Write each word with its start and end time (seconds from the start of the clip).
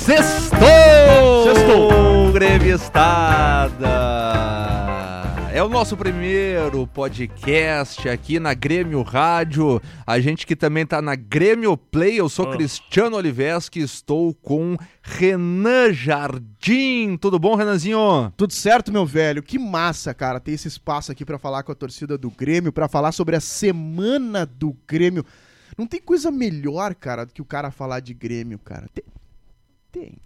Sextou! 0.00 1.54
Sextou! 1.54 2.32
Gremistada! 2.32 3.88
É 5.52 5.62
o 5.62 5.68
nosso 5.68 5.96
primeiro 5.96 6.86
podcast 6.86 8.08
aqui 8.08 8.38
na 8.38 8.54
Grêmio 8.54 9.02
Rádio. 9.02 9.82
A 10.06 10.20
gente 10.20 10.46
que 10.46 10.54
também 10.54 10.86
tá 10.86 11.02
na 11.02 11.16
Grêmio 11.16 11.76
Play. 11.76 12.20
Eu 12.20 12.28
sou 12.28 12.46
Ah. 12.48 12.52
Cristiano 12.52 13.16
Oliveski, 13.16 13.80
estou 13.80 14.32
com 14.34 14.76
Renan 15.02 15.92
Jardim. 15.92 17.16
Tudo 17.20 17.38
bom, 17.38 17.56
Renanzinho? 17.56 18.32
Tudo 18.36 18.52
certo, 18.52 18.92
meu 18.92 19.04
velho? 19.04 19.42
Que 19.42 19.58
massa, 19.58 20.14
cara, 20.14 20.38
ter 20.38 20.52
esse 20.52 20.68
espaço 20.68 21.10
aqui 21.10 21.24
pra 21.24 21.38
falar 21.38 21.64
com 21.64 21.72
a 21.72 21.74
torcida 21.74 22.16
do 22.16 22.30
Grêmio, 22.30 22.72
pra 22.72 22.88
falar 22.88 23.10
sobre 23.12 23.34
a 23.34 23.40
semana 23.40 24.46
do 24.46 24.76
Grêmio. 24.86 25.24
Não 25.78 25.86
tem 25.86 26.00
coisa 26.00 26.28
melhor, 26.32 26.92
cara, 26.96 27.24
do 27.24 27.32
que 27.32 27.40
o 27.40 27.44
cara 27.44 27.70
falar 27.70 28.00
de 28.00 28.12
Grêmio, 28.12 28.58
cara. 28.58 28.88
Tem. 28.92 29.04
Tem. 29.92 30.18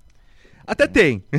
Até 0.67 0.87
tem. 0.87 1.23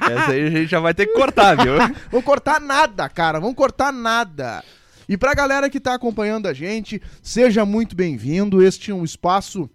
Essa 0.00 0.30
aí 0.30 0.46
a 0.46 0.50
gente 0.50 0.70
já 0.70 0.78
vai 0.78 0.94
ter 0.94 1.06
que 1.06 1.14
cortar, 1.14 1.56
viu? 1.56 1.74
Vão 2.12 2.22
cortar 2.22 2.60
nada, 2.60 3.08
cara. 3.08 3.40
Vão 3.40 3.52
cortar 3.52 3.92
nada. 3.92 4.62
E 5.08 5.16
pra 5.16 5.34
galera 5.34 5.68
que 5.68 5.80
tá 5.80 5.94
acompanhando 5.94 6.46
a 6.46 6.52
gente, 6.52 7.02
seja 7.20 7.64
muito 7.64 7.96
bem-vindo. 7.96 8.62
Este 8.62 8.92
é 8.92 8.94
um 8.94 9.04
espaço 9.04 9.68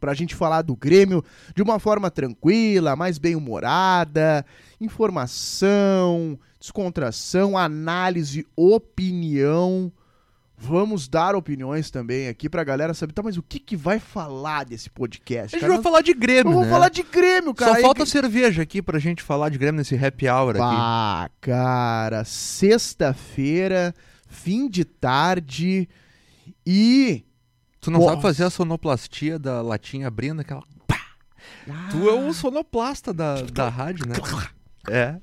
pra 0.00 0.14
gente 0.14 0.34
falar 0.34 0.62
do 0.62 0.74
Grêmio 0.74 1.24
de 1.54 1.62
uma 1.62 1.78
forma 1.78 2.10
tranquila, 2.10 2.96
mais 2.96 3.16
bem-humorada, 3.16 4.44
informação, 4.80 6.38
descontração, 6.58 7.56
análise, 7.56 8.46
opinião. 8.56 9.92
Vamos 10.62 11.08
dar 11.08 11.34
opiniões 11.34 11.90
também 11.90 12.28
aqui 12.28 12.46
pra 12.48 12.62
galera 12.62 12.92
saber, 12.92 13.14
tá, 13.14 13.22
mas 13.22 13.38
o 13.38 13.42
que 13.42 13.58
que 13.58 13.74
vai 13.74 13.98
falar 13.98 14.64
desse 14.66 14.90
podcast? 14.90 15.56
A 15.56 15.58
gente 15.58 15.66
cara? 15.66 15.72
vai 15.74 15.82
falar 15.82 16.02
de 16.02 16.12
Grêmio, 16.12 16.52
Vamos 16.52 16.66
né? 16.66 16.70
falar 16.72 16.90
de 16.90 17.02
Grêmio, 17.02 17.54
cara. 17.54 17.70
Só 17.72 17.76
Aí 17.78 17.82
falta 17.82 18.04
que- 18.04 18.10
cerveja 18.10 18.60
aqui 18.62 18.82
pra 18.82 18.98
gente 18.98 19.22
falar 19.22 19.48
de 19.48 19.56
Grêmio 19.56 19.78
nesse 19.78 19.94
happy 19.96 20.28
hour 20.28 20.50
aqui. 20.50 20.58
Pá, 20.58 21.30
cara, 21.40 22.24
sexta-feira, 22.24 23.94
fim 24.28 24.68
de 24.68 24.84
tarde 24.84 25.88
e. 26.66 27.24
Tu 27.80 27.90
não 27.90 28.00
Porra. 28.00 28.10
sabe 28.10 28.22
fazer 28.22 28.44
a 28.44 28.50
sonoplastia 28.50 29.38
da 29.38 29.62
latinha 29.62 30.08
abrindo 30.08 30.40
aquela. 30.40 30.62
Tu 31.90 32.08
é 32.08 32.12
o 32.12 32.32
sonoplasta 32.34 33.14
da, 33.14 33.40
da 33.42 33.68
rádio, 33.70 34.06
né? 34.06 34.14
É. 34.88 35.16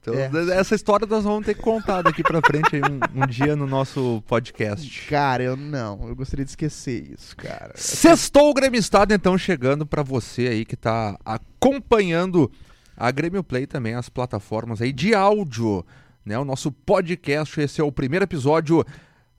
Então, 0.00 0.14
É. 0.14 0.58
Essa 0.58 0.74
história 0.74 1.06
nós 1.06 1.24
vamos 1.24 1.46
ter 1.46 1.54
que 1.54 1.62
contar 1.62 2.02
daqui 2.02 2.22
pra 2.22 2.40
frente 2.44 2.76
aí 2.76 2.82
um, 2.82 3.22
um 3.22 3.26
dia 3.26 3.54
no 3.56 3.66
nosso 3.66 4.22
podcast. 4.26 5.08
Cara, 5.08 5.42
eu 5.42 5.56
não, 5.56 6.08
eu 6.08 6.16
gostaria 6.16 6.44
de 6.44 6.50
esquecer 6.50 7.12
isso, 7.12 7.36
cara. 7.36 7.72
Sextou 7.76 8.50
o 8.50 8.54
Grêmio 8.54 8.78
Estado, 8.78 9.14
então, 9.14 9.38
chegando 9.38 9.86
pra 9.86 10.02
você 10.02 10.48
aí 10.48 10.64
que 10.64 10.76
tá 10.76 11.18
acompanhando 11.24 12.50
a 12.96 13.10
Grêmio 13.10 13.42
Play 13.42 13.66
também, 13.66 13.94
as 13.94 14.08
plataformas 14.08 14.82
aí 14.82 14.92
de 14.92 15.14
áudio, 15.14 15.84
né? 16.24 16.38
O 16.38 16.44
nosso 16.44 16.70
podcast, 16.70 17.60
esse 17.60 17.80
é 17.80 17.84
o 17.84 17.92
primeiro 17.92 18.24
episódio 18.24 18.84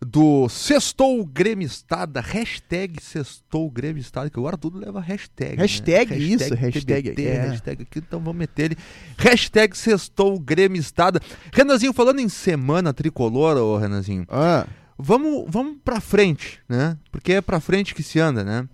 do 0.02 0.48
Sextou 0.50 1.26
Grêmio 1.26 1.66
Estado, 1.66 2.20
hashtag 2.20 3.02
Sextou 3.02 3.70
Grêmio 3.72 4.00
Estado, 4.02 4.30
que 4.30 4.38
agora 4.38 4.58
tudo 4.58 4.78
leva 4.78 5.00
hashtag. 5.00 5.56
né? 5.58 5.62
Hashtag 5.64 6.16
isso, 6.34 6.54
hashtag, 6.54 7.10
TBT, 7.12 7.26
é. 7.26 7.42
hashtag 7.48 7.84
aqui, 7.84 8.00
então 8.00 8.20
vamos 8.20 8.38
meter 8.38 8.66
ele. 8.72 8.78
Hashtag 9.18 9.76
Sextou 9.78 10.38
Grêmio 10.40 10.80
Estado. 10.80 11.20
Renanzinho, 11.52 11.94
falando 11.94 12.20
em 12.20 12.30
semana 12.30 12.94
tricolor, 12.94 13.58
ô 13.58 13.78
Renanzinho, 13.78 14.26
Ah, 14.30 14.68
Vamos, 14.98 15.46
vamos 15.50 15.78
pra 15.84 16.00
frente, 16.00 16.62
né? 16.70 16.98
Porque 17.12 17.34
é 17.34 17.42
pra 17.42 17.60
frente 17.60 17.94
que 17.94 18.02
se 18.02 18.18
anda, 18.18 18.46
né? 18.46 18.66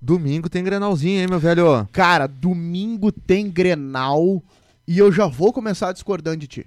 Domingo 0.00 0.48
tem 0.48 0.64
Grenalzinho, 0.64 1.20
hein, 1.20 1.28
meu 1.28 1.38
velho? 1.38 1.86
cara, 1.92 2.26
domingo 2.26 3.12
tem 3.12 3.48
Grenal 3.48 4.42
e 4.86 4.98
eu 4.98 5.12
já 5.12 5.28
vou 5.28 5.52
começar 5.52 5.92
discordando 5.92 6.38
de 6.38 6.48
ti. 6.48 6.66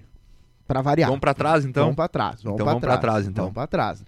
Pra 0.66 0.82
variar. 0.82 1.08
Vamos 1.08 1.20
pra 1.20 1.34
trás, 1.34 1.64
então? 1.64 1.84
Vamos 1.84 1.96
pra 1.96 2.08
trás. 2.08 2.42
Vamos 2.42 2.60
Então 2.60 2.66
pra 2.66 2.80
trás. 2.80 3.00
trás, 3.00 3.26
então. 3.26 3.44
Vamos 3.44 3.54
pra 3.54 3.66
trás. 3.66 4.04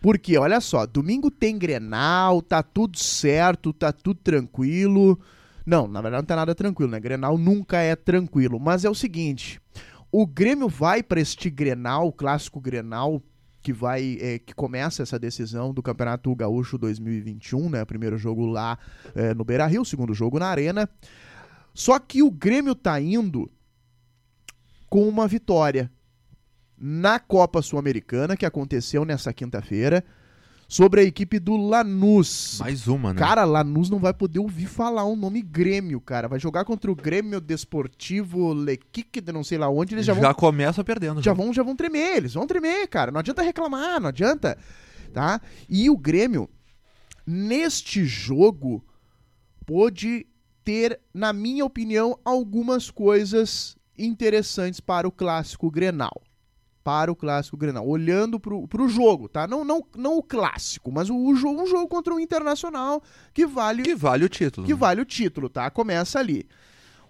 Porque, 0.00 0.38
olha 0.38 0.60
só, 0.60 0.86
domingo 0.86 1.30
tem 1.30 1.58
Grenal, 1.58 2.40
tá 2.40 2.62
tudo 2.62 2.98
certo, 2.98 3.72
tá 3.72 3.92
tudo 3.92 4.18
tranquilo. 4.22 5.18
Não, 5.66 5.86
na 5.86 6.00
verdade 6.00 6.22
não 6.22 6.26
tá 6.26 6.36
nada 6.36 6.54
tranquilo, 6.54 6.90
né? 6.90 6.98
Grenal 6.98 7.36
nunca 7.36 7.78
é 7.78 7.94
tranquilo. 7.94 8.58
Mas 8.58 8.84
é 8.84 8.88
o 8.90 8.94
seguinte: 8.94 9.60
o 10.10 10.26
Grêmio 10.26 10.68
vai 10.68 11.02
pra 11.02 11.20
este 11.20 11.50
Grenal, 11.50 12.08
o 12.08 12.12
clássico 12.12 12.60
Grenal, 12.60 13.22
que 13.62 13.72
vai. 13.74 14.16
é, 14.20 14.38
que 14.38 14.54
começa 14.54 15.02
essa 15.02 15.18
decisão 15.18 15.74
do 15.74 15.82
Campeonato 15.82 16.34
Gaúcho 16.34 16.78
2021, 16.78 17.68
né? 17.68 17.84
Primeiro 17.84 18.16
jogo 18.16 18.46
lá 18.46 18.78
é, 19.14 19.34
no 19.34 19.44
Beira 19.44 19.66
Rio, 19.66 19.84
segundo 19.84 20.14
jogo 20.14 20.38
na 20.38 20.46
Arena. 20.46 20.88
Só 21.74 21.98
que 21.98 22.22
o 22.22 22.30
Grêmio 22.30 22.74
tá 22.74 22.98
indo 23.00 23.50
com 24.90 25.08
uma 25.08 25.28
vitória 25.28 25.90
na 26.76 27.20
Copa 27.20 27.62
Sul-Americana, 27.62 28.36
que 28.36 28.44
aconteceu 28.44 29.04
nessa 29.04 29.32
quinta-feira, 29.32 30.04
sobre 30.66 31.00
a 31.00 31.04
equipe 31.04 31.38
do 31.38 31.56
Lanús. 31.56 32.58
Mais 32.58 32.88
uma, 32.88 33.12
né? 33.12 33.18
Cara, 33.18 33.44
Lanús 33.44 33.88
não 33.88 33.98
vai 33.98 34.12
poder 34.12 34.40
ouvir 34.40 34.66
falar 34.66 35.04
o 35.04 35.14
nome 35.14 35.42
Grêmio, 35.42 36.00
cara. 36.00 36.26
Vai 36.26 36.40
jogar 36.40 36.64
contra 36.64 36.90
o 36.90 36.96
Grêmio 36.96 37.40
Desportivo 37.40 38.52
Lequique, 38.52 39.20
de 39.20 39.32
não 39.32 39.44
sei 39.44 39.58
lá 39.58 39.68
onde, 39.68 39.94
eles 39.94 40.06
já, 40.06 40.14
já 40.14 40.20
vão 40.20 40.34
começa 40.34 40.82
perdendo. 40.82 41.22
já 41.22 41.32
vão, 41.32 41.52
já 41.52 41.62
vão 41.62 41.76
tremer, 41.76 42.16
eles 42.16 42.34
vão 42.34 42.46
tremer, 42.46 42.86
cara. 42.88 43.12
Não 43.12 43.20
adianta 43.20 43.42
reclamar, 43.42 44.00
não 44.00 44.08
adianta, 44.08 44.58
tá? 45.12 45.40
E 45.68 45.88
o 45.90 45.96
Grêmio, 45.96 46.48
neste 47.26 48.04
jogo, 48.04 48.84
pôde 49.66 50.26
ter, 50.64 51.00
na 51.12 51.32
minha 51.32 51.64
opinião, 51.64 52.18
algumas 52.24 52.90
coisas 52.90 53.76
interessantes 54.04 54.80
para 54.80 55.06
o 55.06 55.12
clássico 55.12 55.70
Grenal. 55.70 56.22
Para 56.82 57.12
o 57.12 57.16
clássico 57.16 57.56
Grenal. 57.56 57.86
Olhando 57.86 58.40
pro, 58.40 58.66
pro 58.66 58.88
jogo, 58.88 59.28
tá? 59.28 59.46
Não, 59.46 59.64
não, 59.64 59.84
não 59.96 60.16
o 60.16 60.22
clássico, 60.22 60.90
mas 60.90 61.10
o, 61.10 61.16
o 61.16 61.34
jogo, 61.34 61.62
um 61.62 61.66
jogo 61.66 61.86
contra 61.86 62.14
o 62.14 62.18
Internacional 62.20 63.02
que 63.34 63.46
vale 63.46 63.82
Que 63.82 63.94
vale 63.94 64.24
o 64.24 64.28
título. 64.28 64.66
que 64.66 64.72
né? 64.72 64.78
vale 64.78 65.00
o 65.00 65.04
título, 65.04 65.48
tá? 65.48 65.70
Começa 65.70 66.18
ali. 66.18 66.48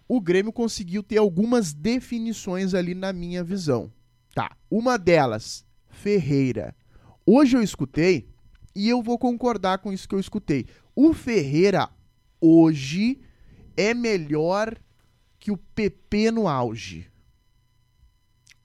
O 0.09 0.21
Grêmio 0.21 0.53
conseguiu 0.53 1.03
ter 1.05 1.19
algumas 1.19 1.73
definições 1.73 2.75
ali 2.75 2.95
na 2.95 3.13
minha 3.13 3.45
visão. 3.45 3.93
Tá. 4.35 4.57
Uma 4.69 4.99
delas, 4.99 5.65
Ferreira. 5.89 6.75
Hoje 7.25 7.57
eu 7.57 7.63
escutei 7.63 8.29
e 8.75 8.89
eu 8.89 9.01
vou 9.03 9.19
concordar 9.19 9.79
com 9.79 9.93
isso 9.93 10.09
que 10.09 10.15
eu 10.15 10.21
escutei. 10.21 10.67
O 10.97 11.13
Ferreira 11.15 11.89
hoje 12.41 13.21
é 13.77 13.95
melhor 13.95 14.77
que 15.41 15.51
o 15.51 15.57
PP 15.57 16.31
no 16.31 16.47
auge. 16.47 17.11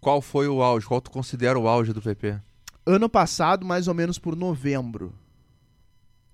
Qual 0.02 0.22
foi 0.22 0.48
o 0.48 0.62
auge? 0.62 0.86
Qual 0.86 1.02
tu 1.02 1.10
considera 1.10 1.58
o 1.58 1.68
auge 1.68 1.94
do 1.94 2.02
PP? 2.02 2.40
Ano 2.86 3.10
passado, 3.10 3.66
mais 3.66 3.88
ou 3.88 3.94
menos 3.94 4.20
por 4.20 4.36
novembro. 4.36 5.16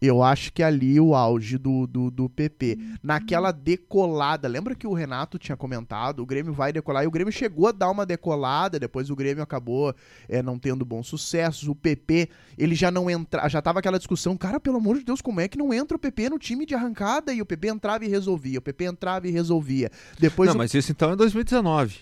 Eu 0.01 0.23
acho 0.23 0.51
que 0.51 0.63
ali 0.63 0.99
o 0.99 1.13
auge 1.13 1.59
do, 1.59 1.85
do, 1.85 2.09
do 2.09 2.27
PP. 2.27 2.75
Naquela 3.03 3.51
decolada. 3.51 4.47
Lembra 4.47 4.73
que 4.73 4.87
o 4.87 4.93
Renato 4.93 5.37
tinha 5.37 5.55
comentado? 5.55 6.23
O 6.23 6.25
Grêmio 6.25 6.51
vai 6.51 6.73
decolar. 6.73 7.03
E 7.03 7.07
o 7.07 7.11
Grêmio 7.11 7.31
chegou 7.31 7.67
a 7.67 7.71
dar 7.71 7.91
uma 7.91 8.03
decolada. 8.03 8.79
Depois 8.79 9.11
o 9.11 9.15
Grêmio 9.15 9.43
acabou 9.43 9.93
é, 10.27 10.41
não 10.41 10.57
tendo 10.57 10.83
bons 10.83 11.05
sucessos. 11.05 11.67
O 11.67 11.75
PP, 11.75 12.29
ele 12.57 12.73
já 12.73 12.89
não 12.89 13.11
entra. 13.11 13.47
Já 13.47 13.61
tava 13.61 13.77
aquela 13.77 13.99
discussão. 13.99 14.35
Cara, 14.35 14.59
pelo 14.59 14.77
amor 14.77 14.97
de 14.97 15.05
Deus, 15.05 15.21
como 15.21 15.39
é 15.39 15.47
que 15.47 15.57
não 15.57 15.71
entra 15.71 15.95
o 15.95 15.99
PP 15.99 16.29
no 16.31 16.39
time 16.39 16.65
de 16.65 16.73
arrancada? 16.73 17.31
E 17.31 17.39
o 17.39 17.45
PP 17.45 17.67
entrava 17.67 18.03
e 18.03 18.07
resolvia. 18.07 18.57
O 18.57 18.61
PP 18.63 18.85
entrava 18.85 19.27
e 19.27 19.31
resolvia. 19.31 19.91
Depois 20.17 20.47
não, 20.47 20.55
o 20.55 20.57
mas 20.57 20.73
isso 20.73 20.91
então 20.91 21.11
é 21.11 21.15
2019. 21.15 21.99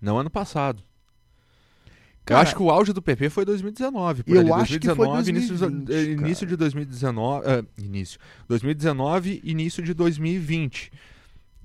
Não 0.00 0.18
ano 0.18 0.30
passado. 0.30 0.82
Eu 2.20 2.36
Cara, 2.36 2.40
acho 2.42 2.54
que 2.56 2.62
o 2.62 2.70
auge 2.70 2.92
do 2.92 3.02
PP 3.02 3.28
foi 3.30 3.44
2019. 3.44 4.22
Por 4.22 4.34
eu 4.36 4.40
ali. 4.42 4.52
acho 4.52 4.78
que 4.78 4.86
foi 4.94 5.06
2019, 5.06 5.30
início, 5.30 5.54
de- 5.54 5.60
2020, 5.60 5.90
eh, 5.92 6.12
início 6.26 6.46
de 6.46 6.56
2019. 6.56 7.46
eh, 7.48 7.64
início. 7.78 8.20
2019, 8.48 9.40
início 9.44 9.82
de 9.82 9.92
2020. 9.94 10.92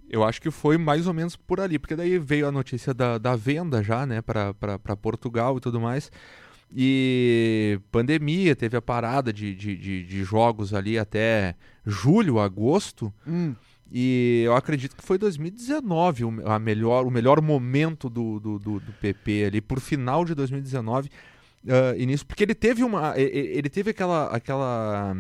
Eu 0.10 0.24
acho 0.24 0.42
que 0.42 0.50
foi 0.52 0.78
mais 0.78 1.07
ou 1.07 1.13
menos 1.13 1.36
por 1.36 1.60
ali, 1.60 1.78
porque 1.80 1.96
daí 1.96 2.18
veio 2.19 2.48
a 2.48 2.52
notícia 2.52 2.94
da, 2.94 3.18
da 3.18 3.36
venda 3.36 3.84
já, 3.84 4.06
né, 4.06 4.22
pra 4.22 4.54
Portugal 5.02 5.57
e 5.57 5.60
tudo 5.60 5.80
mais. 5.80 6.12
E 6.78 7.80
pandemia, 7.92 8.56
teve 8.56 8.75
a 8.75 8.81
parada 8.81 9.31
de, 9.31 9.54
de, 9.56 9.75
de, 9.78 10.04
de 10.04 10.24
jogos 10.24 10.74
ali 10.74 10.98
até 10.98 11.56
julho, 11.86 12.40
agosto. 12.40 13.13
Hum, 13.28 13.56
E 13.92 14.44
eu 14.46 14.56
acredito 14.56 14.96
que 14.96 15.04
foi 15.04 15.18
2019 15.18 16.26
o, 16.26 16.50
a 16.50 16.58
melhor, 16.60 17.06
o 17.06 17.12
melhor 17.12 17.42
momento 17.42 18.10
do, 18.10 18.40
do, 18.40 18.60
do, 18.60 18.80
do 18.80 18.94
PP 18.94 19.46
ali, 19.46 19.62
por 19.62 19.80
final 19.80 20.26
de 20.26 20.34
2019, 20.34 21.10
ah, 21.68 21.96
início, 21.98 22.26
porque 22.26 22.44
ele 22.44 22.56
teve 22.56 22.84
uma. 22.84 23.14
Ele 23.20 23.70
teve 23.70 23.92
aquela. 23.92 24.28
aquela 24.28 25.16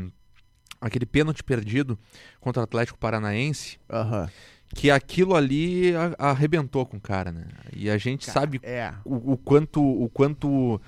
aquele 0.81 1.05
pênalti 1.05 1.43
perdido 1.43 1.97
contra 2.39 2.61
o 2.61 2.63
Atlético 2.63 2.99
Paranaense, 2.99 3.79
aham. 3.89 4.29
que 4.75 4.91
aquilo 4.91 5.33
ali 5.35 5.93
arrebentou 6.19 6.85
com 6.85 6.97
o 6.97 7.01
cara, 7.01 7.31
né? 7.31 7.45
E 7.73 7.89
a 7.89 7.97
gente 7.97 8.27
Cara, 8.27 8.39
sabe 8.39 8.59
É. 8.61 8.93
o, 9.03 9.33
o 9.33 9.37
quanto 9.37 9.81
o 9.81 10.07
quanto 10.09 10.79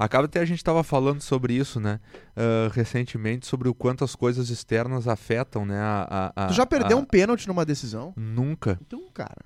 Acaba 0.00 0.24
até 0.24 0.40
a 0.40 0.46
gente 0.46 0.56
estava 0.56 0.82
falando 0.82 1.20
sobre 1.20 1.52
isso, 1.52 1.78
né? 1.78 2.00
Uh, 2.34 2.70
recentemente, 2.72 3.46
sobre 3.46 3.68
o 3.68 3.74
quanto 3.74 4.02
as 4.02 4.14
coisas 4.14 4.48
externas 4.48 5.06
afetam, 5.06 5.66
né? 5.66 5.78
A, 5.78 6.32
a, 6.34 6.46
tu 6.46 6.54
já 6.54 6.64
perdeu 6.64 6.96
a... 6.96 7.00
um 7.02 7.04
pênalti 7.04 7.46
numa 7.46 7.66
decisão? 7.66 8.14
Nunca. 8.16 8.78
Então, 8.80 9.10
cara. 9.12 9.44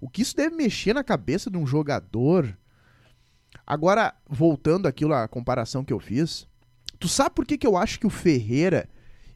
O 0.00 0.08
que 0.08 0.22
isso 0.22 0.34
deve 0.34 0.56
mexer 0.56 0.94
na 0.94 1.04
cabeça 1.04 1.50
de 1.50 1.58
um 1.58 1.66
jogador? 1.66 2.56
Agora, 3.66 4.14
voltando 4.26 4.88
àquilo, 4.88 5.12
a 5.12 5.28
comparação 5.28 5.84
que 5.84 5.92
eu 5.92 6.00
fiz. 6.00 6.48
Tu 6.98 7.06
sabe 7.06 7.34
por 7.34 7.44
que, 7.44 7.58
que 7.58 7.66
eu 7.66 7.76
acho 7.76 8.00
que 8.00 8.06
o 8.06 8.10
Ferreira, 8.10 8.88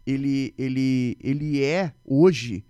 ele, 0.07 0.55
ele, 0.57 1.15
ele 1.21 1.63
é 1.63 1.93
hoje, 2.03 2.65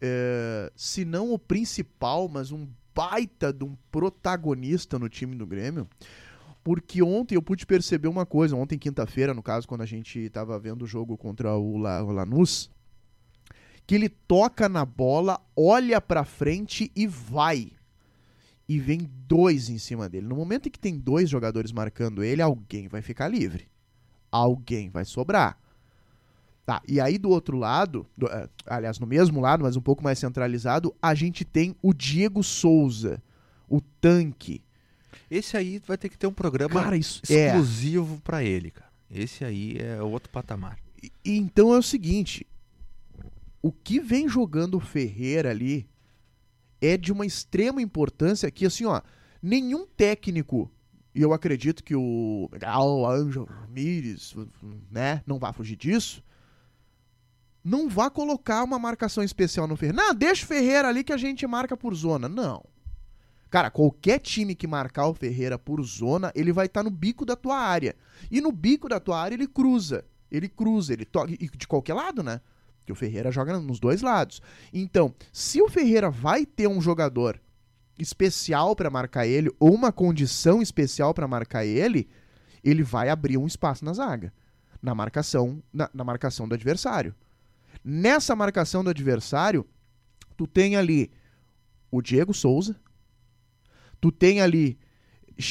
é, 0.00 0.72
se 0.74 1.04
não 1.04 1.32
o 1.32 1.38
principal, 1.38 2.28
mas 2.28 2.50
um 2.50 2.66
baita 2.92 3.52
de 3.52 3.62
um 3.62 3.76
protagonista 3.92 4.98
no 4.98 5.08
time 5.08 5.36
do 5.36 5.46
Grêmio? 5.46 5.88
Porque 6.68 7.02
ontem 7.02 7.34
eu 7.34 7.40
pude 7.40 7.64
perceber 7.64 8.08
uma 8.08 8.26
coisa, 8.26 8.54
ontem 8.54 8.78
quinta-feira, 8.78 9.32
no 9.32 9.42
caso, 9.42 9.66
quando 9.66 9.80
a 9.80 9.86
gente 9.86 10.18
estava 10.18 10.58
vendo 10.58 10.82
o 10.82 10.86
jogo 10.86 11.16
contra 11.16 11.56
o, 11.56 11.78
La, 11.78 12.04
o 12.04 12.12
Lanús, 12.12 12.70
que 13.86 13.94
ele 13.94 14.10
toca 14.10 14.68
na 14.68 14.84
bola, 14.84 15.40
olha 15.56 15.98
para 15.98 16.26
frente 16.26 16.92
e 16.94 17.06
vai. 17.06 17.72
E 18.68 18.78
vem 18.78 19.10
dois 19.26 19.70
em 19.70 19.78
cima 19.78 20.10
dele. 20.10 20.26
No 20.26 20.36
momento 20.36 20.68
em 20.68 20.70
que 20.70 20.78
tem 20.78 20.98
dois 20.98 21.30
jogadores 21.30 21.72
marcando 21.72 22.22
ele, 22.22 22.42
alguém 22.42 22.86
vai 22.86 23.00
ficar 23.00 23.28
livre. 23.28 23.66
Alguém 24.30 24.90
vai 24.90 25.06
sobrar. 25.06 25.58
Tá, 26.66 26.82
e 26.86 27.00
aí 27.00 27.16
do 27.16 27.30
outro 27.30 27.56
lado, 27.56 28.06
do, 28.14 28.26
uh, 28.26 28.46
aliás, 28.66 28.98
no 28.98 29.06
mesmo 29.06 29.40
lado, 29.40 29.62
mas 29.64 29.74
um 29.74 29.80
pouco 29.80 30.04
mais 30.04 30.18
centralizado, 30.18 30.94
a 31.00 31.14
gente 31.14 31.46
tem 31.46 31.74
o 31.80 31.94
Diego 31.94 32.42
Souza, 32.42 33.22
o 33.66 33.80
tanque. 33.80 34.60
Esse 35.30 35.56
aí 35.56 35.80
vai 35.86 35.98
ter 35.98 36.08
que 36.08 36.18
ter 36.18 36.26
um 36.26 36.32
programa 36.32 36.82
Cara, 36.82 36.96
isso 36.96 37.20
exclusivo 37.28 38.16
é. 38.16 38.20
para 38.22 38.44
ele, 38.44 38.70
cara. 38.70 38.90
Esse 39.10 39.44
aí 39.44 39.76
é 39.78 40.02
outro 40.02 40.30
patamar. 40.30 40.78
E, 41.02 41.10
então 41.24 41.74
é 41.74 41.78
o 41.78 41.82
seguinte, 41.82 42.46
o 43.62 43.72
que 43.72 44.00
vem 44.00 44.28
jogando 44.28 44.76
o 44.76 44.80
Ferreira 44.80 45.50
ali 45.50 45.88
é 46.80 46.96
de 46.96 47.12
uma 47.12 47.26
extrema 47.26 47.82
importância 47.82 48.50
que, 48.50 48.66
assim, 48.66 48.84
ó, 48.84 49.00
nenhum 49.42 49.86
técnico, 49.86 50.70
e 51.14 51.22
eu 51.22 51.32
acredito 51.32 51.82
que 51.82 51.94
o 51.94 52.48
Gal 52.52 53.10
Angel 53.10 53.44
Ramírez, 53.44 54.34
né, 54.90 55.22
não 55.26 55.38
vai 55.38 55.52
fugir 55.52 55.76
disso, 55.76 56.22
não 57.64 57.88
vá 57.88 58.08
colocar 58.08 58.62
uma 58.62 58.78
marcação 58.78 59.22
especial 59.22 59.66
no 59.66 59.76
Ferreira. 59.76 60.02
Não, 60.02 60.14
deixa 60.14 60.44
o 60.44 60.48
Ferreira 60.48 60.88
ali 60.88 61.02
que 61.02 61.12
a 61.12 61.16
gente 61.16 61.46
marca 61.46 61.76
por 61.76 61.94
zona. 61.94 62.28
Não. 62.28 62.64
Cara, 63.50 63.70
qualquer 63.70 64.18
time 64.18 64.54
que 64.54 64.66
marcar 64.66 65.06
o 65.06 65.14
Ferreira 65.14 65.58
por 65.58 65.82
zona, 65.82 66.30
ele 66.34 66.52
vai 66.52 66.66
estar 66.66 66.80
tá 66.80 66.84
no 66.84 66.90
bico 66.90 67.24
da 67.24 67.34
tua 67.34 67.56
área. 67.56 67.96
E 68.30 68.40
no 68.40 68.52
bico 68.52 68.88
da 68.88 69.00
tua 69.00 69.20
área 69.20 69.34
ele 69.34 69.46
cruza. 69.46 70.04
Ele 70.30 70.48
cruza, 70.48 70.92
ele 70.92 71.04
toca. 71.04 71.28
De 71.28 71.66
qualquer 71.66 71.94
lado, 71.94 72.22
né? 72.22 72.40
Que 72.84 72.92
o 72.92 72.94
Ferreira 72.94 73.30
joga 73.30 73.58
nos 73.58 73.80
dois 73.80 74.02
lados. 74.02 74.42
Então, 74.72 75.14
se 75.32 75.62
o 75.62 75.68
Ferreira 75.68 76.10
vai 76.10 76.44
ter 76.44 76.68
um 76.68 76.80
jogador 76.80 77.40
especial 77.98 78.76
para 78.76 78.90
marcar 78.90 79.26
ele, 79.26 79.50
ou 79.58 79.74
uma 79.74 79.90
condição 79.90 80.62
especial 80.62 81.12
para 81.12 81.26
marcar 81.26 81.64
ele, 81.64 82.08
ele 82.62 82.82
vai 82.82 83.08
abrir 83.08 83.38
um 83.38 83.46
espaço 83.46 83.84
na 83.84 83.92
zaga. 83.92 84.32
Na 84.80 84.94
marcação, 84.94 85.62
na, 85.72 85.90
na 85.92 86.04
marcação 86.04 86.46
do 86.46 86.54
adversário. 86.54 87.14
Nessa 87.82 88.36
marcação 88.36 88.84
do 88.84 88.90
adversário, 88.90 89.66
tu 90.36 90.46
tem 90.46 90.76
ali 90.76 91.10
o 91.90 92.02
Diego 92.02 92.34
Souza, 92.34 92.76
tu 94.00 94.12
tem 94.12 94.40
ali 94.40 94.78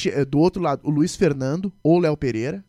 eh, 0.06 0.24
do 0.24 0.38
outro 0.38 0.62
lado 0.62 0.86
o 0.86 0.90
Luiz 0.90 1.16
Fernando 1.16 1.72
ou 1.82 1.98
Léo 1.98 2.16
Pereira, 2.16 2.64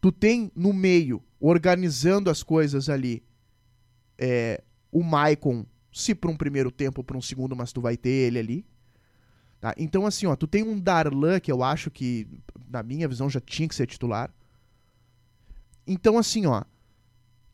tu 0.00 0.12
tem 0.12 0.50
no 0.54 0.72
meio, 0.72 1.22
organizando 1.40 2.30
as 2.30 2.42
coisas 2.42 2.88
ali, 2.88 3.24
é, 4.18 4.62
o 4.90 5.02
Maicon, 5.02 5.66
se 5.92 6.14
para 6.14 6.30
um 6.30 6.36
primeiro 6.36 6.70
tempo 6.70 7.00
ou 7.00 7.04
para 7.04 7.16
um 7.16 7.22
segundo, 7.22 7.56
mas 7.56 7.72
tu 7.72 7.80
vai 7.80 7.96
ter 7.96 8.10
ele 8.10 8.38
ali. 8.38 8.66
Tá? 9.60 9.74
Então, 9.76 10.06
assim, 10.06 10.26
ó, 10.26 10.36
tu 10.36 10.46
tem 10.46 10.62
um 10.62 10.78
Darlan 10.78 11.40
que 11.40 11.50
eu 11.50 11.62
acho 11.62 11.90
que, 11.90 12.26
na 12.68 12.82
minha 12.82 13.08
visão, 13.08 13.28
já 13.28 13.40
tinha 13.40 13.68
que 13.68 13.74
ser 13.74 13.86
titular. 13.86 14.32
Então, 15.86 16.18
assim, 16.18 16.46
ó, 16.46 16.62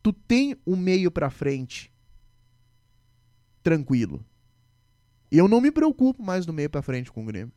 tu 0.02 0.12
tem 0.12 0.56
um 0.66 0.76
meio 0.76 1.10
para 1.10 1.30
frente 1.30 1.92
tranquilo. 3.62 4.24
Eu 5.34 5.48
não 5.48 5.62
me 5.62 5.70
preocupo 5.70 6.22
mais 6.22 6.44
no 6.44 6.52
meio 6.52 6.68
para 6.68 6.82
frente 6.82 7.10
com 7.10 7.22
o 7.22 7.24
Grêmio. 7.24 7.50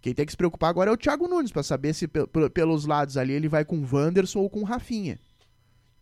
Quem 0.00 0.14
tem 0.14 0.24
que 0.24 0.30
se 0.30 0.36
preocupar 0.36 0.70
agora 0.70 0.88
é 0.88 0.92
o 0.92 0.96
Thiago 0.96 1.26
Nunes, 1.26 1.50
para 1.50 1.64
saber 1.64 1.92
se 1.94 2.06
pelos 2.06 2.86
lados 2.86 3.16
ali 3.16 3.32
ele 3.32 3.48
vai 3.48 3.64
com 3.64 3.76
o 3.76 3.88
Wanderson 3.90 4.38
ou 4.38 4.48
com 4.48 4.60
o 4.60 4.64
Rafinha. 4.64 5.18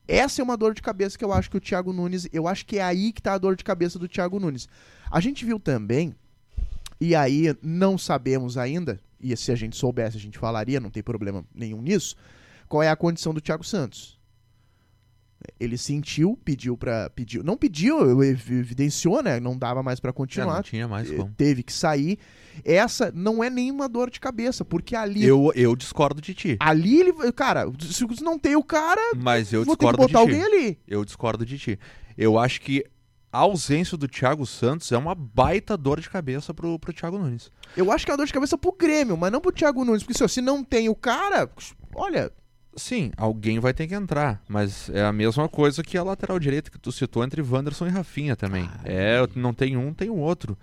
Essa 0.06 0.43
é 0.43 0.44
uma 0.44 0.56
dor 0.56 0.75
de 0.75 0.82
cabeça 0.82 1.16
que 1.16 1.25
eu 1.25 1.32
acho 1.32 1.50
que 1.50 1.56
o 1.56 1.60
Thiago 1.60 1.90
Nunes. 1.90 2.28
Eu 2.32 2.46
acho 2.46 2.66
que 2.66 2.78
é 2.78 2.82
aí 2.82 3.12
que 3.12 3.22
tá 3.22 3.32
a 3.32 3.38
dor 3.38 3.56
de 3.56 3.64
cabeça 3.64 3.99
do 3.99 4.06
Thiago 4.06 4.38
Nunes. 4.38 4.69
A 5.10 5.20
gente 5.20 5.43
viu 5.43 5.58
também, 5.58 6.14
e 7.00 7.14
aí 7.14 7.56
não 7.62 7.96
sabemos 7.96 8.58
ainda, 8.58 9.00
e 9.19 9.34
se 9.37 9.52
a 9.52 9.54
gente 9.54 9.76
soubesse 9.76 10.19
a 10.19 10.20
gente 10.20 10.38
falaria, 10.38 10.81
não 10.81 10.90
tem 10.90 11.02
problema 11.02 11.46
nenhum 11.54 11.81
nisso, 11.81 12.14
qual 12.69 12.82
é 12.82 12.90
a 12.90 12.96
condição 12.96 13.32
do 13.32 13.40
Thiago 13.40 13.64
Santos. 13.64 14.20
Ele 15.59 15.77
sentiu, 15.79 16.39
pediu 16.44 16.77
para 16.77 17.11
pediu, 17.11 17.43
não 17.43 17.56
pediu, 17.56 18.23
evidenciou, 18.23 19.23
né? 19.23 19.41
Não 19.41 19.56
dava 19.56 19.83
mais 19.83 20.00
para 20.00 20.12
continuar. 20.12 20.53
É, 20.53 20.56
não 20.56 20.62
tinha 20.62 20.89
mais 20.89 21.11
como. 21.11 21.33
Teve 21.37 21.62
que 21.62 21.73
sair. 21.73 22.19
Essa 22.65 23.11
não 23.15 23.43
é 23.43 23.49
nenhuma 23.49 23.89
dor 23.89 24.11
de 24.11 24.21
cabeça, 24.21 24.65
porque 24.65 24.94
ali 24.94 25.25
Eu 25.25 25.53
eu 25.55 25.75
discordo 25.75 26.21
de 26.21 26.35
ti. 26.35 26.56
Ali 26.61 27.00
ele, 27.00 27.33
cara, 27.33 27.67
se 27.81 28.06
não 28.23 28.39
tem 28.39 28.56
o 28.56 28.62
cara, 28.62 29.00
mas 29.17 29.53
eu 29.53 29.65
vou 29.65 29.75
discordo 29.75 29.99
ter 29.99 30.06
que 30.06 30.12
botar 30.12 30.25
de 30.25 30.31
alguém 30.31 30.44
ali. 30.44 30.79
Eu 30.87 31.05
discordo 31.05 31.47
de 31.47 31.59
ti. 31.59 31.79
Eu 32.17 32.38
acho 32.38 32.61
que 32.61 32.85
a 33.33 33.38
ausência 33.38 33.97
do 33.97 34.06
Thiago 34.06 34.45
Santos 34.45 34.93
é 34.93 34.99
uma 34.99 35.15
baita 35.15 35.75
dor 35.77 35.99
de 35.99 36.11
cabeça 36.11 36.53
pro, 36.53 36.79
pro 36.79 36.93
Thiago 36.93 37.19
Nunes. 37.19 37.50
Eu 37.75 37.91
acho 37.91 38.05
que 38.05 38.11
é 38.11 38.12
uma 38.12 38.19
dor 38.19 38.27
de 38.27 38.33
cabeça 38.33 38.59
pro 38.59 38.73
Grêmio, 38.73 39.17
mas 39.17 39.33
não 39.33 39.41
pro 39.41 39.50
Thiago 39.50 39.85
Nunes, 39.85 40.03
porque 40.03 40.29
se 40.29 40.43
não 40.43 40.62
tem 40.62 40.91
o 40.91 40.95
cara, 40.95 41.50
olha, 41.95 42.31
Sim, 42.75 43.13
alguém 43.17 43.61
vai 43.61 43.75
ter 43.75 43.87
que 43.87 43.95
entrar, 43.95 44.43
mas 44.49 44.89
é 44.91 45.05
a 45.05 45.13
mesma 45.13 45.49
coisa 45.49 45.83
que 45.83 45.99
a 45.99 46.03
lateral 46.03 46.39
direita 46.39 46.71
que 46.71 46.79
tu 46.79 46.91
citou 46.91 47.23
entre 47.23 47.43
Wanderson 47.43 47.87
e 47.87 47.91
Rafinha 47.91 48.35
também. 48.35 48.69
Ah, 48.73 48.81
é, 48.85 49.19
não 49.37 49.53
tem 49.53 49.77
um, 49.77 49.93
tem 49.93 50.09
o 50.09 50.17
outro. 50.17 50.57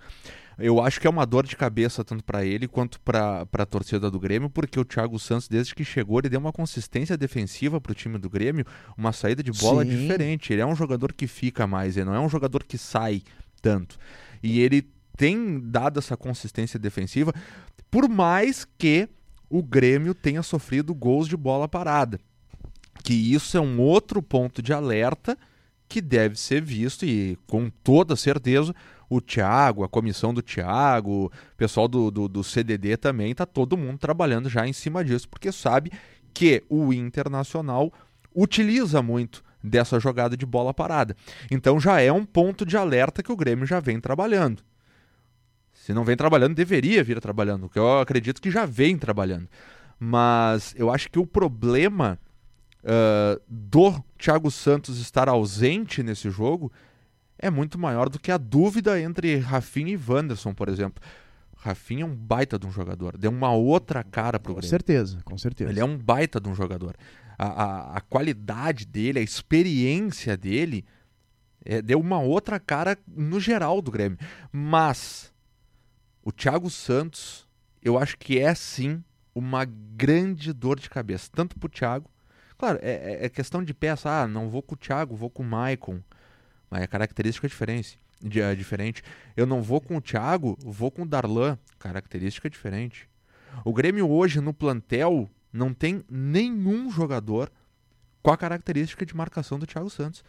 Eu 0.58 0.78
acho 0.82 1.00
que 1.00 1.06
é 1.06 1.10
uma 1.10 1.24
dor 1.24 1.46
de 1.46 1.56
cabeça 1.56 2.04
tanto 2.04 2.22
para 2.22 2.44
ele 2.44 2.68
quanto 2.68 3.00
para 3.00 3.46
a 3.50 3.66
torcida 3.66 4.10
do 4.10 4.20
Grêmio, 4.20 4.50
porque 4.50 4.78
o 4.78 4.84
Thiago 4.84 5.18
Santos, 5.18 5.48
desde 5.48 5.74
que 5.74 5.84
chegou, 5.84 6.18
ele 6.18 6.28
deu 6.28 6.38
uma 6.38 6.52
consistência 6.52 7.16
defensiva 7.16 7.80
para 7.80 7.92
o 7.92 7.94
time 7.94 8.18
do 8.18 8.28
Grêmio, 8.28 8.66
uma 8.96 9.12
saída 9.12 9.42
de 9.42 9.52
bola 9.52 9.84
Sim. 9.84 9.90
diferente. 9.90 10.52
Ele 10.52 10.60
é 10.60 10.66
um 10.66 10.76
jogador 10.76 11.14
que 11.14 11.26
fica 11.26 11.66
mais, 11.66 11.96
ele 11.96 12.06
não 12.06 12.14
é 12.14 12.20
um 12.20 12.28
jogador 12.28 12.62
que 12.64 12.76
sai 12.76 13.22
tanto. 13.62 13.98
E 14.42 14.60
ele 14.60 14.86
tem 15.16 15.60
dado 15.60 15.98
essa 15.98 16.16
consistência 16.16 16.78
defensiva, 16.78 17.32
por 17.90 18.06
mais 18.06 18.66
que 18.76 19.08
o 19.50 19.62
Grêmio 19.62 20.14
tenha 20.14 20.42
sofrido 20.42 20.94
gols 20.94 21.28
de 21.28 21.36
bola 21.36 21.68
parada. 21.68 22.20
Que 23.02 23.12
isso 23.12 23.56
é 23.56 23.60
um 23.60 23.80
outro 23.80 24.22
ponto 24.22 24.62
de 24.62 24.72
alerta 24.72 25.36
que 25.88 26.00
deve 26.00 26.38
ser 26.38 26.62
visto 26.62 27.04
e 27.04 27.36
com 27.48 27.68
toda 27.68 28.14
certeza 28.14 28.72
o 29.08 29.20
Thiago, 29.20 29.82
a 29.82 29.88
comissão 29.88 30.32
do 30.32 30.40
Thiago, 30.40 31.26
o 31.26 31.56
pessoal 31.56 31.88
do, 31.88 32.12
do, 32.12 32.28
do 32.28 32.44
CDD 32.44 32.96
também, 32.96 33.32
está 33.32 33.44
todo 33.44 33.76
mundo 33.76 33.98
trabalhando 33.98 34.48
já 34.48 34.68
em 34.68 34.72
cima 34.72 35.04
disso, 35.04 35.28
porque 35.28 35.50
sabe 35.50 35.90
que 36.32 36.62
o 36.68 36.92
Internacional 36.92 37.92
utiliza 38.32 39.02
muito 39.02 39.42
dessa 39.62 39.98
jogada 39.98 40.36
de 40.36 40.46
bola 40.46 40.72
parada. 40.72 41.16
Então 41.50 41.80
já 41.80 42.00
é 42.00 42.12
um 42.12 42.24
ponto 42.24 42.64
de 42.64 42.76
alerta 42.76 43.20
que 43.20 43.32
o 43.32 43.36
Grêmio 43.36 43.66
já 43.66 43.80
vem 43.80 44.00
trabalhando. 44.00 44.62
Se 45.80 45.94
não 45.94 46.04
vem 46.04 46.14
trabalhando, 46.14 46.54
deveria 46.54 47.02
vir 47.02 47.18
trabalhando, 47.20 47.66
que 47.66 47.78
eu 47.78 48.00
acredito 48.00 48.42
que 48.42 48.50
já 48.50 48.66
vem 48.66 48.98
trabalhando. 48.98 49.48
Mas 49.98 50.74
eu 50.76 50.90
acho 50.92 51.10
que 51.10 51.18
o 51.18 51.26
problema 51.26 52.18
uh, 52.84 53.40
do 53.48 53.98
Thiago 54.18 54.50
Santos 54.50 55.00
estar 55.00 55.26
ausente 55.26 56.02
nesse 56.02 56.28
jogo 56.28 56.70
é 57.38 57.48
muito 57.48 57.78
maior 57.78 58.10
do 58.10 58.18
que 58.18 58.30
a 58.30 58.36
dúvida 58.36 59.00
entre 59.00 59.38
Rafinha 59.38 59.94
e 59.94 59.96
Wanderson, 59.96 60.52
por 60.52 60.68
exemplo. 60.68 61.02
Rafinha 61.56 62.02
é 62.02 62.06
um 62.06 62.14
baita 62.14 62.58
de 62.58 62.66
um 62.66 62.70
jogador, 62.70 63.16
deu 63.16 63.30
uma 63.30 63.52
outra 63.52 64.04
cara 64.04 64.38
pro 64.38 64.52
Grêmio. 64.52 64.68
Com 64.68 64.70
certeza, 64.70 65.18
com 65.24 65.38
certeza. 65.38 65.70
Ele 65.70 65.80
é 65.80 65.84
um 65.84 65.96
baita 65.96 66.38
de 66.38 66.48
um 66.50 66.54
jogador. 66.54 66.94
A, 67.38 67.46
a, 67.46 67.96
a 67.96 68.00
qualidade 68.02 68.84
dele, 68.84 69.18
a 69.18 69.22
experiência 69.22 70.36
dele, 70.36 70.84
é, 71.64 71.80
deu 71.80 71.98
uma 71.98 72.20
outra 72.20 72.60
cara 72.60 72.98
no 73.08 73.40
geral 73.40 73.80
do 73.80 73.90
Grêmio. 73.90 74.18
Mas 74.52 75.29
o 76.22 76.32
Thiago 76.32 76.68
Santos, 76.70 77.48
eu 77.82 77.98
acho 77.98 78.16
que 78.18 78.38
é 78.38 78.54
sim 78.54 79.02
uma 79.34 79.64
grande 79.64 80.52
dor 80.52 80.78
de 80.78 80.90
cabeça, 80.90 81.30
tanto 81.32 81.58
pro 81.58 81.68
Thiago. 81.68 82.10
Claro, 82.58 82.78
é, 82.82 82.90
é, 82.90 83.26
é 83.26 83.28
questão 83.28 83.62
de 83.62 83.72
peça, 83.72 84.10
ah, 84.10 84.28
não 84.28 84.50
vou 84.50 84.62
com 84.62 84.74
o 84.74 84.78
Thiago, 84.78 85.16
vou 85.16 85.30
com 85.30 85.42
o 85.42 85.46
Maicon. 85.46 86.00
Mas 86.70 86.82
a 86.82 86.86
característica 86.86 87.46
é 87.46 87.48
diferente. 87.48 87.98
É 88.22 88.54
diferente. 88.54 89.02
Eu 89.34 89.46
não 89.46 89.62
vou 89.62 89.80
com 89.80 89.96
o 89.96 90.00
Thiago, 90.00 90.58
vou 90.60 90.90
com 90.90 91.02
o 91.02 91.06
Darlan. 91.06 91.58
Característica 91.78 92.48
é 92.48 92.50
diferente. 92.50 93.08
O 93.64 93.72
Grêmio 93.72 94.08
hoje 94.08 94.40
no 94.40 94.52
plantel 94.52 95.28
não 95.52 95.72
tem 95.72 96.04
nenhum 96.08 96.90
jogador 96.90 97.50
com 98.22 98.30
a 98.30 98.36
característica 98.36 99.06
de 99.06 99.16
marcação 99.16 99.58
do 99.58 99.66
Thiago 99.66 99.88
Santos. 99.88 100.22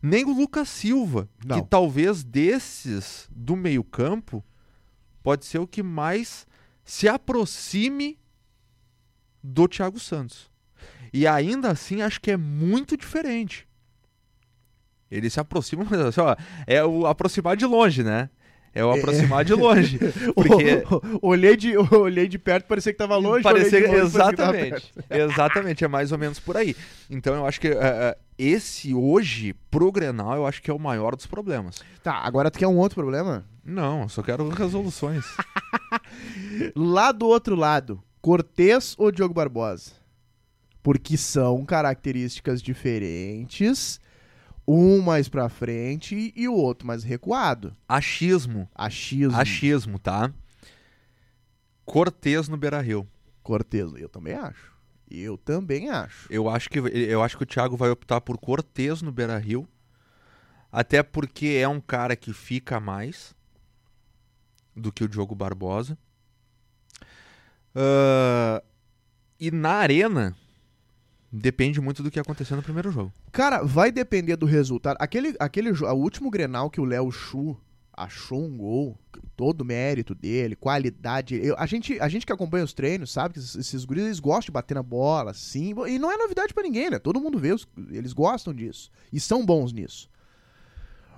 Nem 0.00 0.24
o 0.24 0.32
Lucas 0.32 0.68
Silva, 0.68 1.28
Não. 1.44 1.60
que 1.60 1.68
talvez 1.68 2.24
desses 2.24 3.28
do 3.30 3.54
meio-campo 3.54 4.42
pode 5.28 5.44
ser 5.44 5.58
o 5.58 5.66
que 5.66 5.82
mais 5.82 6.46
se 6.82 7.06
aproxime 7.06 8.18
do 9.42 9.68
Thiago 9.68 10.00
Santos. 10.00 10.50
E 11.12 11.26
ainda 11.26 11.70
assim 11.70 12.00
acho 12.00 12.18
que 12.18 12.30
é 12.30 12.36
muito 12.38 12.96
diferente. 12.96 13.68
Ele 15.10 15.28
se 15.28 15.38
aproxima, 15.38 15.84
mas 15.84 16.00
assim, 16.00 16.20
ó, 16.22 16.34
é 16.66 16.82
o 16.82 17.06
aproximar 17.06 17.58
de 17.58 17.66
longe, 17.66 18.02
né? 18.02 18.30
É 18.74 18.82
o 18.82 18.90
aproximar 18.90 19.44
de 19.44 19.52
longe. 19.52 19.98
Porque 20.34 20.82
olhei, 21.20 21.58
de, 21.58 21.76
olhei 21.76 22.26
de 22.26 22.38
perto, 22.38 22.66
parecia 22.66 22.90
que 22.90 22.98
tava 22.98 23.18
longe. 23.18 23.42
parecia 23.42 23.86
longe, 23.86 24.00
exatamente. 24.00 24.94
Exatamente, 25.10 25.84
é 25.84 25.88
mais 25.88 26.10
ou 26.10 26.16
menos 26.16 26.40
por 26.40 26.56
aí. 26.56 26.74
Então 27.10 27.34
eu 27.34 27.44
acho 27.44 27.60
que 27.60 27.68
é, 27.68 27.72
é, 27.74 28.18
esse 28.38 28.94
hoje 28.94 29.54
pro 29.70 29.92
Grenal, 29.92 30.36
eu 30.36 30.46
acho 30.46 30.62
que 30.62 30.70
é 30.70 30.74
o 30.74 30.78
maior 30.78 31.14
dos 31.14 31.26
problemas. 31.26 31.82
Tá, 32.02 32.14
agora 32.14 32.50
tu 32.50 32.58
quer 32.58 32.66
um 32.66 32.78
outro 32.78 32.94
problema? 32.94 33.44
Não, 33.68 34.02
eu 34.02 34.08
só 34.08 34.22
quero 34.22 34.48
resoluções. 34.48 35.26
Lá 36.74 37.12
do 37.12 37.26
outro 37.26 37.54
lado, 37.54 38.02
Cortez 38.22 38.94
ou 38.96 39.12
Diogo 39.12 39.34
Barbosa? 39.34 39.92
Porque 40.82 41.18
são 41.18 41.66
características 41.66 42.62
diferentes, 42.62 44.00
um 44.66 45.02
mais 45.02 45.28
pra 45.28 45.50
frente 45.50 46.32
e 46.34 46.48
o 46.48 46.54
outro 46.54 46.86
mais 46.86 47.04
recuado. 47.04 47.76
Achismo. 47.86 48.66
Achismo. 48.74 49.36
Achismo, 49.36 49.98
tá? 49.98 50.32
Cortez 51.84 52.48
no 52.48 52.56
Beira-Rio. 52.56 53.06
Cortez, 53.42 53.92
eu 53.96 54.08
também 54.08 54.32
acho. 54.32 54.72
Eu 55.10 55.36
também 55.36 55.90
acho. 55.90 56.26
Eu 56.32 56.48
acho 56.48 56.70
que 56.70 56.78
eu 56.78 57.22
acho 57.22 57.36
que 57.36 57.42
o 57.42 57.46
Thiago 57.46 57.76
vai 57.76 57.90
optar 57.90 58.22
por 58.22 58.38
Cortez 58.38 59.02
no 59.02 59.12
Beira-Rio. 59.12 59.68
Até 60.72 61.02
porque 61.02 61.58
é 61.60 61.68
um 61.68 61.80
cara 61.80 62.16
que 62.16 62.32
fica 62.32 62.80
mais 62.80 63.36
do 64.78 64.92
que 64.92 65.04
o 65.04 65.08
Diogo 65.08 65.34
Barbosa. 65.34 65.98
Ah, 67.74 68.62
e 69.38 69.50
na 69.50 69.70
arena 69.72 70.36
depende 71.30 71.80
muito 71.80 72.02
do 72.02 72.10
que 72.10 72.18
aconteceu 72.18 72.56
no 72.56 72.62
primeiro 72.62 72.90
jogo. 72.90 73.12
Cara, 73.30 73.62
vai 73.62 73.92
depender 73.92 74.36
do 74.36 74.46
resultado. 74.46 74.96
Aquele, 75.00 75.36
aquele 75.38 75.70
o 75.70 75.92
último 75.94 76.30
Grenal 76.30 76.70
que 76.70 76.80
o 76.80 76.84
Léo 76.84 77.10
Chu 77.12 77.56
achou 77.92 78.44
um 78.44 78.56
gol, 78.56 78.96
todo 79.36 79.62
o 79.62 79.64
mérito 79.64 80.14
dele, 80.14 80.54
qualidade. 80.56 81.34
Eu- 81.34 81.56
a, 81.58 81.66
gente, 81.66 82.00
a 82.00 82.08
gente 82.08 82.24
que 82.24 82.32
acompanha 82.32 82.64
os 82.64 82.72
treinos 82.72 83.10
sabe 83.12 83.34
que 83.34 83.40
esses, 83.40 83.54
esses 83.56 83.84
guris 83.84 84.04
eles 84.04 84.20
gostam 84.20 84.46
de 84.46 84.52
bater 84.52 84.74
na 84.74 84.82
bola, 84.82 85.34
sim. 85.34 85.74
E 85.88 85.98
não 85.98 86.10
é 86.10 86.16
novidade 86.16 86.54
pra 86.54 86.62
ninguém, 86.62 86.90
né? 86.90 86.98
Todo 86.98 87.20
mundo 87.20 87.38
vê, 87.38 87.52
os- 87.52 87.66
eles 87.90 88.12
gostam 88.12 88.54
disso. 88.54 88.90
E 89.12 89.18
são 89.20 89.44
bons 89.44 89.72
nisso. 89.72 90.08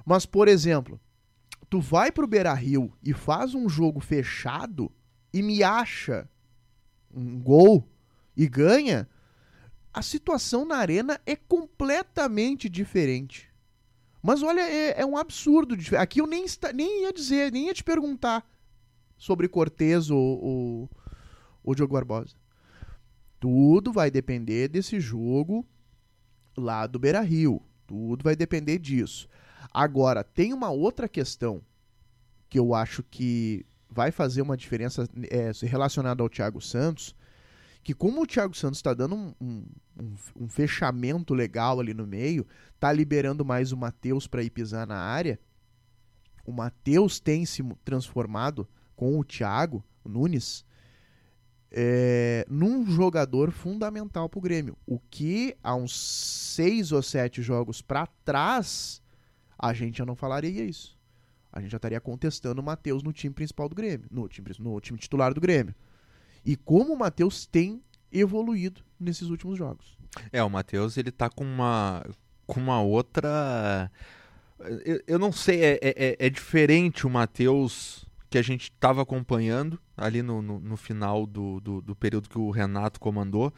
Mas, 0.07 0.25
por 0.26 0.49
exemplo, 0.49 0.99
tu 1.70 1.80
vai 1.80 2.10
pro 2.12 2.26
Beira 2.26 2.52
Rio 2.52 2.92
e 3.02 3.14
faz 3.14 3.54
um 3.54 3.68
jogo 3.68 4.00
fechado 4.00 4.90
e 5.32 5.40
me 5.42 5.62
acha 5.62 6.28
um 7.14 7.40
gol 7.40 7.88
e 8.36 8.48
ganha, 8.48 9.08
a 9.92 10.02
situação 10.02 10.64
na 10.64 10.76
arena 10.76 11.20
é 11.24 11.34
completamente 11.36 12.68
diferente. 12.68 13.48
Mas 14.22 14.42
olha, 14.42 14.60
é, 14.60 15.00
é 15.00 15.06
um 15.06 15.16
absurdo. 15.16 15.74
Aqui 15.98 16.20
eu 16.20 16.26
nem, 16.26 16.44
esta- 16.44 16.72
nem 16.72 17.02
ia 17.04 17.12
dizer, 17.12 17.50
nem 17.52 17.66
ia 17.66 17.74
te 17.74 17.82
perguntar 17.82 18.48
sobre 19.16 19.48
Cortez 19.48 20.10
ou, 20.10 20.18
ou, 20.44 20.90
ou 21.62 21.74
Diogo 21.74 21.94
Barbosa. 21.94 22.34
Tudo 23.38 23.92
vai 23.92 24.10
depender 24.10 24.68
desse 24.68 25.00
jogo 25.00 25.66
lá 26.56 26.86
do 26.86 26.98
Beira 26.98 27.20
Rio. 27.20 27.62
Tudo 27.86 28.22
vai 28.22 28.36
depender 28.36 28.78
disso. 28.78 29.28
Agora, 29.72 30.24
tem 30.24 30.52
uma 30.52 30.70
outra 30.70 31.08
questão 31.08 31.62
que 32.48 32.58
eu 32.58 32.74
acho 32.74 33.02
que 33.04 33.64
vai 33.88 34.10
fazer 34.10 34.42
uma 34.42 34.56
diferença 34.56 35.08
é, 35.30 35.50
relacionada 35.66 36.22
ao 36.22 36.28
Thiago 36.28 36.60
Santos, 36.60 37.14
que 37.82 37.94
como 37.94 38.22
o 38.22 38.26
Thiago 38.26 38.54
Santos 38.54 38.78
está 38.78 38.92
dando 38.92 39.14
um, 39.14 39.34
um, 39.40 39.64
um- 40.36 40.48
fechamento 40.48 41.32
legal 41.34 41.80
ali 41.80 41.94
no 41.94 42.06
meio, 42.06 42.46
tá 42.78 42.92
liberando 42.92 43.44
mais 43.44 43.72
o 43.72 43.76
Matheus 43.76 44.26
para 44.26 44.42
ir 44.42 44.50
pisar 44.50 44.86
na 44.86 44.98
área, 44.98 45.38
o 46.44 46.52
Matheus 46.52 47.20
tem 47.20 47.46
se 47.46 47.62
transformado 47.84 48.68
com 48.96 49.18
o 49.18 49.24
Thiago 49.24 49.84
Nunes 50.04 50.64
é, 51.70 52.44
num 52.48 52.84
jogador 52.90 53.50
fundamental 53.52 54.28
pro 54.28 54.40
Grêmio. 54.40 54.76
O 54.86 54.98
que 54.98 55.56
há 55.62 55.74
uns 55.74 55.96
seis 55.96 56.90
ou 56.92 57.02
sete 57.02 57.42
jogos 57.42 57.80
para 57.80 58.06
trás 58.24 59.00
a 59.61 59.73
gente 59.73 59.99
já 59.99 60.07
não 60.07 60.17
falaria 60.17 60.64
isso. 60.64 60.99
A 61.52 61.61
gente 61.61 61.71
já 61.71 61.76
estaria 61.76 62.00
contestando 62.00 62.61
o 62.61 62.64
Matheus 62.64 63.02
no 63.02 63.12
time 63.12 63.35
principal 63.35 63.69
do 63.69 63.75
Grêmio, 63.75 64.07
no 64.11 64.29
time, 64.29 64.49
no 64.59 64.81
time 64.81 64.99
titular 64.99 65.35
do 65.35 65.40
Grêmio. 65.40 65.75
E 66.45 66.57
como 66.57 66.95
o 66.95 66.99
Matheus 66.99 67.45
tem 67.45 67.83
evoluído 68.11 68.83
nesses 68.99 69.29
últimos 69.29 69.59
jogos. 69.59 69.99
É, 70.33 70.43
o 70.43 70.50
Matheus, 70.50 70.97
ele 70.97 71.11
tá 71.11 71.29
com 71.29 71.45
uma 71.45 72.05
com 72.47 72.59
uma 72.59 72.83
outra 72.83 73.90
eu, 74.85 75.02
eu 75.07 75.19
não 75.19 75.33
sei, 75.33 75.62
é, 75.62 75.79
é, 75.83 76.17
é 76.19 76.31
diferente 76.31 77.07
o 77.07 77.11
Matheus 77.11 78.05
que 78.29 78.38
a 78.38 78.43
gente 78.43 78.64
estava 78.64 79.02
acompanhando 79.02 79.81
ali 79.97 80.23
no, 80.23 80.40
no, 80.40 80.61
no 80.61 80.76
final 80.76 81.26
do, 81.26 81.61
do, 81.61 81.81
do 81.81 81.97
período 81.97 82.29
que 82.29 82.38
o 82.38 82.50
Renato 82.50 83.00
comandou 83.00 83.52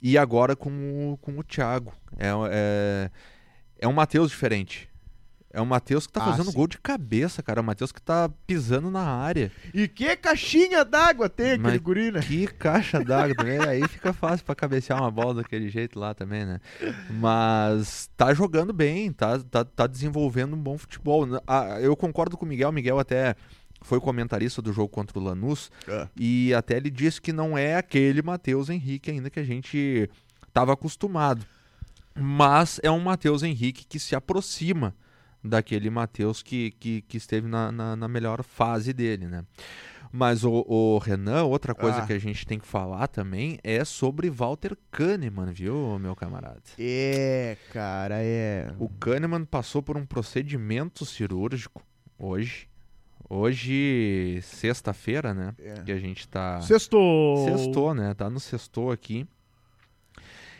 e 0.00 0.16
agora 0.16 0.56
com 0.56 1.12
o, 1.12 1.16
com 1.18 1.38
o 1.38 1.42
Thiago. 1.42 1.92
É, 2.16 2.28
é, 2.50 3.10
é 3.78 3.88
um 3.88 3.92
Matheus 3.92 4.30
diferente. 4.30 4.88
É 5.50 5.62
um 5.62 5.64
Matheus 5.64 6.06
que 6.06 6.12
tá 6.12 6.22
Ah, 6.22 6.26
fazendo 6.30 6.50
sim. 6.50 6.56
gol 6.56 6.66
de 6.66 6.76
cabeça, 6.78 7.42
cara. 7.42 7.60
É 7.60 7.62
um 7.62 7.64
Matheus 7.64 7.90
que 7.90 8.02
tá 8.02 8.28
pisando 8.46 8.90
na 8.90 9.00
área. 9.00 9.50
E 9.72 9.88
que 9.88 10.14
caixinha 10.16 10.84
d'água 10.84 11.26
tem 11.28 11.52
aquele 11.52 11.62
Mas 11.62 11.78
guri, 11.80 12.12
né? 12.12 12.20
Que 12.20 12.46
caixa 12.46 13.02
d'água 13.02 13.34
também. 13.34 13.58
Aí 13.66 13.88
fica 13.88 14.12
fácil 14.12 14.44
pra 14.44 14.54
cabecear 14.54 15.00
uma 15.00 15.10
bola 15.10 15.34
daquele 15.36 15.70
jeito 15.70 15.98
lá 15.98 16.12
também, 16.12 16.44
né? 16.44 16.60
Mas 17.10 18.10
tá 18.16 18.34
jogando 18.34 18.72
bem, 18.74 19.10
tá, 19.12 19.38
tá, 19.38 19.64
tá 19.64 19.86
desenvolvendo 19.86 20.54
um 20.54 20.60
bom 20.62 20.76
futebol. 20.76 21.26
Ah, 21.46 21.78
eu 21.80 21.96
concordo 21.96 22.36
com 22.36 22.44
o 22.44 22.48
Miguel. 22.48 22.68
O 22.68 22.72
Miguel 22.72 22.98
até 22.98 23.34
foi 23.80 24.00
comentarista 24.00 24.60
do 24.60 24.72
jogo 24.72 24.88
contra 24.88 25.18
o 25.18 25.22
Lanús. 25.22 25.70
É. 25.88 26.08
E 26.14 26.52
até 26.52 26.76
ele 26.76 26.90
disse 26.90 27.20
que 27.22 27.32
não 27.32 27.56
é 27.56 27.76
aquele 27.76 28.20
Matheus 28.20 28.68
Henrique 28.68 29.10
ainda 29.10 29.30
que 29.30 29.40
a 29.40 29.44
gente 29.44 30.10
tava 30.52 30.74
acostumado. 30.74 31.46
Mas 32.14 32.80
é 32.82 32.90
um 32.90 33.00
Matheus 33.00 33.42
Henrique 33.42 33.86
que 33.86 33.98
se 33.98 34.14
aproxima 34.14 34.94
daquele 35.42 35.88
Matheus 35.90 36.42
que, 36.42 36.70
que, 36.72 37.02
que 37.02 37.16
esteve 37.16 37.46
na, 37.48 37.70
na, 37.72 37.96
na 37.96 38.08
melhor 38.08 38.42
fase 38.42 38.92
dele, 38.92 39.26
né? 39.26 39.44
Mas 40.10 40.42
o, 40.42 40.64
o 40.66 40.96
Renan, 40.98 41.44
outra 41.44 41.74
coisa 41.74 41.98
Ah. 41.98 42.06
que 42.06 42.14
a 42.14 42.18
gente 42.18 42.46
tem 42.46 42.58
que 42.58 42.66
falar 42.66 43.08
também 43.08 43.58
é 43.62 43.84
sobre 43.84 44.30
Walter 44.30 44.74
Kahneman, 44.90 45.52
viu, 45.52 45.98
meu 45.98 46.16
camarada? 46.16 46.62
É, 46.78 47.58
cara, 47.72 48.16
é. 48.22 48.72
O 48.78 48.88
Kahneman 48.88 49.44
passou 49.44 49.82
por 49.82 49.98
um 49.98 50.06
procedimento 50.06 51.04
cirúrgico 51.04 51.82
hoje. 52.18 52.66
Hoje, 53.30 54.40
sexta-feira, 54.42 55.34
né? 55.34 55.54
É. 55.58 55.74
Que 55.82 55.92
a 55.92 55.98
gente 55.98 56.26
tá. 56.26 56.60
Sextou. 56.62 57.44
Sextou, 57.44 57.94
né? 57.94 58.14
Tá 58.14 58.30
no 58.30 58.40
sextou 58.40 58.90
aqui. 58.90 59.26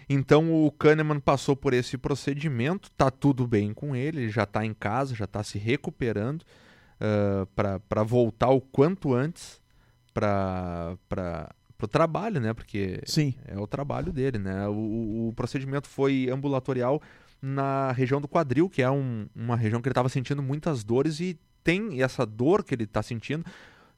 Então 0.08 0.64
o 0.66 0.70
Kahneman 0.72 1.20
passou 1.20 1.54
por 1.54 1.72
esse 1.74 1.98
procedimento, 1.98 2.90
tá 2.92 3.10
tudo 3.10 3.46
bem 3.46 3.74
com 3.74 3.94
ele, 3.94 4.22
ele 4.22 4.30
já 4.30 4.46
tá 4.46 4.64
em 4.64 4.72
casa, 4.72 5.14
já 5.14 5.26
tá 5.26 5.42
se 5.42 5.58
recuperando 5.58 6.42
uh, 6.42 7.46
para 7.54 8.02
voltar 8.02 8.48
o 8.48 8.60
quanto 8.60 9.12
antes 9.12 9.60
para 10.14 10.96
o 11.82 11.86
trabalho, 11.86 12.40
né? 12.40 12.52
Porque 12.54 13.00
Sim. 13.04 13.34
é 13.46 13.58
o 13.58 13.66
trabalho 13.66 14.12
dele, 14.12 14.38
né? 14.38 14.66
O, 14.68 15.28
o- 15.28 15.32
procedimento 15.36 15.86
foi 15.88 16.28
ambulatorial 16.32 17.00
na 17.40 17.92
região 17.92 18.20
do 18.20 18.26
quadril, 18.26 18.68
que 18.68 18.82
é 18.82 18.90
um- 18.90 19.28
uma 19.34 19.56
região 19.56 19.80
que 19.80 19.88
ele 19.88 19.92
estava 19.92 20.08
sentindo 20.08 20.42
muitas 20.42 20.82
dores 20.82 21.20
e 21.20 21.38
tem 21.62 22.02
essa 22.02 22.24
dor 22.26 22.64
que 22.64 22.74
ele 22.74 22.84
está 22.84 23.02
sentindo 23.02 23.44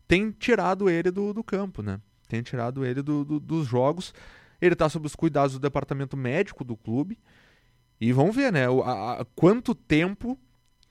tem 0.08 0.32
tirado 0.32 0.90
ele 0.90 1.08
do, 1.12 1.32
do 1.32 1.44
campo, 1.44 1.82
né? 1.82 2.00
Tem 2.28 2.42
tirado 2.42 2.84
ele 2.84 3.00
do- 3.00 3.24
do- 3.24 3.38
dos 3.38 3.64
jogos. 3.64 4.12
Ele 4.60 4.74
está 4.74 4.88
sob 4.88 5.06
os 5.06 5.14
cuidados 5.16 5.54
do 5.54 5.58
departamento 5.60 6.16
médico 6.16 6.62
do 6.64 6.76
clube 6.76 7.18
e 8.00 8.12
vamos 8.12 8.34
ver, 8.34 8.52
né? 8.52 8.68
o- 8.68 8.82
a- 8.82 9.20
a- 9.20 9.24
quanto 9.34 9.74
tempo 9.74 10.38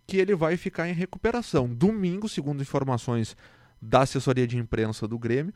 que 0.08 0.18
ele 0.18 0.36
vai 0.36 0.58
ficar 0.58 0.88
em 0.90 0.94
recuperação. 0.94 1.68
Domingo, 1.68 2.28
segundo 2.28 2.62
informações 2.62 3.36
da 3.82 4.02
assessoria 4.02 4.48
de 4.48 4.58
imprensa 4.58 5.08
do 5.08 5.18
Grêmio, 5.20 5.54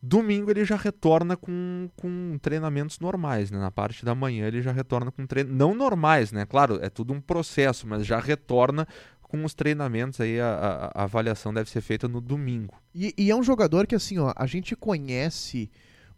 Domingo 0.00 0.48
ele 0.50 0.64
já 0.64 0.76
retorna 0.76 1.36
com, 1.36 1.90
com 1.96 2.38
treinamentos 2.40 3.00
normais, 3.00 3.50
né? 3.50 3.58
Na 3.58 3.70
parte 3.70 4.04
da 4.04 4.14
manhã 4.14 4.46
ele 4.46 4.62
já 4.62 4.70
retorna 4.70 5.10
com 5.10 5.26
treinos. 5.26 5.52
Não 5.52 5.74
normais, 5.74 6.30
né? 6.30 6.46
Claro, 6.46 6.78
é 6.80 6.88
tudo 6.88 7.12
um 7.12 7.20
processo, 7.20 7.84
mas 7.84 8.06
já 8.06 8.20
retorna 8.20 8.86
com 9.20 9.44
os 9.44 9.54
treinamentos 9.54 10.20
aí 10.20 10.38
a, 10.40 10.46
a- 10.94 11.00
a 11.00 11.02
avaliação 11.02 11.52
deve 11.52 11.68
ser 11.68 11.80
feita 11.80 12.06
no 12.06 12.20
domingo. 12.20 12.80
E, 12.94 13.12
e 13.18 13.28
é 13.28 13.34
um 13.34 13.42
jogador 13.42 13.88
que, 13.88 13.94
assim, 13.96 14.18
ó, 14.18 14.32
a 14.36 14.46
gente 14.46 14.76
conhece 14.76 15.68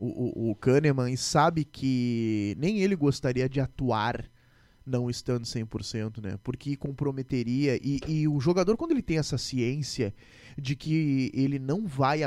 o, 0.01 0.49
o, 0.49 0.51
o 0.51 0.55
Kahneman 0.55 1.13
e 1.13 1.17
sabe 1.17 1.65
que 1.65 2.57
nem 2.59 2.81
ele 2.81 2.97
gostaria 2.97 3.49
de 3.49 3.61
atuar 3.61 4.25
não 4.85 5.11
estando 5.11 5.45
100%, 5.45 6.23
né? 6.23 6.39
Porque 6.43 6.75
comprometeria. 6.75 7.77
E, 7.77 8.01
e 8.09 8.27
o 8.27 8.41
jogador, 8.41 8.77
quando 8.77 8.93
ele 8.93 9.03
tem 9.03 9.19
essa 9.19 9.37
ciência 9.37 10.13
de 10.57 10.75
que 10.75 11.31
ele 11.35 11.59
não 11.59 11.87
vai 11.87 12.23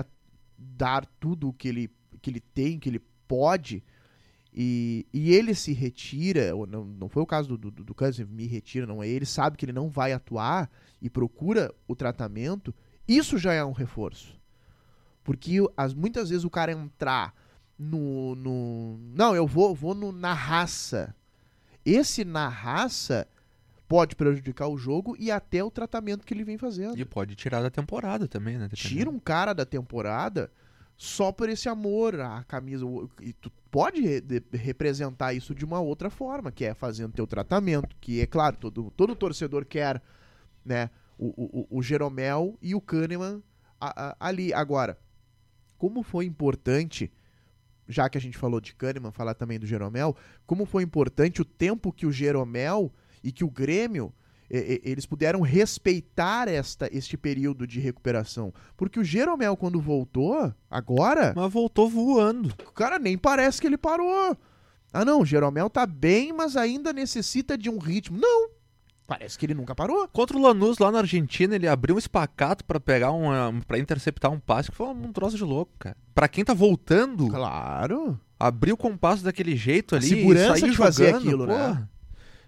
dar 0.57 1.05
tudo 1.19 1.49
o 1.49 1.53
que 1.53 1.67
ele, 1.67 1.91
que 2.21 2.29
ele 2.29 2.39
tem, 2.39 2.79
que 2.79 2.87
ele 2.87 3.01
pode, 3.27 3.83
e, 4.53 5.05
e 5.11 5.33
ele 5.33 5.55
se 5.55 5.73
retira, 5.73 6.55
ou 6.55 6.67
não, 6.67 6.85
não 6.85 7.09
foi 7.09 7.23
o 7.23 7.27
caso 7.27 7.57
do, 7.57 7.71
do, 7.71 7.83
do 7.83 7.95
Cousins, 7.95 8.29
me 8.29 8.45
retira, 8.45 8.85
não 8.85 9.01
é? 9.01 9.07
Ele 9.07 9.25
sabe 9.25 9.57
que 9.57 9.65
ele 9.65 9.73
não 9.73 9.89
vai 9.89 10.13
atuar 10.13 10.69
e 11.01 11.09
procura 11.09 11.73
o 11.87 11.95
tratamento, 11.95 12.73
isso 13.07 13.37
já 13.37 13.51
é 13.51 13.65
um 13.65 13.71
reforço. 13.71 14.39
Porque 15.23 15.57
as, 15.75 15.93
muitas 15.93 16.29
vezes 16.29 16.45
o 16.45 16.49
cara 16.49 16.71
entrar 16.71 17.33
no. 17.77 18.35
no 18.35 18.97
não, 19.13 19.35
eu 19.35 19.45
vou, 19.47 19.73
vou 19.75 19.93
no, 19.95 20.11
na 20.11 20.33
raça. 20.33 21.15
Esse 21.85 22.23
na 22.23 22.47
raça 22.47 23.27
pode 23.87 24.15
prejudicar 24.15 24.67
o 24.67 24.77
jogo 24.77 25.15
e 25.19 25.29
até 25.29 25.63
o 25.63 25.69
tratamento 25.69 26.25
que 26.25 26.33
ele 26.33 26.43
vem 26.43 26.57
fazendo. 26.57 26.97
E 26.97 27.05
pode 27.05 27.35
tirar 27.35 27.61
da 27.61 27.69
temporada 27.69 28.27
também, 28.27 28.57
né? 28.57 28.69
Tira 28.73 29.09
um 29.09 29.19
cara 29.19 29.53
da 29.53 29.65
temporada 29.65 30.51
só 30.95 31.31
por 31.31 31.49
esse 31.49 31.67
amor 31.67 32.19
à 32.19 32.43
camisa. 32.45 32.85
E 33.21 33.33
tu 33.33 33.51
pode 33.69 34.01
re- 34.01 34.23
representar 34.53 35.33
isso 35.33 35.53
de 35.53 35.65
uma 35.65 35.79
outra 35.79 36.09
forma, 36.09 36.51
que 36.51 36.63
é 36.65 36.73
fazendo 36.73 37.11
teu 37.13 37.27
tratamento, 37.27 37.95
que 37.99 38.21
é 38.21 38.25
claro, 38.25 38.55
todo, 38.57 38.91
todo 38.95 39.15
torcedor 39.15 39.65
quer, 39.65 40.01
né, 40.63 40.89
o, 41.17 41.27
o, 41.27 41.59
o- 41.61 41.77
o 41.79 41.83
Jeromel 41.83 42.57
e 42.61 42.73
o 42.73 42.81
Kahneman 42.81 43.43
a- 43.81 44.09
a- 44.11 44.15
ali. 44.19 44.53
Agora, 44.53 44.97
como 45.77 46.01
foi 46.01 46.25
importante, 46.25 47.11
já 47.93 48.09
que 48.09 48.17
a 48.17 48.21
gente 48.21 48.37
falou 48.37 48.59
de 48.59 48.75
Kahneman, 48.75 49.11
falar 49.11 49.33
também 49.33 49.59
do 49.59 49.65
Jeromel, 49.65 50.15
como 50.45 50.65
foi 50.65 50.83
importante 50.83 51.41
o 51.41 51.45
tempo 51.45 51.93
que 51.93 52.05
o 52.05 52.11
Jeromel 52.11 52.91
e 53.23 53.31
que 53.31 53.43
o 53.43 53.49
Grêmio 53.49 54.13
eles 54.49 55.05
puderam 55.05 55.41
respeitar 55.41 56.47
esta, 56.47 56.87
este 56.95 57.17
período 57.17 57.65
de 57.65 57.79
recuperação. 57.79 58.53
Porque 58.77 58.99
o 58.99 59.03
Jeromel, 59.03 59.57
quando 59.57 59.81
voltou, 59.81 60.53
agora, 60.69 61.33
Mas 61.35 61.51
voltou 61.51 61.89
voando. 61.89 62.53
o 62.67 62.71
cara 62.71 62.99
nem 62.99 63.17
parece 63.17 63.59
que 63.59 63.65
ele 63.65 63.77
parou. 63.77 64.37
Ah, 64.91 65.03
não, 65.03 65.21
o 65.21 65.25
Jeromel 65.25 65.71
tá 65.71 65.87
bem, 65.87 66.31
mas 66.31 66.55
ainda 66.55 66.93
necessita 66.93 67.57
de 67.57 67.67
um 67.67 67.79
ritmo. 67.79 68.15
Não, 68.19 68.49
parece 69.07 69.37
que 69.37 69.45
ele 69.45 69.53
nunca 69.53 69.75
parou. 69.75 70.07
Contra 70.07 70.37
o 70.37 70.41
Lanús 70.41 70.77
lá 70.77 70.91
na 70.91 70.99
Argentina, 70.99 71.55
ele 71.55 71.67
abriu 71.67 71.95
um 71.95 71.99
espacato 71.99 72.63
pra 72.65 72.79
pegar 72.79 73.11
um, 73.11 73.61
para 73.67 73.77
interceptar 73.79 74.31
um 74.31 74.39
passe 74.39 74.69
que 74.71 74.77
foi 74.77 74.87
um 74.87 75.11
troço 75.11 75.37
de 75.37 75.43
louco, 75.43 75.71
cara. 75.79 75.97
Pra 76.15 76.27
quem 76.27 76.43
tá 76.45 76.53
voltando, 76.53 77.27
Claro. 77.29 78.19
abrir 78.39 78.71
o 78.71 78.77
compasso 78.77 79.23
daquele 79.23 79.55
jeito 79.55 79.95
A 79.95 79.97
ali 79.97 80.07
segurança 80.07 80.57
e 80.57 80.59
sair 80.61 80.71
de 80.71 80.77
fazer 80.77 81.05
jogando, 81.07 81.21
aquilo, 81.27 81.45
né? 81.47 81.53
porra. 81.57 81.89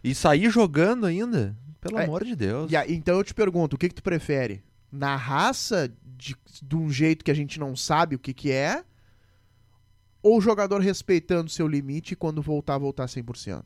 E 0.04 0.16
sair 0.16 0.50
jogando 0.50 1.06
ainda. 1.06 1.56
Pelo 1.82 2.00
É, 2.00 2.04
amor 2.06 2.24
de 2.24 2.36
Deus. 2.36 2.72
E 2.72 2.76
aí, 2.76 2.96
então 2.96 3.16
eu 3.18 3.24
te 3.24 3.34
pergunto, 3.34 3.76
o 3.76 3.80
que, 3.80 3.90
que 3.90 3.96
tu 3.96 4.02
prefere? 4.04 4.64
Na 4.92 5.16
raça, 5.16 5.92
de, 6.04 6.36
de 6.64 6.76
um 6.76 6.90
jeito 6.90 7.24
que 7.24 7.30
a 7.32 7.36
gente 7.36 7.60
não 7.60 7.76
sabe 7.76 8.16
o 8.16 8.20
que, 8.20 8.34
que 8.34 8.52
é? 8.52 8.84
Ou 10.24 10.38
o 10.38 10.42
jogador 10.42 10.80
respeitando 10.82 11.50
seu 11.52 11.68
limite 11.68 12.14
e 12.14 12.16
quando 12.16 12.42
voltar, 12.42 12.78
voltar 12.80 13.06
100%? 13.06 13.64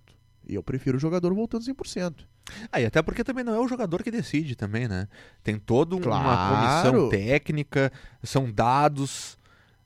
E 0.49 0.55
eu 0.55 0.63
prefiro 0.63 0.97
o 0.97 0.99
jogador 0.99 1.31
voltando 1.33 1.63
100%. 1.63 2.25
Ah, 2.71 2.81
e 2.81 2.85
até 2.85 3.01
porque 3.03 3.23
também 3.23 3.43
não 3.43 3.53
é 3.53 3.59
o 3.59 3.67
jogador 3.67 4.01
que 4.01 4.09
decide 4.09 4.55
também, 4.55 4.87
né? 4.87 5.07
Tem 5.43 5.59
toda 5.59 5.95
um- 5.95 6.01
Claro. 6.01 6.23
uma 6.23 6.49
comissão 6.81 7.09
técnica, 7.09 7.91
são 8.23 8.51
dados. 8.51 9.37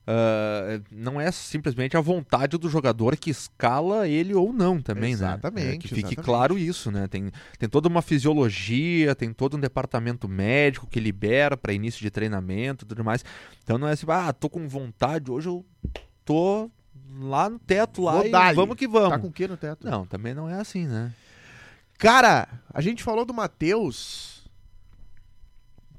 ah, 0.06 0.80
não 0.90 1.18
é 1.18 1.30
simplesmente 1.32 1.96
a 1.96 2.00
vontade 2.00 2.58
do 2.58 2.68
jogador 2.68 3.16
que 3.16 3.30
escala 3.30 4.06
ele 4.06 4.34
ou 4.34 4.52
não 4.52 4.78
também, 4.80 5.10
né? 5.10 5.12
Exatamente, 5.12 5.66
É, 5.68 5.78
que 5.78 5.88
fique 5.88 6.00
exatamente. 6.00 6.22
claro 6.22 6.58
isso, 6.58 6.90
né? 6.90 7.08
Tem, 7.08 7.30
tem 7.58 7.68
toda 7.70 7.88
uma 7.88 8.02
fisiologia, 8.02 9.14
tem 9.14 9.32
todo 9.32 9.56
um 9.56 9.60
departamento 9.60 10.28
médico 10.28 10.86
que 10.86 11.00
libera 11.00 11.56
para 11.56 11.72
início 11.72 12.00
de 12.02 12.10
treinamento 12.10 12.84
e 12.84 12.88
tudo 12.88 13.02
mais. 13.02 13.24
Então 13.62 13.78
não 13.78 13.88
é 13.88 13.92
assim, 13.92 14.04
ah, 14.08 14.30
tô 14.32 14.50
com 14.50 14.68
vontade, 14.68 15.30
hoje 15.30 15.48
eu 15.48 15.64
tô 16.24 16.70
lá 17.18 17.48
no 17.50 17.58
teto 17.58 18.02
lá 18.02 18.24
e 18.24 18.54
vamos 18.54 18.76
que 18.76 18.86
vamos. 18.88 19.10
Tá 19.10 19.18
com 19.18 19.28
o 19.28 19.32
que 19.32 19.46
no 19.48 19.56
teto? 19.56 19.86
Não, 19.86 20.06
também 20.06 20.34
não 20.34 20.48
é 20.48 20.54
assim, 20.60 20.86
né? 20.86 21.12
Cara, 21.98 22.48
a 22.72 22.80
gente 22.80 23.02
falou 23.02 23.24
do 23.24 23.32
Matheus, 23.32 24.44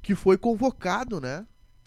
que 0.01 0.13
foi 0.15 0.37
convocado, 0.37 1.19
né? 1.21 1.45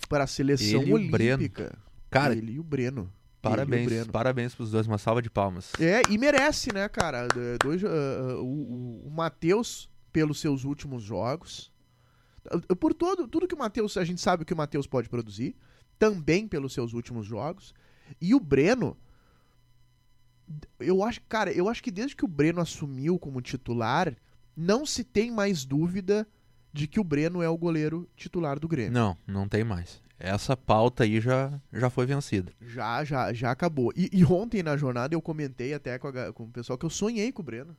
Para 0.09 0.25
a 0.25 0.27
seleção 0.27 0.83
Ele 0.83 0.91
e 0.91 0.95
o 1.09 1.11
Breno. 1.11 1.35
olímpica. 1.37 1.79
Cara, 2.11 2.35
Ele 2.35 2.53
e 2.53 2.59
o 2.61 2.63
Breno. 2.63 3.13
Parabéns, 3.41 3.87
Breno. 3.87 4.11
parabéns 4.13 4.55
pros 4.55 4.71
dois, 4.73 4.87
uma 4.87 4.99
salva 4.99 5.23
de 5.23 5.31
palmas. 5.31 5.73
É, 5.79 6.03
e 6.11 6.19
merece, 6.19 6.73
né, 6.75 6.89
cara? 6.89 7.29
D- 7.29 7.57
Dois, 7.63 7.85
ah, 7.85 7.89
ah, 7.89 8.35
o 8.41 9.07
o, 9.07 9.11
Matheus, 9.11 9.89
pelos 10.13 10.41
seus 10.41 10.65
últimos 10.65 11.03
jogos. 11.05 11.71
Por 12.81 12.95
todo, 12.95 13.29
tudo 13.29 13.47
que 13.47 13.55
o 13.55 13.59
Matheus. 13.59 13.97
A 13.97 14.05
gente 14.05 14.21
sabe 14.21 14.43
o 14.43 14.47
que 14.47 14.55
o 14.55 14.57
Matheus 14.57 14.87
pode 14.87 15.09
produzir. 15.09 15.55
Também 15.99 16.49
pelos 16.49 16.73
seus 16.73 16.95
últimos 16.95 17.27
jogos. 17.27 17.73
E 18.21 18.35
o 18.35 18.41
Breno. 18.41 18.97
Eu 20.81 21.03
acho, 21.03 21.21
cara, 21.29 21.53
eu 21.53 21.69
acho 21.69 21.83
que 21.83 21.91
desde 21.91 22.17
que 22.17 22.25
o 22.25 22.29
Breno 22.29 22.61
assumiu 22.61 23.19
como 23.19 23.41
titular, 23.41 24.15
não 24.57 24.87
se 24.87 25.05
tem 25.05 25.31
mais 25.31 25.65
dúvida 25.65 26.27
de 26.73 26.87
que 26.87 27.01
o 27.01 27.05
Breno 27.05 27.43
é 27.43 27.49
o 27.49 27.57
goleiro 27.57 28.09
titular 28.17 28.59
do 28.59 28.69
Grêmio. 28.69 28.93
Não, 28.93 29.17
não 29.27 29.49
tem 29.49 29.65
mais. 29.65 30.01
Essa 30.19 30.57
pauta 30.57 31.05
aí 31.05 31.21
já, 31.21 31.53
já 31.73 31.89
foi 31.89 32.05
vencida. 32.05 32.53
Já, 32.61 33.05
já, 33.05 33.33
já 33.33 33.51
acabou. 33.53 33.93
E, 33.97 34.11
e 34.13 34.25
ontem 34.25 34.63
na 34.63 34.77
jornada 34.77 35.15
eu 35.15 35.23
comentei 35.23 35.73
até 35.73 35.97
com, 35.99 36.09
a 36.09 36.33
com 36.33 36.45
o 36.45 36.49
pessoal 36.49 36.77
que 36.77 36.85
eu 36.85 36.91
sonhei 36.91 37.31
com 37.31 37.41
o 37.41 37.45
Breno. 37.45 37.77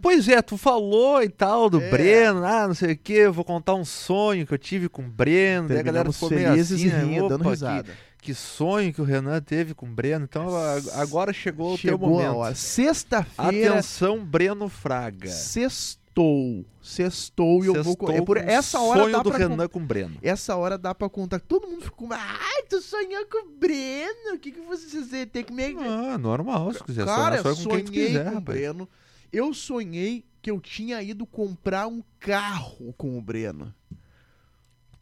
Pois 0.00 0.28
é, 0.28 0.40
tu 0.40 0.56
falou 0.56 1.22
e 1.22 1.28
tal 1.28 1.68
do 1.68 1.80
É. 1.80 1.90
Breno, 1.90 2.44
ah, 2.44 2.66
não 2.66 2.74
sei 2.74 2.92
o 2.92 2.96
que, 2.96 3.28
vou 3.28 3.44
contar 3.44 3.74
um 3.74 3.84
sonho 3.84 4.46
que 4.46 4.54
eu 4.54 4.58
tive 4.58 4.88
com 4.88 5.02
o 5.02 5.08
Breno, 5.08 5.68
daí 5.68 5.78
a 5.78 5.82
galera 5.82 6.12
ficou 6.12 6.30
meio 6.30 6.52
assim, 6.52 6.86
e 6.86 6.88
né? 6.88 7.02
rindo, 7.02 7.28
dando 7.28 7.48
risada. 7.48 7.92
que, 7.92 7.98
que 8.20 8.34
sonho 8.34 8.92
que 8.92 9.00
o 9.00 9.04
Renan 9.04 9.40
teve 9.40 9.74
com 9.74 9.86
o 9.86 9.90
Breno. 9.90 10.24
Então 10.24 10.48
agora 10.94 11.32
chegou 11.32 11.74
o 11.74 11.78
teu 11.78 11.92
Chegou 11.92 12.10
momento. 12.10 12.56
Sexta-feira, 12.56 13.70
Atenção, 13.70 14.24
Breno 14.24 14.68
Fraga. 14.68 15.28
sextou. 15.28 16.64
Sextou 16.82 17.64
e 17.64 17.68
eu 17.68 17.82
vou... 17.82 17.96
É 18.10 18.20
por 18.20 18.36
essa 18.36 18.80
hora 18.80 19.00
sonho 19.00 19.12
dá 19.12 19.22
do 19.22 19.30
pra... 19.30 19.38
Renan 19.38 19.68
com 19.68 19.78
o 19.78 19.82
Breno. 19.82 20.18
Essa 20.22 20.56
hora 20.56 20.76
dá 20.76 20.94
pra 20.94 21.08
contar. 21.08 21.40
Todo 21.40 21.68
mundo 21.68 21.82
ficou... 21.82 22.08
Ai, 22.10 22.62
tu 22.68 22.80
sonhou 22.80 23.24
com 23.26 23.46
o 23.46 23.50
Breno? 23.58 24.34
O 24.34 24.38
que, 24.38 24.50
que 24.52 24.60
você 24.60 25.24
tem 25.24 25.44
que 25.44 25.52
me... 25.52 25.76
Ah, 25.78 26.18
normal, 26.18 26.72
se 26.74 26.82
quiser 26.82 27.06
Cara, 27.06 27.42
sonhar, 27.42 27.54
sonha 27.54 27.68
com 27.68 27.74
quem 27.76 27.84
tu 27.84 27.92
quiser, 27.92 28.24
com 28.24 28.30
o 28.30 28.34
rapaz. 28.34 28.58
Breno. 28.58 28.88
Eu 29.32 29.54
sonhei 29.54 30.24
que 30.42 30.50
eu 30.50 30.60
tinha 30.60 31.00
ido 31.02 31.24
comprar 31.24 31.86
um 31.86 32.02
carro 32.18 32.92
com 32.96 33.16
o 33.16 33.22
Breno. 33.22 33.72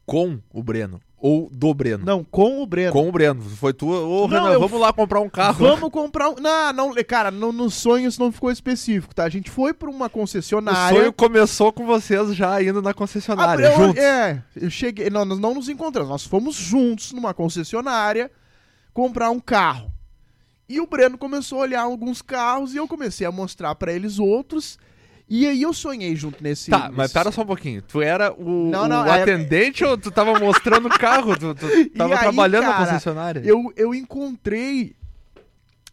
Com 0.05 0.41
o 0.53 0.63
Breno. 0.63 1.01
Ou 1.21 1.49
do 1.51 1.75
Breno. 1.75 2.05
Não, 2.05 2.23
com 2.23 2.63
o 2.63 2.67
Breno. 2.67 2.93
Com 2.93 3.09
o 3.09 3.13
Breno. 3.13 3.43
Foi 3.43 3.73
tu. 3.73 3.89
Ô, 3.89 4.29
Não, 4.29 4.39
Renan, 4.39 4.53
eu 4.53 4.61
vamos 4.61 4.81
lá 4.81 4.93
comprar 4.93 5.19
um 5.21 5.29
carro. 5.29 5.55
Vamos 5.67 5.91
comprar 5.91 6.31
um. 6.31 6.37
Não, 6.41 6.73
não, 6.73 6.95
cara, 7.05 7.31
no, 7.33 7.51
no 7.53 7.69
sonho 7.69 8.07
isso 8.07 8.21
não 8.21 8.31
ficou 8.31 8.53
específico, 8.53 9.13
tá? 9.13 9.25
A 9.25 9.29
gente 9.29 9.51
foi 9.51 9.75
pra 9.75 9.91
uma 9.91 10.07
O 10.07 10.11
concessionária. 10.11 10.97
sonho 10.97 11.13
começou 11.13 11.73
com 11.73 11.85
vocês 11.85 12.35
já 12.37 12.63
indo 12.63 12.81
na 12.81 12.91
Ah, 12.91 12.95
concessionária, 12.95 13.67
eu- 13.67 13.77
juntos. 13.77 14.01
É, 14.03 14.43
eu 14.55 14.71
cheguei. 14.71 15.11
Não, 15.11 15.25
nós 15.25 15.41
não 15.41 15.55
nos 15.55 15.69
encontramos, 15.69 16.09
nós 16.09 16.25
fomos 16.25 16.55
juntos 16.55 17.13
numa 17.13 17.35
concessionária 17.35 18.31
comprar 18.95 19.31
um 19.31 19.41
carro. 19.41 19.93
E 20.69 20.81
o 20.81 20.87
Breno 20.87 21.19
começou 21.19 21.59
a 21.59 21.63
olhar 21.63 21.81
alguns 21.83 22.23
carros 22.23 22.75
e 22.75 22.77
eu 22.77 22.87
comecei 22.87 23.27
a 23.27 23.33
mostrar 23.33 23.75
pra 23.75 23.93
eles 23.93 24.19
outros. 24.21 24.79
E 25.29 25.47
aí 25.47 25.61
eu 25.63 25.73
sonhei 25.75 26.17
junto 26.17 26.43
nesse. 26.43 26.71
Tá, 26.71 26.89
mas 26.89 26.97
nesse- 26.97 27.15
pera 27.15 27.31
só 27.31 27.43
um 27.43 27.47
pouquinho. 27.47 27.83
Tu 27.83 28.01
era 28.01 28.33
o, 28.33 28.71
Não, 28.71 28.89
não, 28.89 29.05
o 29.05 29.07
é- 29.09 29.23
atendente 29.23 29.85
ou 29.85 29.99
tu 29.99 30.11
tava 30.11 30.39
mostrando 30.39 30.87
o 30.87 30.99
carro? 30.99 31.37
Tu, 31.37 31.55
tu 31.55 31.67
tava 31.97 32.15
aí, 32.15 32.21
trabalhando 32.21 32.65
na 32.65 32.73
cara, 32.73 32.87
concessionária? 32.87 33.43
Eu, 33.45 33.73
eu 33.77 33.95
encontrei 33.95 34.97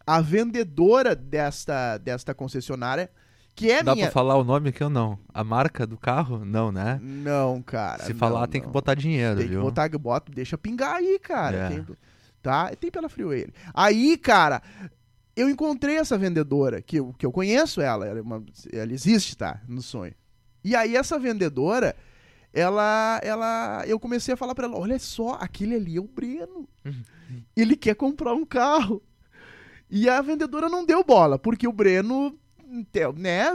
a 0.06 0.20
vendedora 0.20 1.14
desta, 1.14 1.98
desta 1.98 2.32
concessionária, 2.34 3.10
que 3.54 3.70
é 3.70 3.82
Dá 3.82 3.94
minha. 3.94 4.06
pra 4.06 4.12
falar 4.12 4.36
o 4.36 4.44
nome 4.44 4.68
aqui 4.70 4.84
ou 4.84 4.90
não? 4.90 5.18
A 5.34 5.42
marca 5.42 5.86
do 5.86 5.96
carro? 5.98 6.44
Não, 6.44 6.70
né? 6.70 6.98
Não, 7.02 7.60
cara. 7.62 8.04
Se 8.04 8.12
não, 8.12 8.18
falar, 8.18 8.46
tem 8.46 8.60
que 8.60 8.68
botar 8.68 8.94
dinheiro, 8.94 9.36
Tem 9.36 9.46
que 9.46 9.52
viu? 9.52 9.62
botar, 9.62 9.88
bota, 9.98 10.30
deixa 10.32 10.56
pingar 10.56 10.96
aí, 10.96 11.18
cara. 11.18 11.56
É. 11.56 11.68
Tem, 11.70 11.86
tá? 12.42 12.70
Tem 12.78 12.90
pela 12.90 13.08
Freeway. 13.08 13.48
Aí, 13.74 14.16
cara, 14.16 14.62
eu 15.36 15.48
encontrei 15.50 15.96
essa 15.98 16.16
vendedora, 16.16 16.80
que 16.82 16.96
eu, 16.96 17.12
que 17.18 17.24
eu 17.26 17.30
conheço 17.30 17.80
ela, 17.80 18.06
ela, 18.06 18.18
é 18.18 18.22
uma- 18.22 18.42
ela 18.72 18.92
existe, 18.92 19.36
tá? 19.36 19.60
No 19.68 19.82
sonho. 19.82 20.14
E 20.64 20.74
aí, 20.74 20.96
essa 20.96 21.18
vendedora, 21.18 21.94
ela, 22.52 23.20
ela, 23.22 23.84
eu 23.86 24.00
comecei 24.00 24.34
a 24.34 24.36
falar 24.36 24.54
pra 24.54 24.66
ela, 24.66 24.78
olha 24.78 24.98
só, 24.98 25.36
aquele 25.40 25.74
ali 25.74 25.96
é 25.96 26.00
o 26.00 26.08
Breno. 26.08 26.66
Uhum. 26.84 27.02
Ele 27.54 27.76
quer 27.76 27.94
comprar 27.94 28.32
um 28.34 28.44
carro. 28.46 29.02
E 29.90 30.08
a 30.08 30.20
vendedora 30.20 30.68
não 30.68 30.84
deu 30.84 31.04
bola, 31.04 31.38
porque 31.38 31.68
o 31.68 31.72
Breno 31.72 32.36
Então, 32.78 33.12
né? 33.12 33.46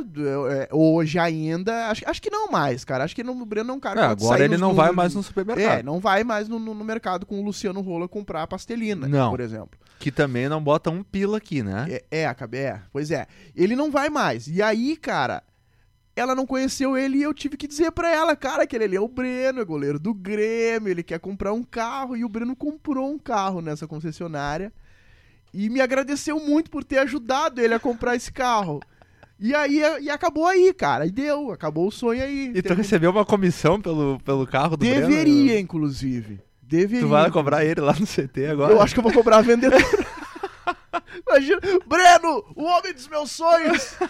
é, 0.49 0.69
Hoje 0.71 1.19
ainda. 1.19 1.87
Acho, 1.89 2.03
acho 2.09 2.21
que 2.21 2.29
não 2.29 2.49
mais, 2.49 2.83
cara. 2.83 3.03
Acho 3.03 3.15
que 3.15 3.23
não, 3.23 3.39
o 3.39 3.45
Breno 3.45 3.67
não 3.67 3.73
é 3.75 3.77
um 3.77 3.79
cara 3.79 4.01
É, 4.01 4.15
que 4.15 4.23
agora 4.23 4.39
ele 4.43 4.53
nos 4.53 4.61
não 4.61 4.73
vai 4.73 4.91
mais 4.91 5.13
no 5.13 5.21
supermercado. 5.21 5.79
É, 5.79 5.83
não 5.83 5.99
vai 5.99 6.23
mais 6.23 6.47
no, 6.49 6.57
no- 6.59 6.73
no 6.73 6.83
mercado 6.83 7.25
com 7.25 7.39
o 7.39 7.43
Luciano 7.43 7.81
Rola 7.81 8.07
comprar 8.07 8.47
pastelina, 8.47 9.07
Não. 9.07 9.29
por 9.29 9.39
exemplo. 9.39 9.79
Que 9.99 10.11
também 10.11 10.49
não 10.49 10.63
bota 10.63 10.89
um 10.89 11.03
pila 11.03 11.37
aqui, 11.37 11.61
né? 11.61 11.85
É, 12.11 12.21
é, 12.21 12.35
é, 12.57 12.79
pois 12.91 13.11
é. 13.11 13.27
Ele 13.55 13.75
não 13.75 13.91
vai 13.91 14.09
mais. 14.09 14.47
E 14.47 14.61
aí, 14.61 14.97
cara, 14.97 15.43
ela 16.15 16.33
não 16.33 16.45
conheceu 16.47 16.97
ele 16.97 17.17
e 17.19 17.23
eu 17.23 17.33
tive 17.33 17.55
que 17.55 17.67
dizer 17.67 17.91
pra 17.91 18.09
ela, 18.11 18.35
cara, 18.35 18.65
que 18.65 18.75
ele 18.75 18.95
é 18.95 18.99
o 18.99 19.07
Breno, 19.07 19.61
é 19.61 19.65
goleiro 19.65 19.99
do 19.99 20.13
Grêmio, 20.13 20.89
ele 20.89 21.03
quer 21.03 21.19
comprar 21.19 21.53
um 21.53 21.63
carro 21.63 22.17
e 22.17 22.25
o 22.25 22.29
Breno 22.29 22.55
comprou 22.55 23.11
um 23.11 23.19
carro 23.19 23.61
nessa 23.61 23.87
concessionária 23.87 24.73
e 25.53 25.69
me 25.69 25.81
agradeceu 25.81 26.39
muito 26.39 26.71
por 26.71 26.83
ter 26.83 26.97
ajudado 26.99 27.61
ele 27.61 27.73
a 27.73 27.79
comprar 27.79 28.15
esse 28.15 28.31
carro. 28.31 28.79
E 29.41 29.55
aí, 29.55 29.81
e 30.01 30.09
acabou 30.09 30.45
aí, 30.45 30.71
cara. 30.71 31.07
E 31.07 31.11
deu, 31.11 31.51
acabou 31.51 31.87
o 31.87 31.91
sonho 31.91 32.21
aí. 32.23 32.51
E 32.53 32.61
tu 32.61 32.75
recebeu 32.75 33.09
uma 33.09 33.25
comissão 33.25 33.81
pelo, 33.81 34.19
pelo 34.23 34.45
carro 34.45 34.77
do 34.77 34.85
Breno? 34.85 35.07
Deveria, 35.07 35.59
inclusive. 35.59 36.39
Deveria. 36.61 37.01
Tu 37.01 37.07
vai 37.09 37.31
cobrar 37.31 37.65
ele 37.65 37.81
lá 37.81 37.95
no 37.99 38.05
CT 38.05 38.45
agora? 38.45 38.73
Eu 38.73 38.81
acho 38.81 38.93
que 38.93 38.99
eu 38.99 39.03
vou 39.03 39.11
cobrar 39.11 39.37
a 39.37 39.41
vendedora. 39.41 39.81
Imagina, 41.27 41.59
Breno, 41.87 42.43
o 42.55 42.63
homem 42.65 42.93
dos 42.93 43.07
meus 43.07 43.31
sonhos. 43.31 43.95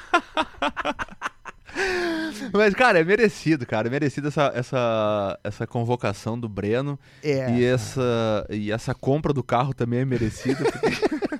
Mas, 2.53 2.73
cara, 2.73 2.99
é 2.99 3.03
merecido, 3.03 3.65
cara. 3.65 3.87
É 3.87 3.91
merecido 3.91 4.27
essa, 4.27 4.51
essa, 4.53 5.39
essa 5.43 5.65
convocação 5.65 6.37
do 6.37 6.49
Breno. 6.49 6.99
É. 7.23 7.49
E, 7.51 7.63
essa, 7.63 8.45
e 8.49 8.71
essa 8.71 8.93
compra 8.93 9.31
do 9.31 9.41
carro 9.43 9.73
também 9.73 9.99
é 10.01 10.05
merecida. 10.05 10.59
porque- 10.65 11.30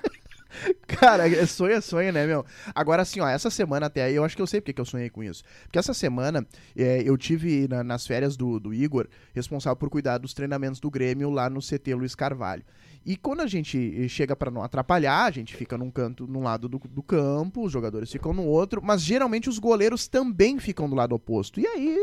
Cara, 0.98 1.28
é 1.28 1.46
sonho, 1.46 1.72
é 1.74 1.80
sonho, 1.80 2.12
né, 2.12 2.26
meu? 2.26 2.44
Agora, 2.74 3.02
assim, 3.02 3.20
ó, 3.20 3.28
essa 3.28 3.50
semana 3.50 3.86
até 3.86 4.02
aí, 4.04 4.14
eu 4.14 4.24
acho 4.24 4.36
que 4.36 4.42
eu 4.42 4.46
sei 4.46 4.60
porque 4.60 4.72
que 4.72 4.80
eu 4.80 4.84
sonhei 4.84 5.08
com 5.10 5.22
isso. 5.22 5.42
Porque 5.64 5.78
essa 5.78 5.94
semana 5.94 6.46
é, 6.76 7.02
eu 7.04 7.16
tive 7.16 7.66
na- 7.68 7.82
nas 7.84 8.06
férias 8.06 8.36
do, 8.36 8.58
do 8.58 8.72
Igor, 8.74 9.06
responsável 9.34 9.76
por 9.76 9.88
cuidar 9.90 10.18
dos 10.18 10.34
treinamentos 10.34 10.80
do 10.80 10.90
Grêmio 10.90 11.30
lá 11.30 11.48
no 11.48 11.60
CT 11.62 11.94
Luiz 11.94 12.14
Carvalho. 12.14 12.62
E 13.04 13.16
quando 13.16 13.40
a 13.40 13.46
gente 13.48 14.08
chega 14.08 14.36
pra 14.36 14.50
não 14.50 14.62
atrapalhar, 14.62 15.24
a 15.24 15.30
gente 15.30 15.56
fica 15.56 15.76
num 15.76 15.90
canto, 15.90 16.26
num 16.26 16.42
lado 16.42 16.68
do, 16.68 16.78
do 16.78 17.02
campo, 17.02 17.64
os 17.64 17.72
jogadores 17.72 18.10
ficam 18.12 18.32
no 18.32 18.44
outro, 18.44 18.80
mas 18.82 19.02
geralmente 19.02 19.48
os 19.48 19.58
goleiros 19.58 20.06
também 20.06 20.58
ficam 20.60 20.88
do 20.88 20.94
lado 20.94 21.12
oposto. 21.14 21.58
E 21.58 21.66
aí 21.66 21.96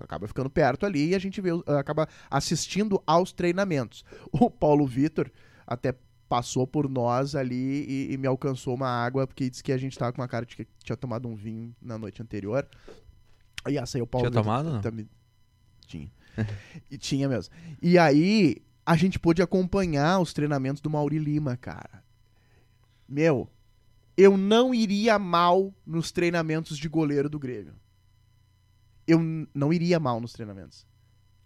acaba 0.00 0.26
ficando 0.26 0.48
perto 0.48 0.86
ali 0.86 1.10
e 1.10 1.14
a 1.14 1.18
gente 1.18 1.40
vê, 1.40 1.50
acaba 1.78 2.08
assistindo 2.30 3.02
aos 3.06 3.32
treinamentos. 3.32 4.04
O 4.32 4.50
Paulo 4.50 4.86
Vitor 4.86 5.30
até 5.66 5.94
passou 6.34 6.66
por 6.66 6.90
nós 6.90 7.36
ali 7.36 7.86
e, 7.88 8.12
e 8.12 8.18
me 8.18 8.26
alcançou 8.26 8.74
uma 8.74 8.88
água, 8.88 9.24
porque 9.24 9.48
disse 9.48 9.62
que 9.62 9.70
a 9.70 9.76
gente 9.76 9.96
tava 9.96 10.12
com 10.12 10.20
uma 10.20 10.26
cara 10.26 10.44
de 10.44 10.56
que 10.56 10.66
tinha 10.82 10.96
tomado 10.96 11.28
um 11.28 11.36
vinho 11.36 11.72
na 11.80 11.96
noite 11.96 12.20
anterior. 12.20 12.68
E 13.68 13.78
essa 13.78 13.96
aí 13.96 14.02
o 14.02 14.06
Paulo 14.06 14.28
Tinha 14.28 14.42
tomado, 14.42 14.82
também 14.82 15.08
tinha. 15.86 16.10
e 16.90 16.98
tinha 16.98 17.28
mesmo. 17.28 17.54
E 17.80 17.96
aí 17.96 18.56
a 18.84 18.96
gente 18.96 19.16
pôde 19.16 19.42
acompanhar 19.42 20.18
os 20.18 20.32
treinamentos 20.32 20.82
do 20.82 20.90
Mauri 20.90 21.20
Lima, 21.20 21.56
cara. 21.56 22.02
Meu, 23.08 23.48
eu 24.16 24.36
não 24.36 24.74
iria 24.74 25.16
mal 25.16 25.72
nos 25.86 26.10
treinamentos 26.10 26.76
de 26.76 26.88
goleiro 26.88 27.30
do 27.30 27.38
Grêmio. 27.38 27.76
Eu 29.06 29.20
não 29.54 29.72
iria 29.72 30.00
mal 30.00 30.20
nos 30.20 30.32
treinamentos. 30.32 30.84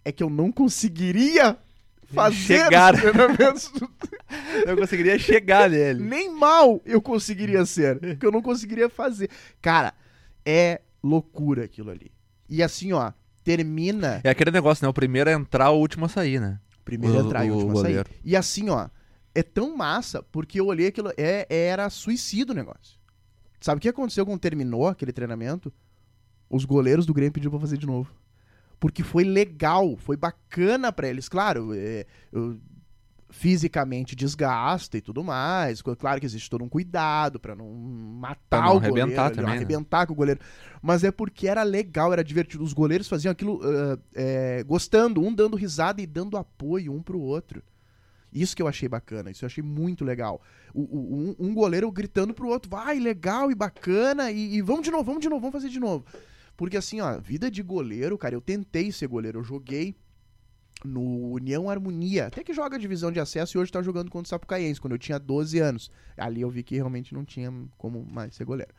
É 0.03 0.11
que 0.11 0.23
eu 0.23 0.31
não 0.31 0.51
conseguiria 0.51 1.59
fazer 2.15 2.65
Chegar. 2.65 2.95
os 2.95 3.01
treinamentos 3.01 3.73
conseguiria 4.79 5.19
chegar 5.19 5.69
nele. 5.71 6.03
nem 6.03 6.33
mal 6.33 6.81
eu 6.85 7.01
conseguiria 7.01 7.65
ser, 7.67 7.99
porque 7.99 8.27
eu 8.27 8.33
não 8.33 8.43
conseguiria 8.43 8.89
fazer. 8.89 9.31
Cara, 9.61 9.93
é 10.45 10.81
loucura 11.03 11.65
aquilo 11.65 11.91
ali. 11.91 12.11
E 12.49 12.63
assim, 12.63 12.93
ó, 12.93 13.13
termina 13.45 14.21
É 14.25 14.31
aquele 14.31 14.51
negócio, 14.51 14.85
né? 14.85 14.89
O 14.89 14.93
primeiro 14.95 15.29
a 15.31 15.33
entrar, 15.33 15.71
o 15.71 15.79
último 15.79 16.07
a 16.07 16.09
sair, 16.09 16.41
né? 16.41 16.59
primeiro 16.85 17.19
a 17.19 17.23
O- 17.23 17.27
entrar 17.27 17.45
e 17.45 17.51
o 17.51 17.55
o 17.55 17.57
último 17.57 17.79
a 17.79 17.83
sair. 17.83 18.07
E 18.25 18.35
assim, 18.35 18.71
ó, 18.71 18.89
é 19.35 19.43
tão 19.43 19.77
massa 19.77 20.23
porque 20.23 20.59
eu 20.59 20.67
olhei 20.67 20.87
aquilo, 20.89 21.13
é, 21.17 21.47
era 21.51 21.89
suicídio 21.91 22.53
o 22.53 22.57
negócio. 22.57 22.99
Sabe 23.61 23.79
o 23.79 23.81
que 23.83 23.89
aconteceu 23.89 24.25
quando 24.25 24.41
terminou 24.41 24.87
aquele 24.89 25.13
treinamento? 25.13 25.73
Os 26.49 26.65
goleiros 26.65 27.05
do 27.05 27.13
Grêmio 27.13 27.33
pediram 27.33 27.51
pra 27.51 27.61
fazer 27.61 27.77
de 27.77 27.87
novo. 27.87 28.11
Porque 28.81 29.03
foi 29.03 29.25
legal, 29.25 29.97
foi 29.97 30.17
bacana 30.17 30.93
pra 30.93 31.09
eles. 31.09 31.29
Claro, 31.29 31.73
é, 31.75 32.07
eu- 32.33 32.59
fisicamente 33.31 34.17
desgasta 34.17 34.97
e 34.97 35.01
tudo 35.03 35.23
mais. 35.23 35.83
Claro 35.83 36.19
que 36.19 36.25
existe 36.25 36.49
todo 36.49 36.65
um 36.65 36.69
cuidado 36.69 37.39
pra 37.39 37.55
não 37.55 37.71
matar 37.71 38.39
Pra 38.49 38.61
não 38.63 38.77
o 38.77 38.81
goleiro, 38.81 38.97
arrebentar 39.03 39.27
ali, 39.27 39.37
não 39.37 39.43
também, 39.43 39.51
né? 39.51 39.57
arrebentar 39.57 40.07
com 40.07 40.13
o 40.15 40.17
goleiro. 40.17 40.41
Mas 40.81 41.05
é 41.05 41.11
porque 41.11 41.47
era 41.47 41.63
legal, 41.63 42.11
era 42.13 42.25
divertido. 42.25 42.65
Os 42.65 42.73
goleiros 42.73 43.07
faziam 43.07 43.31
aquilo 43.31 43.61
ah, 43.63 43.99
é, 44.15 44.63
gostando, 44.65 45.21
um 45.23 45.33
dando 45.33 45.57
risada 45.57 46.01
e 46.01 46.07
dando 46.07 46.37
apoio 46.39 46.93
um 46.93 47.03
pro 47.03 47.21
outro. 47.21 47.63
Isso 48.33 48.55
que 48.57 48.63
eu 48.63 48.69
achei 48.69 48.89
bacana, 48.89 49.31
isso 49.31 49.45
eu 49.45 49.47
achei 49.47 49.63
muito 49.63 50.05
legal. 50.05 50.41
O, 50.73 50.81
o- 50.83 51.35
um, 51.41 51.49
um 51.49 51.55
goleiro 51.55 51.91
gritando 51.91 52.33
pro 52.33 52.49
outro, 52.49 52.71
vai, 52.71 52.99
legal 52.99 53.51
e 53.51 53.55
bacana, 53.55 54.31
e, 54.31 54.55
e 54.57 54.63
vamos 54.63 54.83
de 54.85 54.91
novo, 54.91 55.05
vamos 55.05 55.21
de 55.21 55.29
novo, 55.29 55.41
vamos 55.41 55.53
fazer 55.55 55.69
de 55.69 55.81
novo. 55.81 56.05
Porque 56.59 56.77
assim, 56.77 57.01
ó, 57.01 57.21
vida 57.21 57.49
de 57.49 57.63
goleiro, 57.63 58.19
cara, 58.19 58.35
eu 58.35 58.41
tentei 58.41 58.91
ser 58.91 59.07
goleiro, 59.07 59.39
eu 59.39 59.45
joguei 59.45 59.95
no 60.85 61.31
União 61.31 61.71
Harmonia, 61.71 62.27
até 62.27 62.43
que 62.43 62.53
joga 62.53 62.77
divisão 62.77 63.13
de 63.13 63.21
acesso 63.21 63.57
e 63.57 63.61
hoje 63.61 63.71
tá 63.71 63.81
jogando 63.81 64.11
contra 64.11 64.27
o 64.27 64.29
Sapucaiense, 64.29 64.81
quando 64.81 64.95
eu 64.95 64.99
tinha 64.99 65.21
12 65.21 65.57
anos. 65.61 65.89
Ali 66.17 66.41
eu 66.41 66.51
vi 66.51 66.65
que 66.65 66.75
realmente 66.75 67.15
não 67.15 67.25
tinha 67.25 67.53
como 67.77 68.05
mais 68.05 68.35
ser 68.35 68.45
goleiro. 68.45 68.75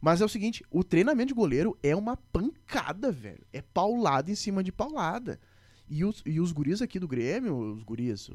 Mas 0.00 0.20
é 0.20 0.24
o 0.24 0.28
seguinte, 0.28 0.64
o 0.72 0.82
treinamento 0.82 1.28
de 1.28 1.34
goleiro 1.34 1.78
é 1.84 1.94
uma 1.94 2.16
pancada, 2.16 3.12
velho. 3.12 3.46
É 3.52 3.62
paulada 3.62 4.28
em 4.28 4.34
cima 4.34 4.60
de 4.60 4.72
paulada. 4.72 5.38
E 5.88 6.04
os, 6.04 6.24
e 6.26 6.40
os 6.40 6.50
guris 6.50 6.82
aqui 6.82 6.98
do 6.98 7.06
Grêmio, 7.06 7.56
os 7.56 7.84
guris, 7.84 8.28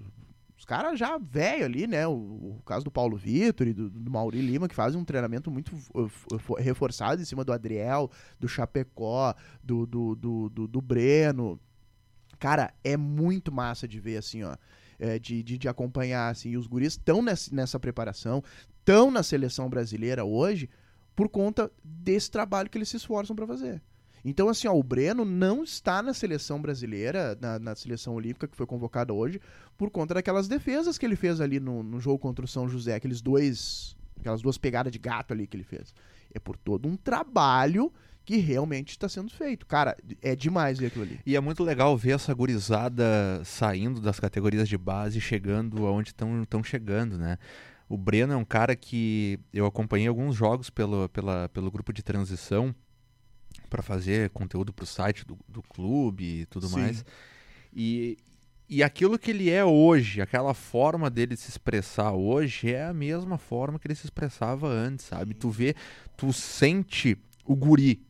os 0.58 0.63
caras 0.65 0.98
já 0.98 1.18
velho 1.18 1.65
ali, 1.65 1.86
né? 1.86 2.08
O, 2.08 2.13
o 2.13 2.62
caso 2.65 2.86
do 2.86 2.91
Paulo 2.91 3.18
Vitor 3.18 3.68
e 3.68 3.74
do, 3.74 3.89
do 3.89 4.10
Mauri 4.12 4.41
Lima, 4.41 4.68
que 4.70 4.76
fazem 4.76 5.00
um 5.00 5.04
treinamento 5.06 5.52
muito 5.52 5.76
uh, 5.94 6.06
f- 6.06 6.54
reforçado 6.62 7.22
em 7.22 7.26
cima 7.26 7.44
do 7.44 7.52
Adriel, 7.52 8.10
do 8.39 8.48
Chapecó, 8.48 9.34
do, 9.63 9.86
do, 9.86 10.15
do, 10.15 10.50
do, 10.50 10.68
do 10.68 10.82
Breno. 10.82 11.60
Cara, 12.39 12.74
é 12.84 12.96
muito 12.98 13.52
massa 13.52 13.88
de 13.88 14.00
ver, 14.00 14.18
assim, 14.18 14.44
ó. 14.44 14.56
é, 15.00 15.20
de, 15.20 15.44
de, 15.44 15.58
de 15.58 15.68
acompanhar, 15.68 16.30
assim. 16.30 16.52
E 16.52 16.58
os 16.58 16.68
guris 16.68 16.94
estão 16.94 17.22
nessa, 17.22 17.54
nessa 17.54 17.80
preparação, 17.80 18.44
estão 18.80 19.12
na 19.12 19.24
seleção 19.24 19.70
brasileira 19.70 20.24
hoje 20.24 20.70
por 21.15 21.30
conta 21.30 21.72
desse 21.84 22.30
trabalho 22.30 22.70
que 22.70 22.78
eles 22.78 22.89
se 22.89 22.98
esforçam 22.98 23.36
pra 23.36 23.48
fazer. 23.48 23.82
Então, 24.28 24.50
assim, 24.50 24.68
ó, 24.68 24.74
o 24.74 24.82
Breno 24.82 25.24
não 25.24 25.64
está 25.64 26.02
na 26.02 26.12
seleção 26.12 26.60
brasileira, 26.60 27.38
na, 27.40 27.60
na 27.60 27.76
seleção 27.76 28.16
olímpica 28.16 28.48
que 28.48 28.58
foi 28.58 28.66
convocada 28.66 29.14
hoje, 29.14 29.40
por 29.78 29.92
conta 29.92 30.16
daquelas 30.16 30.48
defesas 30.48 30.98
que 30.98 31.06
ele 31.06 31.16
fez 31.16 31.40
ali 31.40 31.60
no, 31.60 31.84
no 31.84 32.00
jogo 32.00 32.18
contra 32.18 32.44
o 32.44 32.48
São 32.48 32.68
José, 32.68 32.96
aqueles 32.96 33.22
dois. 33.22 33.96
Aquelas 34.20 34.42
duas 34.42 34.58
pegadas 34.58 34.92
de 34.92 34.98
gato 34.98 35.34
ali 35.34 35.46
que 35.46 35.56
ele 35.56 35.64
fez. 35.64 35.94
É 36.34 36.40
por 36.40 36.58
todo 36.58 36.88
um 36.88 36.96
trabalho 36.96 37.92
que 38.24 38.38
realmente 38.38 38.92
está 38.92 39.08
sendo 39.08 39.30
feito. 39.30 39.68
Cara, 39.68 39.96
é 40.22 40.36
demais 40.36 40.80
ver 40.80 40.88
aquilo 40.88 41.04
ali. 41.04 41.20
E 41.26 41.36
é 41.36 41.40
muito 41.40 41.64
legal 41.64 41.96
ver 41.96 42.16
essa 42.16 42.34
gurizada 42.34 43.04
saindo 43.44 44.02
das 44.02 44.20
categorias 44.20 44.68
de 44.68 44.78
base 44.78 45.22
chegando 45.22 45.86
aonde 45.86 46.10
estão 46.10 46.64
chegando, 46.64 47.18
né? 47.18 47.38
O 47.88 47.98
Breno 47.98 48.34
é 48.34 48.38
um 48.38 48.46
cara 48.46 48.76
que 48.76 49.38
eu 49.54 49.66
acompanhei 49.68 50.08
alguns 50.08 50.34
jogos 50.34 50.72
pelo, 50.72 51.08
pela, 51.10 51.48
pelo 51.50 51.70
grupo 51.70 51.94
de 51.94 52.02
transição 52.02 52.74
para 53.67 53.82
fazer 53.82 54.30
conteúdo 54.30 54.73
para 54.73 54.84
o 54.84 54.88
site 54.88 55.25
do, 55.25 55.38
do 55.47 55.62
clube 55.62 56.41
e 56.41 56.45
tudo 56.45 56.67
Sim. 56.67 56.80
mais. 56.80 57.06
E, 57.73 58.17
e 58.67 58.82
aquilo 58.82 59.19
que 59.19 59.32
ele 59.32 59.49
é 59.49 59.63
hoje, 59.63 60.21
aquela 60.21 60.54
forma 60.54 61.10
dele 61.10 61.36
se 61.36 61.49
expressar 61.49 62.13
hoje, 62.13 62.73
é 62.73 62.86
a 62.86 62.93
mesma 62.93 63.38
forma 63.38 63.78
que 63.78 63.88
ele 63.88 63.95
se 63.95 64.06
expressava 64.06 64.67
antes, 64.67 65.06
sabe? 65.06 65.34
Tu 65.34 65.49
vê, 65.49 65.75
tu 66.17 66.34
sente 66.34 67.17
o 67.45 67.56
guri. 67.56 68.01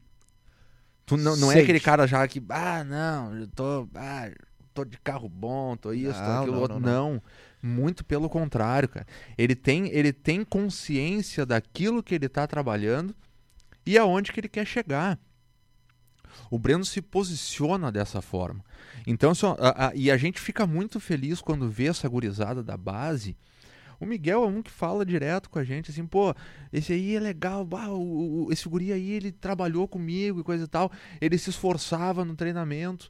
Tu 1.05 1.17
não, 1.17 1.35
não 1.35 1.51
é 1.51 1.59
aquele 1.59 1.79
cara 1.79 2.07
já 2.07 2.27
que, 2.27 2.41
ah, 2.49 2.83
não, 2.83 3.37
eu 3.37 3.47
tô, 3.47 3.87
ah, 3.95 4.31
tô 4.73 4.83
de 4.83 4.97
carro 4.99 5.29
bom, 5.29 5.75
tô 5.77 5.93
isso, 5.93 6.13
tô 6.13 6.25
Não, 6.25 6.39
aquilo 6.39 6.55
não, 6.55 6.61
outro. 6.61 6.79
não, 6.79 7.13
Não, 7.13 7.21
muito 7.61 8.03
pelo 8.03 8.29
contrário, 8.29 8.89
cara. 8.89 9.05
Ele 9.37 9.55
tem, 9.55 9.87
ele 9.89 10.11
tem 10.11 10.43
consciência 10.43 11.45
daquilo 11.45 12.01
que 12.01 12.15
ele 12.15 12.27
tá 12.29 12.47
trabalhando 12.47 13.15
e 13.85 13.97
aonde 13.97 14.31
que 14.31 14.39
ele 14.39 14.49
quer 14.49 14.65
chegar. 14.65 15.19
O 16.49 16.57
Breno 16.59 16.85
se 16.85 17.01
posiciona 17.01 17.91
dessa 17.91 18.21
forma. 18.21 18.63
Então, 19.07 19.31
assim, 19.31 19.45
ó, 19.45 19.55
a- 19.59 19.87
a- 19.87 19.91
e 19.95 20.09
a 20.11 20.17
gente 20.17 20.39
fica 20.39 20.65
muito 20.67 20.99
feliz 20.99 21.41
quando 21.41 21.69
vê 21.69 21.85
essa 21.87 22.07
gurizada 22.07 22.61
da 22.63 22.75
base. 22.77 23.35
O 23.99 24.05
Miguel 24.05 24.43
é 24.43 24.47
um 24.47 24.61
que 24.61 24.69
fala 24.71 25.05
direto 25.05 25.49
com 25.49 25.57
a 25.57 25.63
gente, 25.63 25.89
assim, 25.89 26.05
pô, 26.05 26.35
esse 26.73 26.91
aí 26.91 27.15
é 27.15 27.19
legal, 27.19 27.63
bah, 27.65 27.87
o, 27.89 28.45
o- 28.47 28.51
esse 28.51 28.67
guri 28.67 28.91
aí, 28.91 29.11
ele 29.11 29.31
trabalhou 29.31 29.87
comigo 29.87 30.39
e 30.41 30.43
coisa 30.43 30.65
e 30.65 30.67
tal, 30.67 30.91
ele 31.21 31.37
se 31.37 31.49
esforçava 31.49 32.25
no 32.25 32.35
treinamento. 32.35 33.07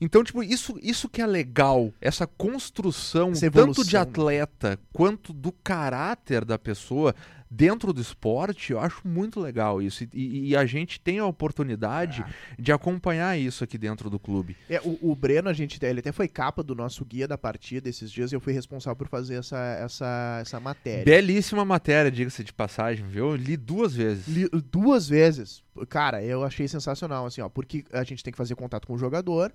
Então, 0.00 0.22
tipo, 0.22 0.42
isso, 0.42 0.78
isso 0.82 1.08
que 1.08 1.20
é 1.20 1.26
legal, 1.26 1.92
essa 2.00 2.26
construção, 2.26 3.32
Essa 3.32 3.50
tanto 3.50 3.84
de 3.84 3.94
né? 3.94 4.00
atleta 4.00 4.78
quanto 4.92 5.32
do 5.32 5.50
caráter 5.52 6.44
da 6.44 6.58
pessoa, 6.58 7.14
dentro 7.54 7.92
do 7.92 8.00
esporte, 8.00 8.72
eu 8.72 8.80
acho 8.80 9.06
muito 9.06 9.38
legal 9.38 9.82
isso. 9.82 10.04
E, 10.14 10.48
e 10.48 10.56
a 10.56 10.64
gente 10.64 10.98
tem 10.98 11.18
a 11.18 11.26
oportunidade 11.26 12.24
de 12.58 12.72
acompanhar 12.72 13.38
isso 13.38 13.62
aqui 13.62 13.76
dentro 13.76 14.08
do 14.08 14.18
clube. 14.18 14.56
É, 14.70 14.80
o, 14.80 15.10
o 15.10 15.14
Breno, 15.14 15.48
a 15.48 15.52
gente, 15.52 15.78
ele 15.84 16.00
até 16.00 16.12
foi 16.12 16.28
capa 16.28 16.62
do 16.62 16.74
nosso 16.74 17.04
guia 17.04 17.28
da 17.28 17.36
partida 17.36 17.88
esses 17.88 18.10
dias 18.10 18.32
e 18.32 18.34
eu 18.34 18.40
fui 18.40 18.52
responsável 18.52 18.96
por 18.96 19.08
fazer 19.08 19.34
essa, 19.34 19.58
essa, 19.58 20.38
essa 20.40 20.58
matéria. 20.58 21.04
Belíssima 21.04 21.64
matéria, 21.64 22.10
diga-se 22.10 22.42
de 22.42 22.52
passagem, 22.52 23.06
viu? 23.06 23.30
Eu 23.30 23.36
li 23.36 23.56
duas 23.56 23.94
vezes. 23.94 24.26
Li- 24.28 24.48
duas 24.70 25.08
vezes. 25.08 25.62
Cara, 25.88 26.22
eu 26.24 26.44
achei 26.44 26.66
sensacional, 26.66 27.26
assim, 27.26 27.40
ó, 27.40 27.48
porque 27.48 27.84
a 27.92 28.02
gente 28.04 28.22
tem 28.24 28.32
que 28.32 28.36
fazer 28.36 28.54
contato 28.54 28.86
com 28.86 28.94
o 28.94 28.98
jogador. 28.98 29.52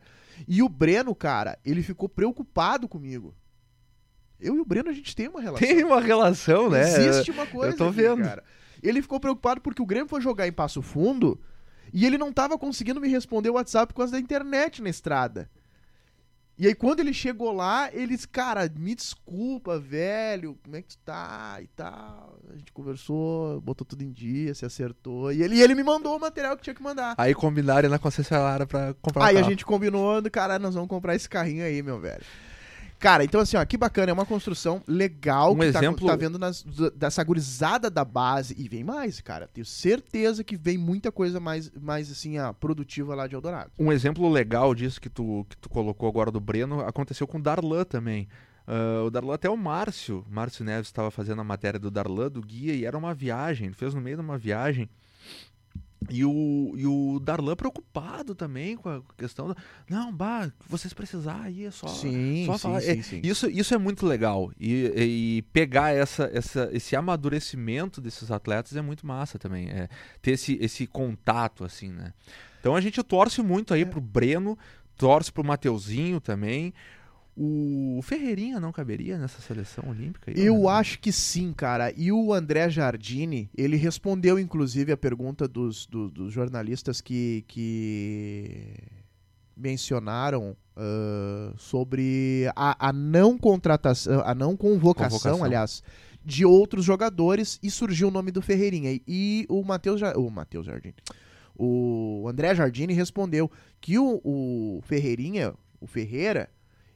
E 0.47 0.61
o 0.61 0.69
Breno, 0.69 1.15
cara, 1.15 1.57
ele 1.65 1.81
ficou 1.81 2.07
preocupado 2.07 2.87
comigo. 2.87 3.33
Eu 4.39 4.55
e 4.55 4.59
o 4.59 4.65
Breno, 4.65 4.89
a 4.89 4.93
gente 4.93 5.15
tem 5.15 5.27
uma 5.27 5.41
relação. 5.41 5.67
Tem 5.67 5.83
uma 5.83 5.99
relação, 5.99 6.69
né? 6.69 6.81
Existe 6.83 7.31
uma 7.31 7.45
coisa. 7.47 7.75
tô 7.75 7.85
aqui, 7.85 7.95
vendo. 7.95 8.23
Cara. 8.23 8.43
Ele 8.81 9.01
ficou 9.01 9.19
preocupado 9.19 9.61
porque 9.61 9.81
o 9.81 9.85
Grêmio 9.85 10.07
foi 10.07 10.21
jogar 10.21 10.47
em 10.47 10.51
Passo 10.51 10.81
Fundo 10.81 11.39
e 11.91 12.05
ele 12.05 12.17
não 12.17 12.31
tava 12.31 12.57
conseguindo 12.57 13.01
me 13.01 13.07
responder 13.07 13.49
o 13.49 13.53
WhatsApp 13.53 13.91
por 13.93 13.97
causa 13.99 14.11
da 14.13 14.19
internet 14.19 14.81
na 14.81 14.89
estrada. 14.89 15.49
E 16.59 16.65
aí, 16.65 16.73
quando 16.73 17.01
ele 17.01 17.13
chegou 17.13 17.51
lá, 17.51 17.87
eles, 17.93 18.25
cara, 18.25 18.67
me 18.75 18.95
desculpa, 18.95 19.77
velho, 19.77 20.57
como 20.63 20.75
é 20.75 20.81
que 20.81 20.87
tu 20.87 20.97
tá 21.05 21.59
e 21.61 21.67
tal. 21.67 22.39
A 22.51 22.57
gente 22.57 22.71
conversou, 22.71 23.61
botou 23.61 23.85
tudo 23.85 24.01
em 24.03 24.11
dia, 24.11 24.55
se 24.55 24.65
acertou. 24.65 25.31
E 25.31 25.43
ele, 25.43 25.55
e 25.55 25.61
ele 25.61 25.75
me 25.75 25.83
mandou 25.83 26.17
o 26.17 26.19
material 26.19 26.57
que 26.57 26.63
tinha 26.63 26.73
que 26.73 26.81
mandar. 26.81 27.13
Aí 27.15 27.35
combinaram 27.35 27.89
na 27.89 27.99
concessionária 27.99 28.65
pra 28.65 28.95
comprar 28.95 29.25
Aí 29.25 29.35
o 29.35 29.37
a 29.37 29.41
carro. 29.41 29.51
gente 29.51 29.63
combinou, 29.63 30.19
cara, 30.31 30.57
nós 30.57 30.73
vamos 30.73 30.89
comprar 30.89 31.15
esse 31.15 31.29
carrinho 31.29 31.63
aí, 31.63 31.83
meu 31.83 31.99
velho. 31.99 32.23
Cara, 32.99 33.23
então 33.23 33.39
assim, 33.41 33.57
ó, 33.57 33.63
que 33.65 33.77
bacana, 33.77 34.09
é 34.09 34.13
uma 34.13 34.25
construção 34.25 34.81
legal 34.87 35.53
Um 35.53 35.59
que 35.59 35.71
tá- 35.71 35.79
exemplo- 35.79 36.07
tá, 36.07 36.15
vendo 36.15 36.39
nas, 36.39 36.63
dessa 36.95 37.23
gurizada 37.23 37.89
da 37.89 38.03
base. 38.03 38.55
E 38.57 38.67
vem 38.67 38.83
mais, 38.83 39.21
cara. 39.21 39.47
Tenho 39.53 39.65
certeza 39.65 40.43
que 40.43 40.57
vem 40.57 40.77
muita 40.77 41.11
coisa 41.11 41.39
mais, 41.39 41.71
mais 41.79 42.11
assim, 42.11 42.39
ó, 42.39 42.51
produtiva 42.53 43.13
lá 43.13 43.27
de 43.27 43.35
Eldorado. 43.35 43.71
Um 43.77 43.91
exemplo 43.91 44.27
legal 44.29 44.73
disso 44.73 44.99
que 44.99 45.09
tu, 45.09 45.45
que 45.47 45.57
tu 45.57 45.69
colocou 45.69 46.09
agora 46.09 46.31
do 46.31 46.39
Breno 46.39 46.81
aconteceu 46.81 47.27
com 47.27 47.37
o 47.37 47.41
Darlan 47.41 47.83
também. 47.83 48.27
Ah, 48.65 49.03
o 49.05 49.09
Darlan, 49.09 49.35
até 49.35 49.49
o 49.49 49.55
Márcio, 49.55 50.25
Márcio 50.29 50.65
Neves 50.65 50.87
estava 50.87 51.09
fazendo 51.11 51.39
a 51.39 51.43
matéria 51.43 51.79
do 51.79 51.89
Darlan, 51.91 52.29
do 52.29 52.41
guia, 52.41 52.73
e 52.73 52.83
era 52.83 52.97
uma 52.97 53.13
viagem, 53.13 53.67
ele 53.67 53.75
fez 53.75 53.93
no 53.93 54.01
meio 54.01 54.17
de 54.17 54.21
uma 54.21 54.37
viagem. 54.37 54.89
E 56.09 56.23
o, 56.23 56.73
e 56.77 56.85
o 56.85 57.19
Darlan 57.19 57.55
preocupado 57.55 58.35
também 58.35 58.77
com 58.77 58.87
a 58.87 59.01
questão. 59.17 59.47
Da, 59.49 59.55
Não, 59.89 60.13
bah, 60.13 60.51
vocês 60.69 60.93
precisar 60.93 61.41
aí, 61.41 61.65
é 61.65 61.71
só. 61.71 61.87
sim, 61.87 62.43
só 62.45 62.53
sim, 62.53 62.59
falar. 62.59 62.81
sim, 62.81 62.99
É, 62.99 63.01
sim. 63.01 63.21
Isso, 63.23 63.49
isso 63.49 63.73
é 63.73 63.77
muito 63.77 64.05
legal. 64.05 64.51
E, 64.59 64.91
e 64.95 65.41
pegar 65.53 65.89
essa, 65.93 66.29
essa, 66.31 66.69
esse 66.71 66.95
amadurecimento 66.95 67.99
desses 67.99 68.29
atletas 68.31 68.75
é 68.75 68.81
muito 68.81 69.05
massa 69.05 69.37
também. 69.39 69.69
É, 69.69 69.89
ter 70.21 70.31
esse, 70.31 70.57
esse 70.61 70.85
contato, 70.87 71.63
assim, 71.65 71.91
né? 71.91 72.13
Então 72.59 72.75
a 72.75 72.81
gente 72.81 73.01
torce 73.03 73.41
muito 73.41 73.73
É. 73.73 73.77
aí 73.77 73.85
pro 73.85 73.99
Breno, 73.99 74.57
torce 74.95 75.31
pro 75.31 75.43
Mateuzinho 75.43 76.21
também. 76.21 76.73
O 77.39 77.99
Ferreirinha 78.01 78.59
não 78.59 78.71
caberia 78.71 79.15
nessa 79.15 79.39
seleção 79.41 79.87
olímpica? 79.89 80.31
Eu 80.35 80.63
né? 80.63 80.69
acho 80.69 80.97
que 80.99 81.11
sim, 81.11 81.53
cara. 81.53 81.93
E 81.95 82.11
o 82.11 82.33
André 82.33 82.67
Jardini, 82.67 83.47
ele 83.55 83.77
respondeu, 83.77 84.39
inclusive, 84.39 84.91
a 84.91 84.97
pergunta 84.97 85.47
dos, 85.47 85.85
do- 85.85 86.09
dos 86.09 86.33
jornalistas 86.33 86.99
que, 86.99 87.45
que 87.47 88.73
mencionaram 89.55 90.55
ah, 90.75 91.53
sobre 91.57 92.49
a, 92.55 92.87
a 92.89 92.93
não 92.93 93.37
contratação, 93.37 94.21
a 94.25 94.33
não 94.33 94.57
convocação, 94.57 95.19
Convocação. 95.19 95.43
aliás, 95.45 95.83
de 96.25 96.43
outros 96.45 96.83
jogadores 96.85 97.59
e 97.61 97.69
surgiu 97.69 98.07
o 98.07 98.11
nome 98.11 98.31
do 98.31 98.41
Ferreirinha. 98.41 98.91
E, 98.91 99.03
e 99.07 99.45
o 99.47 99.63
Matheus 99.63 100.01
o 100.15 100.29
Matheus 100.29 100.65
Jardini. 100.65 100.95
O 101.55 102.25
André 102.27 102.53
Jardini 102.55 102.93
respondeu 102.93 103.49
que 103.81 103.97
o, 103.97 104.21
o 104.23 104.79
Ferreirinha, 104.83 105.53
o 105.79 105.87
Ferreira, 105.87 106.49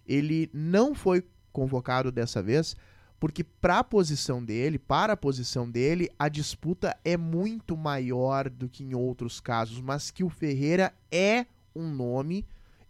ele 0.05 0.49
não 0.53 0.93
foi 0.93 1.23
convocado 1.51 2.11
dessa 2.11 2.41
vez 2.41 2.75
porque 3.21 3.43
para 3.43 3.77
a 3.77 3.83
posição 3.83 4.43
dele, 4.43 4.79
para 4.79 5.13
a 5.13 5.17
posição 5.17 5.69
dele, 5.69 6.09
a 6.17 6.27
disputa 6.27 6.97
é 7.05 7.15
muito 7.15 7.77
maior 7.77 8.49
do 8.49 8.67
que 8.67 8.83
em 8.83 8.95
outros 8.95 9.39
casos, 9.39 9.79
mas 9.79 10.09
que 10.09 10.23
o 10.23 10.29
Ferreira 10.29 10.91
é 11.11 11.45
um 11.75 11.87
nome, 11.87 12.43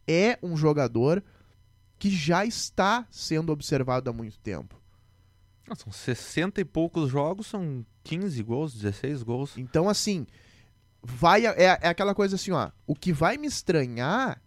é 0.08 0.40
um 0.42 0.56
jogador 0.56 1.22
que 2.00 2.10
já 2.10 2.46
está 2.46 3.06
sendo 3.12 3.52
observado 3.52 4.10
há 4.10 4.14
muito 4.14 4.40
tempo. 4.40 4.82
Ah, 5.70 5.76
São 5.76 5.92
60 5.92 6.62
e 6.62 6.66
poucos 6.66 7.10
jogos, 7.10 7.48
são 7.48 7.86
15 8.06 8.42
gols, 8.42 8.74
16 8.74 9.24
gols. 9.24 9.58
Então, 9.58 9.90
assim, 9.90 10.26
vai 11.04 11.46
é, 11.46 11.78
é 11.82 11.88
aquela 11.90 12.16
coisa 12.16 12.38
assim, 12.38 12.52
ó. 12.52 12.72
O 12.88 12.96
que 12.96 13.12
vai 13.12 13.38
me 13.38 13.48
estranhar 13.48 14.42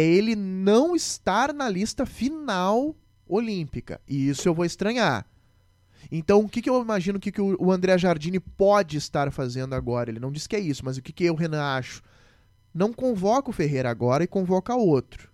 é 0.00 0.06
ele 0.06 0.34
não 0.34 0.96
estar 0.96 1.52
na 1.52 1.68
lista 1.68 2.06
final 2.06 2.94
olímpica. 3.28 4.00
E 4.08 4.28
isso 4.28 4.48
eu 4.48 4.54
vou 4.54 4.64
estranhar. 4.64 5.26
Então, 6.10 6.40
o 6.40 6.48
que, 6.48 6.62
que 6.62 6.70
eu 6.70 6.80
imagino 6.80 7.20
que, 7.20 7.30
que 7.30 7.40
o 7.40 7.56
o 7.60 7.70
André 7.70 7.96
Jardine 7.98 8.40
pode 8.40 8.96
estar 8.96 9.30
fazendo 9.30 9.74
agora? 9.74 10.10
Ele 10.10 10.18
não 10.18 10.32
disse 10.32 10.48
que 10.48 10.56
é 10.56 10.60
isso, 10.60 10.84
mas 10.84 10.96
o 10.96 11.02
que, 11.02 11.12
que 11.12 11.24
eu, 11.24 11.34
Renan, 11.34 11.62
acho? 11.62 12.02
Não 12.74 12.92
convoca 12.92 13.50
o 13.50 13.52
Ferreira 13.52 13.90
agora 13.90 14.24
e 14.24 14.26
convoca 14.26 14.74
outro. 14.74 15.28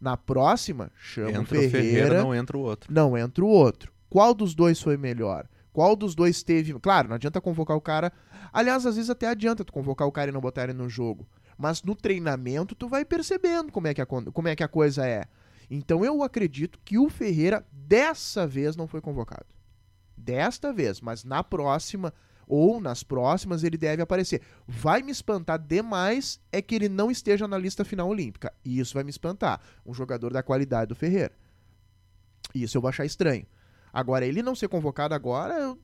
Na 0.00 0.16
próxima, 0.16 0.90
chama 0.96 1.30
entra 1.30 1.42
o 1.42 1.46
Ferreira, 1.46 1.68
o 1.68 1.70
Ferreira, 1.70 2.22
não 2.22 2.34
entra 2.34 2.58
o 2.58 2.60
outro. 2.60 2.92
não 2.92 3.16
entra 3.16 3.44
o 3.44 3.48
outro. 3.48 3.92
Qual 4.10 4.34
dos 4.34 4.54
dois 4.54 4.80
foi 4.80 4.96
melhor? 4.96 5.48
Qual 5.72 5.96
dos 5.96 6.14
dois 6.14 6.42
teve. 6.42 6.74
Claro, 6.80 7.08
não 7.08 7.14
adianta 7.14 7.40
convocar 7.40 7.76
o 7.76 7.80
cara. 7.80 8.12
Aliás, 8.52 8.84
às 8.84 8.96
vezes 8.96 9.08
até 9.08 9.26
adianta 9.26 9.64
tu 9.64 9.72
convocar 9.72 10.06
o 10.06 10.12
cara 10.12 10.30
e 10.30 10.34
não 10.34 10.40
botar 10.40 10.64
ele 10.64 10.74
no 10.74 10.88
jogo. 10.88 11.26
Mas 11.56 11.82
no 11.82 11.94
treinamento 11.94 12.74
tu 12.74 12.88
vai 12.88 13.04
percebendo 13.04 13.70
como 13.70 13.86
é 13.86 13.94
que 13.94 14.00
a, 14.00 14.06
como 14.06 14.48
é, 14.48 14.56
que 14.56 14.62
a 14.62 14.68
coisa 14.68 15.06
é. 15.06 15.24
Então 15.70 16.04
eu 16.04 16.22
acredito 16.22 16.78
que 16.84 16.98
o 16.98 17.08
Ferreira 17.08 17.66
dessa 17.70 18.46
vez 18.46 18.76
não 18.76 18.86
foi 18.86 19.00
convocado. 19.00 19.46
Desta 20.16 20.72
vez, 20.72 21.00
mas 21.00 21.24
na 21.24 21.42
próxima 21.42 22.12
ou 22.46 22.80
nas 22.80 23.02
próximas 23.02 23.64
ele 23.64 23.78
deve 23.78 24.02
aparecer. 24.02 24.42
Vai 24.66 25.02
me 25.02 25.10
espantar 25.10 25.58
demais 25.58 26.40
é 26.50 26.60
que 26.60 26.74
ele 26.74 26.88
não 26.88 27.10
esteja 27.10 27.48
na 27.48 27.56
lista 27.56 27.84
final 27.84 28.08
olímpica. 28.08 28.52
E 28.64 28.78
isso 28.78 28.94
vai 28.94 29.04
me 29.04 29.10
espantar. 29.10 29.60
Um 29.86 29.94
jogador 29.94 30.32
da 30.32 30.42
qualidade 30.42 30.88
do 30.88 30.94
Ferreira. 30.94 31.32
Isso 32.54 32.76
eu 32.76 32.82
vou 32.82 32.88
achar 32.88 33.04
estranho. 33.04 33.46
Agora, 33.92 34.26
ele 34.26 34.42
não 34.42 34.54
ser 34.54 34.68
convocado 34.68 35.14
agora, 35.14 35.54
eu 35.54 35.78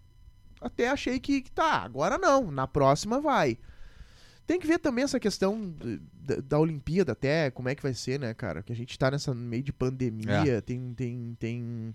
até 0.61 0.89
achei 0.89 1.21
que, 1.21 1.43
que 1.43 1.51
tá. 1.51 1.83
Agora 1.83 2.19
não. 2.19 2.51
Na 2.51 2.67
próxima 2.67 3.21
vai. 3.21 3.59
Tem 4.49 4.59
que 4.59 4.67
ver 4.67 4.79
também 4.79 5.05
essa 5.05 5.21
questão 5.21 5.73
da, 6.15 6.37
da 6.37 6.59
Olimpíada, 6.59 7.13
até 7.13 7.51
como 7.51 7.69
é 7.69 7.75
que 7.75 7.83
vai 7.83 7.93
ser, 7.93 8.19
né, 8.19 8.33
cara? 8.33 8.63
Que 8.63 8.73
a 8.73 8.75
gente 8.77 8.99
tá 8.99 9.11
nessa 9.11 9.35
meio 9.35 9.63
de 9.63 9.75
pandemia, 9.75 10.63
tem. 10.63 10.95
tem, 10.95 11.37
tem 11.39 11.95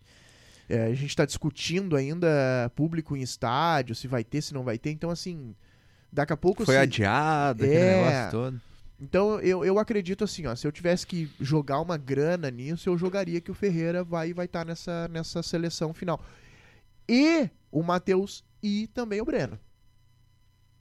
é, 0.69 0.83
a 0.85 0.93
gente 0.93 1.15
tá 1.15 1.25
discutindo 1.25 1.95
ainda 1.95 2.71
público 2.75 3.17
em 3.17 3.21
estádio, 3.21 3.95
se 3.95 4.07
vai 4.07 4.23
ter, 4.23 4.41
se 4.43 4.53
não 4.53 4.63
vai 4.63 4.77
ter. 4.77 4.91
Então, 4.91 5.09
assim, 5.09 5.55
daqui 6.11 6.31
a 6.31 6.37
pouco. 6.37 6.63
Foi 6.63 6.75
se- 6.75 6.79
adiado, 6.79 7.63
aquele 7.63 7.75
É. 7.79 7.95
negócio 8.05 8.31
todo. 8.31 8.61
então 9.01 9.39
eu, 9.41 9.65
eu 9.65 9.79
acredito 9.79 10.23
assim, 10.23 10.45
ó, 10.45 10.55
se 10.55 10.67
eu 10.67 10.71
tivesse 10.71 11.07
que 11.07 11.27
jogar 11.41 11.81
uma 11.81 11.97
grana 11.97 12.51
nisso, 12.51 12.87
eu 12.87 12.95
jogaria 12.99 13.41
que 13.41 13.49
o 13.49 13.55
Ferreira 13.55 14.03
vai 14.03 14.31
vai 14.31 14.45
estar 14.45 14.63
nessa, 14.63 15.07
nessa 15.07 15.41
seleção 15.41 15.91
final. 15.91 16.23
E 17.09 17.49
o 17.71 17.81
Matheus 17.81 18.43
e 18.61 18.85
também 18.93 19.19
o 19.21 19.25
Breno. 19.25 19.57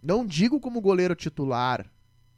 Não 0.03 0.27
digo 0.27 0.59
como 0.59 0.81
goleiro 0.81 1.15
titular 1.15 1.87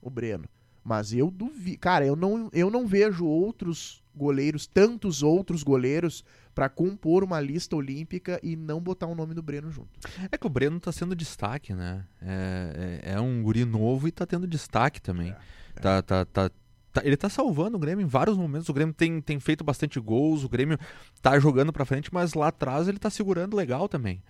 o 0.00 0.11
Breno, 0.11 0.44
mas 0.85 1.12
eu 1.14 1.31
duvido, 1.31 1.79
cara, 1.79 2.05
eu 2.05 2.14
não, 2.14 2.50
eu 2.53 2.70
não 2.70 2.87
vejo 2.87 3.24
outros 3.24 4.03
goleiros, 4.14 4.66
tantos 4.66 5.22
outros 5.22 5.62
goleiros 5.62 6.22
pra 6.55 6.68
compor 6.68 7.24
uma 7.24 7.40
lista 7.40 7.74
olímpica 7.74 8.38
e 8.42 8.55
não 8.55 8.81
botar 8.81 9.07
o 9.07 9.14
nome 9.14 9.35
do 9.35 9.42
Breno 9.42 9.70
junto. 9.70 9.88
É 10.31 10.37
que 10.38 10.46
o 10.46 10.50
Breno 10.50 10.79
tá 10.79 10.92
sendo 10.92 11.16
destaque, 11.16 11.74
né? 11.74 12.05
É, 12.22 13.00
é, 13.03 13.12
é 13.14 13.20
um 13.20 13.42
guri 13.42 13.64
novo 13.64 14.07
e 14.07 14.12
tá 14.12 14.24
tendo 14.27 14.46
destaque 14.46 15.00
também. 15.00 15.35
Tá, 15.81 16.00
tá, 16.03 16.24
tá, 16.24 16.50
tá- 16.92 17.03
ele 17.03 17.16
tá 17.16 17.29
salvando 17.29 17.77
o 17.77 17.81
Grêmio 17.81 18.05
em 18.05 18.09
vários 18.09 18.37
momentos. 18.37 18.68
O 18.68 18.72
Grêmio 18.72 18.94
tem, 18.94 19.20
tem 19.20 19.40
feito 19.40 19.64
bastante 19.64 19.98
gols, 19.98 20.44
o 20.44 20.48
Grêmio 20.48 20.79
tá 21.20 21.37
jogando 21.40 21.72
pra 21.72 21.85
frente, 21.85 22.12
mas 22.14 22.35
lá 22.35 22.48
atrás 22.48 22.87
ele 22.87 22.98
tá 22.98 23.11
segurando 23.11 23.57
legal 23.57 23.88
também. 23.88 24.22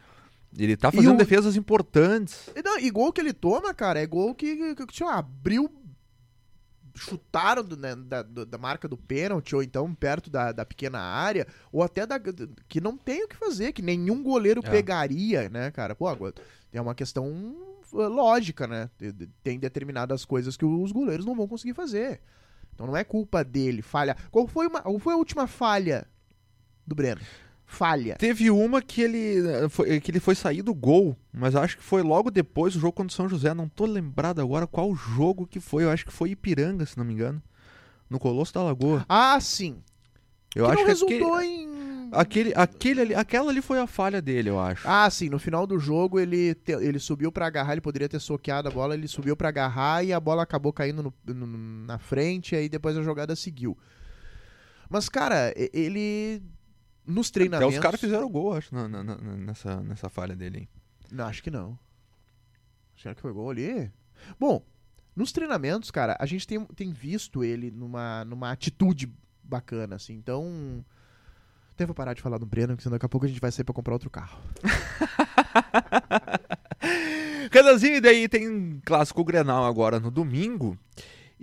Ele 0.57 0.77
tá 0.77 0.93
fazendo 0.93 1.15
o- 1.15 1.19
defesas 1.19 1.57
importantes. 1.57 2.49
E, 2.55 2.63
não, 2.63 2.79
e 2.79 2.91
gol 2.91 3.13
que 3.13 3.21
ele 3.21 3.33
toma, 3.33 3.75
cara, 3.75 4.01
é 4.01 4.07
gol 4.07 4.35
que, 4.35 4.75
que, 4.75 4.87
que 4.87 5.05
lá, 5.05 5.19
abriu. 5.19 5.69
Chutaram 6.97 7.65
do- 7.65 7.77
né, 7.77 7.97
da, 7.97 8.23
da 8.23 8.57
marca 8.57 8.87
do 8.87 8.97
pênalti, 8.97 9.53
ou 9.57 9.65
então 9.65 9.93
perto 9.93 10.31
da, 10.31 10.53
da 10.53 10.65
pequena 10.65 11.01
área, 11.01 11.45
ou 11.73 11.83
até 11.83 12.07
da. 12.07 12.21
que 12.69 12.81
não 12.81 12.97
tem 12.97 13.25
o 13.25 13.29
que 13.29 13.35
fazer, 13.35 13.73
que 13.73 13.83
nenhum 13.83 14.23
goleiro 14.23 14.61
É. 14.65 14.71
pegaria, 14.71 15.49
né, 15.49 15.73
cara? 15.73 15.97
Pô, 15.97 16.07
é 16.73 16.81
uma 16.81 16.95
questão 16.95 17.27
uh, 17.93 17.97
lógica, 18.09 18.69
né? 18.69 18.89
Tem- 18.97 19.13
Tem 19.43 19.59
determinadas 19.59 20.25
coisas 20.25 20.57
que 20.57 20.65
os 20.65 20.93
goleiros 20.93 21.27
não 21.27 21.35
vão 21.35 21.49
conseguir 21.49 21.75
fazer. 21.75 22.21
Então 22.73 22.87
não 22.87 22.97
é 22.97 23.03
culpa 23.03 23.43
dele, 23.43 23.83
falha. 23.83 24.17
Qual 24.31 24.47
foi, 24.47 24.69
uma, 24.69 24.81
qual 24.81 24.99
foi 25.01 25.15
a 25.15 25.17
última 25.17 25.49
falha 25.49 26.07
do 26.87 26.95
Breno? 26.95 27.21
Falha. 27.75 28.17
Teve 28.17 28.51
uma 28.51 28.81
que 28.81 29.03
ele, 29.03 29.47
eh, 29.47 29.69
foi, 29.69 30.01
que 30.01 30.11
ele 30.11 30.21
foi 30.21 30.35
sair 30.35 30.63
do 30.63 30.73
gol, 30.73 31.17
mas 31.33 31.55
acho 31.55 31.77
que 31.77 31.83
foi 31.83 32.03
logo 32.03 32.31
depois 32.31 32.73
do 32.75 32.81
jogo 32.81 32.93
contra 32.93 33.13
o 33.13 33.15
São 33.17 33.29
José. 33.29 33.53
Não 33.53 33.69
tô 33.69 33.85
lembrado 33.85 34.41
agora 34.41 34.67
qual 34.67 34.95
jogo 34.95 35.47
que 35.47 35.61
foi. 35.61 35.85
Eu 35.85 35.91
acho 35.91 36.07
que 36.07 36.13
foi 36.13 36.31
Ipiranga, 36.31 36.87
se 36.87 36.97
não 36.97 37.05
me 37.05 37.13
engano. 37.13 37.43
No 38.09 38.19
Colosso 38.19 38.55
da 38.55 38.63
Lagoa. 38.63 39.05
Ah, 39.09 39.39
sim. 39.41 39.77
Eu 40.55 40.67
que 40.67 40.71
acho 40.71 40.79
não 40.79 40.85
que 40.85 40.91
resultou 40.91 41.35
aquele, 41.35 41.53
em. 41.53 42.09
aquele, 42.13 42.53
aquele 42.55 43.01
ali, 43.01 43.15
aquela 43.15 43.51
ali 43.51 43.61
foi 43.61 43.81
a 43.81 43.87
falha 43.89 44.23
dele, 44.23 44.49
eu 44.51 44.61
acho. 44.61 44.87
Ah, 44.89 45.11
sim. 45.11 45.29
No 45.29 45.39
final 45.39 45.67
do 45.67 45.79
jogo 45.81 46.21
ele, 46.21 46.55
te- 46.55 46.73
ele 46.73 46.99
subiu 47.01 47.33
pra 47.33 47.47
agarrar. 47.47 47.73
Ele 47.73 47.81
poderia 47.81 48.09
ter 48.09 48.21
soqueado 48.21 48.69
a 48.69 48.71
bola. 48.71 48.95
Ele 48.95 49.09
subiu 49.09 49.37
pra 49.37 49.49
agarrar 49.49 50.05
e 50.05 50.13
a 50.13 50.21
bola 50.21 50.43
acabou 50.45 50.73
caindo 50.73 51.03
no- 51.03 51.35
no- 51.35 51.47
na 51.87 51.99
frente. 51.99 52.55
Aí 52.55 52.69
depois 52.69 52.97
a 52.97 53.03
jogada 53.03 53.35
seguiu. 53.35 53.77
Mas, 54.89 55.09
cara, 55.09 55.53
ele. 55.73 56.41
Nos 57.07 57.29
Até 57.29 57.41
treinamentos. 57.41 57.75
os 57.75 57.81
caras 57.81 58.01
fizeram 58.01 58.29
gol, 58.31 58.55
acho, 58.57 58.75
na- 58.75 58.89
na- 58.89 59.05
na- 59.05 59.17
nessa, 59.17 59.81
nessa 59.83 60.09
falha 60.09 60.35
dele. 60.35 60.61
hein. 60.61 60.69
Não, 61.13 61.27
acho 61.27 61.43
que 61.43 61.51
não. 61.51 61.79
Será 62.97 63.15
que 63.15 63.21
foi 63.21 63.33
gol 63.33 63.51
ali? 63.51 63.91
Bom, 64.41 64.65
nos 65.15 65.31
treinamentos, 65.33 65.91
cara, 65.91 66.17
a 66.19 66.25
gente 66.27 66.47
tem, 66.47 66.65
tem 66.67 66.93
visto 66.93 67.45
ele 67.45 67.71
numa, 67.71 68.25
numa 68.25 68.51
atitude 68.51 69.13
bacana, 69.43 69.97
assim. 69.97 70.15
Então. 70.15 70.85
Até 71.73 71.85
vou 71.85 71.95
parar 71.95 72.15
de 72.15 72.23
falar 72.23 72.39
do 72.39 72.47
Breno, 72.47 72.69
porque 72.69 72.85
senão 72.85 72.95
daqui 72.95 73.05
a 73.05 73.09
pouco 73.09 73.27
a 73.27 73.29
gente 73.29 73.41
vai 73.41 73.51
sair 73.51 73.65
pra 73.65 73.75
comprar 73.75 73.95
outro 73.95 74.09
carro. 74.09 74.39
Renanzinho, 77.51 77.97
e 77.97 78.01
daí 78.01 78.29
tem 78.29 78.81
clássico 78.85 79.25
Grenal 79.25 79.65
agora 79.65 80.01
no 80.01 80.11
domingo. 80.11 80.79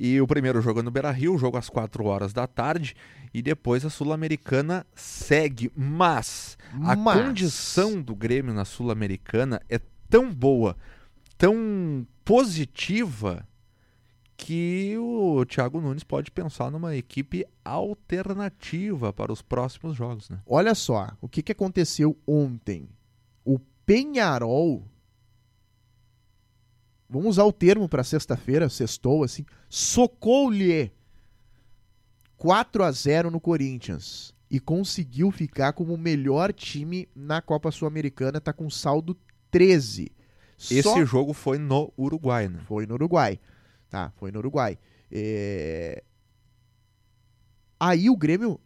E 0.03 0.19
o 0.19 0.25
primeiro 0.25 0.59
jogo 0.63 0.79
é 0.79 0.81
no 0.83 0.89
Beira 0.89 1.11
Rio, 1.11 1.37
jogo 1.37 1.57
às 1.57 1.69
4 1.69 2.03
horas 2.05 2.33
da 2.33 2.47
tarde. 2.47 2.95
E 3.31 3.39
depois 3.39 3.85
a 3.85 3.89
Sul-Americana 3.89 4.83
segue. 4.95 5.71
Mas 5.75 6.57
a 6.83 6.95
Mas- 6.95 7.21
condição 7.21 8.01
do 8.01 8.15
Grêmio 8.15 8.51
na 8.51 8.65
Sul-Americana 8.65 9.61
é 9.69 9.79
tão 10.09 10.33
boa, 10.33 10.75
tão 11.37 12.07
positiva, 12.25 13.47
que 14.35 14.97
o 14.97 15.45
Thiago 15.45 15.79
Nunes 15.79 16.03
pode 16.03 16.31
pensar 16.31 16.71
numa 16.71 16.95
equipe 16.95 17.45
alternativa 17.63 19.13
para 19.13 19.31
os 19.31 19.43
próximos 19.43 19.95
jogos, 19.95 20.31
né? 20.31 20.39
Olha 20.47 20.73
só, 20.73 21.11
o 21.21 21.29
que, 21.29 21.43
que 21.43 21.51
aconteceu 21.51 22.17
ontem? 22.25 22.89
O 23.45 23.59
Penharol. 23.85 24.83
Vamos 27.11 27.31
usar 27.31 27.43
o 27.43 27.51
termo 27.51 27.89
pra 27.89 28.05
sexta-feira, 28.05 28.69
sextou, 28.69 29.23
assim. 29.23 29.45
Socou-lhe 29.67 30.89
4 32.37 32.83
a 32.85 32.91
0 32.91 33.29
no 33.29 33.41
Corinthians. 33.41 34.33
E 34.49 34.59
conseguiu 34.59 35.29
ficar 35.29 35.73
como 35.73 35.93
o 35.93 35.97
melhor 35.97 36.53
time 36.53 37.07
na 37.13 37.41
Copa 37.41 37.69
Sul-Americana, 37.69 38.39
tá 38.39 38.53
com 38.53 38.69
saldo 38.69 39.17
13. 39.49 40.09
Esse 40.57 40.81
Só 40.83 41.05
jogo 41.05 41.33
foi 41.33 41.57
no 41.57 41.91
Uruguai, 41.97 42.47
né? 42.47 42.59
foi 42.65 42.85
no 42.85 42.93
Uruguai. 42.93 43.39
Tá, 43.89 44.11
foi 44.15 44.31
no 44.31 44.39
Uruguai. 44.39 44.77
É, 45.11 46.03
Aí 47.77 48.09
o 48.09 48.15
Grêmio, 48.15 48.59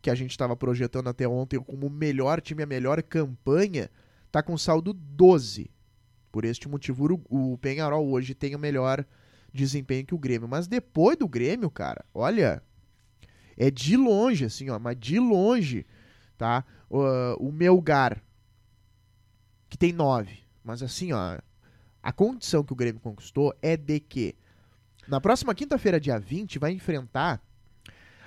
que 0.00 0.08
a 0.10 0.14
gente 0.14 0.30
estava 0.30 0.56
projetando 0.56 1.08
até 1.08 1.28
ontem 1.28 1.60
como 1.60 1.86
o 1.86 1.90
melhor 1.90 2.40
time, 2.40 2.62
a 2.62 2.66
melhor 2.66 3.02
campanha, 3.02 3.90
tá 4.32 4.42
com 4.42 4.56
saldo 4.58 4.92
12. 4.92 5.70
Por 6.34 6.44
este 6.44 6.68
motivo, 6.68 7.22
o 7.30 7.56
Penharol 7.58 8.10
hoje 8.10 8.34
tem 8.34 8.56
o 8.56 8.58
melhor 8.58 9.06
desempenho 9.52 10.04
que 10.04 10.16
o 10.16 10.18
Grêmio. 10.18 10.48
Mas 10.48 10.66
depois 10.66 11.16
do 11.16 11.28
Grêmio, 11.28 11.70
cara, 11.70 12.04
olha, 12.12 12.60
é 13.56 13.70
de 13.70 13.96
longe, 13.96 14.44
assim, 14.44 14.68
ó, 14.68 14.76
mas 14.76 14.98
de 14.98 15.20
longe, 15.20 15.86
tá? 16.36 16.64
O, 16.90 17.04
o 17.38 17.52
Melgar, 17.52 18.20
que 19.70 19.78
tem 19.78 19.92
9. 19.92 20.40
Mas 20.64 20.82
assim, 20.82 21.12
ó, 21.12 21.38
a 22.02 22.12
condição 22.12 22.64
que 22.64 22.72
o 22.72 22.76
Grêmio 22.76 23.00
conquistou 23.00 23.54
é 23.62 23.76
de 23.76 24.00
que 24.00 24.34
na 25.06 25.20
próxima 25.20 25.54
quinta-feira, 25.54 26.00
dia 26.00 26.18
20, 26.18 26.58
vai 26.58 26.72
enfrentar 26.72 27.40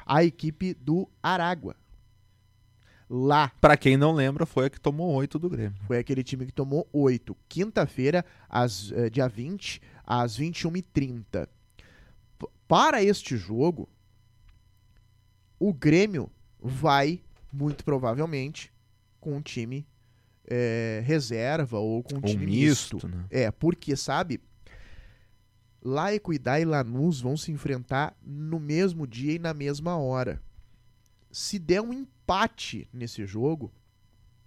a 0.05 0.23
equipe 0.23 0.73
do 0.75 1.09
Aragua. 1.21 1.75
Lá 3.09 3.51
Pra 3.61 3.77
quem 3.77 3.95
não 3.95 4.11
lembra, 4.11 4.45
foi 4.45 4.65
a 4.65 4.69
que 4.69 4.79
tomou 4.79 5.13
8 5.13 5.39
do 5.39 5.49
Grêmio. 5.49 5.77
foi 5.87 5.97
aquele 5.99 6.23
time 6.23 6.45
que 6.45 6.51
tomou 6.51 6.87
8. 6.91 7.35
Quinta-feira, 7.47 8.25
às, 8.49 8.91
eh, 8.91 9.09
dia 9.09 9.27
20, 9.29 9.81
às 10.05 10.37
21h30. 10.37 11.47
P- 12.37 12.47
Para 12.67 13.01
este 13.01 13.37
jogo, 13.37 13.87
o 15.59 15.73
Grêmio 15.73 16.29
vai, 16.59 17.21
muito 17.51 17.83
provavelmente, 17.85 18.71
com 19.21 19.37
um 19.37 19.41
time 19.41 19.87
eh, 20.49 21.01
reserva 21.05 21.77
ou 21.79 22.03
com 22.03 22.15
um 22.15 22.17
Ou 22.17 22.23
time 22.23 22.45
misto. 22.45 22.95
misto, 22.95 23.07
né? 23.07 23.25
É, 23.29 23.51
porque, 23.51 23.95
sabe, 23.95 24.39
lá 25.81 26.13
Equidá 26.13 26.59
e 26.59 26.65
Lanús 26.65 27.19
vão 27.21 27.35
se 27.37 27.51
enfrentar 27.51 28.15
no 28.21 28.59
mesmo 28.59 29.07
dia 29.07 29.33
e 29.33 29.39
na 29.39 29.53
mesma 29.53 29.97
hora. 29.97 30.41
Se 31.37 31.59
der 31.59 31.81
um 31.81 31.93
empate 31.93 32.89
nesse 32.91 33.23
jogo, 33.27 33.71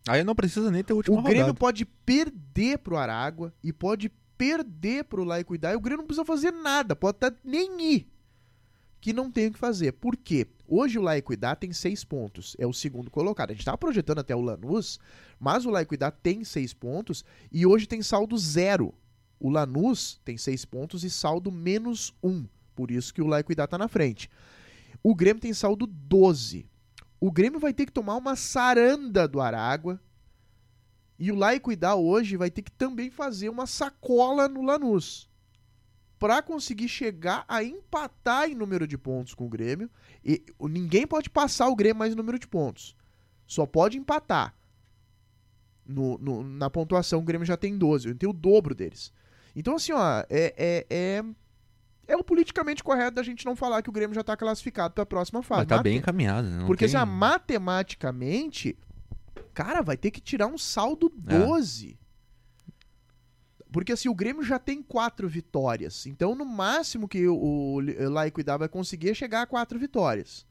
Aí 0.08 0.24
não 0.24 0.34
precisa 0.34 0.72
nem 0.72 0.82
ter 0.82 0.92
a 0.92 0.96
última 0.96 1.20
o 1.20 1.22
Grêmio 1.22 1.42
rodada. 1.42 1.58
pode 1.58 1.84
perder 1.84 2.78
pro 2.78 2.96
Aragua 2.96 3.54
e 3.62 3.72
pode 3.72 4.08
perder 4.36 5.04
pro 5.04 5.22
Lá 5.22 5.38
Equidá 5.38 5.72
e 5.72 5.76
o 5.76 5.80
Grêmio 5.80 5.98
não 5.98 6.06
precisa 6.08 6.24
fazer 6.24 6.50
nada, 6.50 6.96
pode 6.96 7.18
tá 7.18 7.32
nem 7.44 7.80
ir. 7.80 8.08
Que 9.00 9.12
não 9.12 9.30
tem 9.30 9.46
o 9.46 9.52
que 9.52 9.58
fazer. 9.58 9.92
Por 9.92 10.16
quê? 10.16 10.48
Hoje 10.66 10.98
o 10.98 11.02
Lá 11.02 11.16
Equidá 11.16 11.54
tem 11.54 11.72
seis 11.72 12.02
pontos, 12.02 12.56
é 12.58 12.66
o 12.66 12.72
segundo 12.72 13.08
colocado. 13.08 13.52
A 13.52 13.54
gente 13.54 13.64
tava 13.64 13.78
projetando 13.78 14.18
até 14.18 14.34
o 14.34 14.40
Lanús, 14.40 14.98
mas 15.38 15.64
o 15.64 15.70
Lá 15.70 15.82
Equidá 15.82 16.10
tem 16.10 16.42
seis 16.42 16.74
pontos 16.74 17.24
e 17.52 17.64
hoje 17.64 17.86
tem 17.86 18.02
saldo 18.02 18.36
zero. 18.36 18.92
O 19.38 19.48
Lanús 19.48 20.20
tem 20.24 20.36
seis 20.36 20.64
pontos 20.64 21.04
e 21.04 21.10
saldo 21.10 21.52
menos 21.52 22.12
um. 22.20 22.46
Por 22.74 22.90
isso 22.90 23.14
que 23.14 23.22
o 23.22 23.28
Lá 23.28 23.38
Equidá 23.38 23.68
tá 23.68 23.78
na 23.78 23.86
frente. 23.86 24.28
O 25.02 25.14
Grêmio 25.14 25.40
tem 25.40 25.54
saldo 25.54 25.86
12. 25.86 26.69
O 27.20 27.30
Grêmio 27.30 27.60
vai 27.60 27.72
ter 27.74 27.86
que 27.86 27.92
tomar 27.92 28.16
uma 28.16 28.34
saranda 28.34 29.28
do 29.28 29.40
Aragua. 29.40 30.00
E 31.18 31.30
o 31.30 31.34
Lá 31.34 31.54
Equidá 31.54 31.94
hoje 31.94 32.36
vai 32.36 32.50
ter 32.50 32.62
que 32.62 32.72
também 32.72 33.10
fazer 33.10 33.50
uma 33.50 33.66
sacola 33.66 34.48
no 34.48 34.62
Lanús. 34.62 35.28
Pra 36.18 36.40
conseguir 36.42 36.88
chegar 36.88 37.44
a 37.46 37.62
empatar 37.62 38.48
em 38.48 38.54
número 38.54 38.86
de 38.86 38.96
pontos 38.96 39.34
com 39.34 39.44
o 39.46 39.48
Grêmio. 39.50 39.90
E 40.24 40.42
ninguém 40.62 41.06
pode 41.06 41.28
passar 41.28 41.68
o 41.68 41.76
Grêmio 41.76 41.98
mais 41.98 42.12
em 42.14 42.16
número 42.16 42.38
de 42.38 42.48
pontos. 42.48 42.96
Só 43.46 43.66
pode 43.66 43.98
empatar. 43.98 44.54
No- 45.84 46.16
no- 46.18 46.42
na 46.42 46.70
pontuação, 46.70 47.20
o 47.20 47.24
Grêmio 47.24 47.46
já 47.46 47.56
tem 47.56 47.76
12. 47.76 48.08
Eu 48.08 48.14
tenho 48.14 48.30
o 48.30 48.34
dobro 48.34 48.74
deles. 48.74 49.12
Então, 49.56 49.74
assim, 49.76 49.92
ó, 49.92 50.20
é, 50.30 50.54
é, 50.56 50.86
é, 50.88 51.24
é 52.12 52.16
o 52.16 52.24
politicamente 52.24 52.82
correto 52.82 53.16
da 53.16 53.22
gente 53.22 53.44
não 53.46 53.54
falar 53.56 53.82
que 53.82 53.88
o 53.88 53.92
Grêmio 53.92 54.14
já 54.14 54.22
tá 54.22 54.36
classificado 54.36 54.94
pra 54.94 55.06
próxima 55.06 55.42
fase. 55.42 55.60
Mas 55.60 55.68
tá 55.68 55.76
Mate- 55.76 55.84
bem 55.84 55.96
encaminhado? 55.98 56.48
Não 56.48 56.66
porque 56.66 56.86
tem... 56.86 56.96
ó, 56.96 57.06
matematicamente, 57.06 58.76
cara, 59.54 59.82
vai 59.82 59.96
ter 59.96 60.10
que 60.10 60.20
tirar 60.20 60.46
um 60.46 60.58
saldo 60.58 61.12
É. 61.28 61.38
12. 61.38 61.98
Porque 63.72 63.92
assim, 63.92 64.08
o 64.08 64.14
Grêmio 64.14 64.42
já 64.42 64.58
tem 64.58 64.82
quatro 64.82 65.28
vitórias. 65.28 66.04
Então, 66.06 66.34
no 66.34 66.44
máximo 66.44 67.06
que 67.06 67.26
o, 67.28 67.36
o 67.36 67.80
Lá 68.10 68.26
Equidá 68.26 68.56
vai 68.56 68.68
conseguir 68.68 69.10
é 69.10 69.14
chegar 69.14 69.42
a 69.42 69.46
quatro 69.46 69.78
vitórias. 69.78 70.44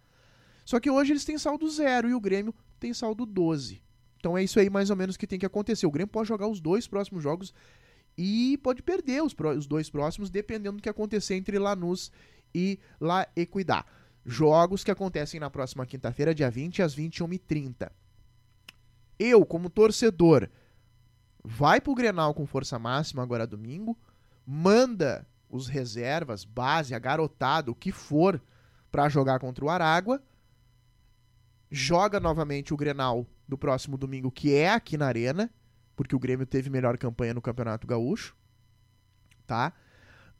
Só 0.64 0.80
que 0.80 0.90
hoje 0.90 1.12
eles 1.12 1.26
têm 1.26 1.38
saldo 1.38 1.70
zero 1.70 2.08
e 2.10 2.14
o 2.14 2.20
Grêmio 2.20 2.54
tem 2.80 2.94
saldo 2.94 3.26
12. 3.26 3.82
Então 4.18 4.38
é 4.38 4.44
isso 4.44 4.60
aí 4.60 4.70
mais 4.70 4.90
ou 4.90 4.96
menos 4.96 5.18
que 5.18 5.28
tem 5.28 5.40
que 5.40 5.46
acontecer. 5.46 5.86
O 5.86 5.92
Grêmio 5.92 6.12
pode 6.12 6.30
jogar 6.30 6.48
os 6.48 6.62
dois 6.62 6.88
próximos 6.88 7.22
jogos 7.24 7.54
e 8.18 8.58
pode 8.58 8.82
perder 8.82 9.24
os, 9.24 9.36
os 9.58 9.68
dois 9.68 9.90
próximos, 9.90 10.30
dependendo 10.30 10.78
do 10.78 10.84
que 10.84 10.90
acontecer 10.90 11.36
entre 11.36 11.58
Lanús 11.58 12.12
e 12.54 12.80
La 13.00 13.28
Equidá. 13.36 13.86
Jogos 14.26 14.84
que 14.84 14.92
acontecem 14.92 15.40
na 15.40 15.50
próxima 15.50 15.86
quinta-feira, 15.86 16.36
dia 16.36 16.50
20, 16.50 16.82
às 16.82 16.96
21h30. 16.96 17.90
Eu, 19.18 19.46
como 19.46 19.70
torcedor, 19.70 20.50
vai 21.44 21.82
pro 21.82 21.96
Grenal 21.96 22.34
com 22.34 22.46
força 22.46 22.78
máxima 22.78 23.24
agora 23.24 23.48
domingo, 23.48 23.98
manda 24.46 25.28
os 25.50 25.68
reservas, 25.68 26.46
base, 26.46 26.94
a 26.94 27.00
garotada, 27.00 27.72
o 27.72 27.76
que 27.76 27.92
for, 27.92 28.42
pra 28.92 29.10
jogar 29.10 29.40
contra 29.40 29.66
o 29.66 29.70
Aragua, 29.70 30.22
joga 31.72 32.20
novamente 32.20 32.74
o 32.74 32.78
Grenal 32.78 33.26
do 33.48 33.58
próximo 33.58 33.98
domingo, 33.98 34.32
que 34.32 34.54
é 34.54 34.70
aqui 34.72 34.98
na 34.98 35.08
Arena, 35.08 35.50
porque 36.00 36.16
o 36.16 36.20
Grêmio 36.20 36.46
teve 36.46 36.70
melhor 36.70 36.98
campanha 36.98 37.34
no 37.34 37.42
Campeonato 37.42 37.86
Gaúcho, 37.86 38.34
tá? 39.46 39.74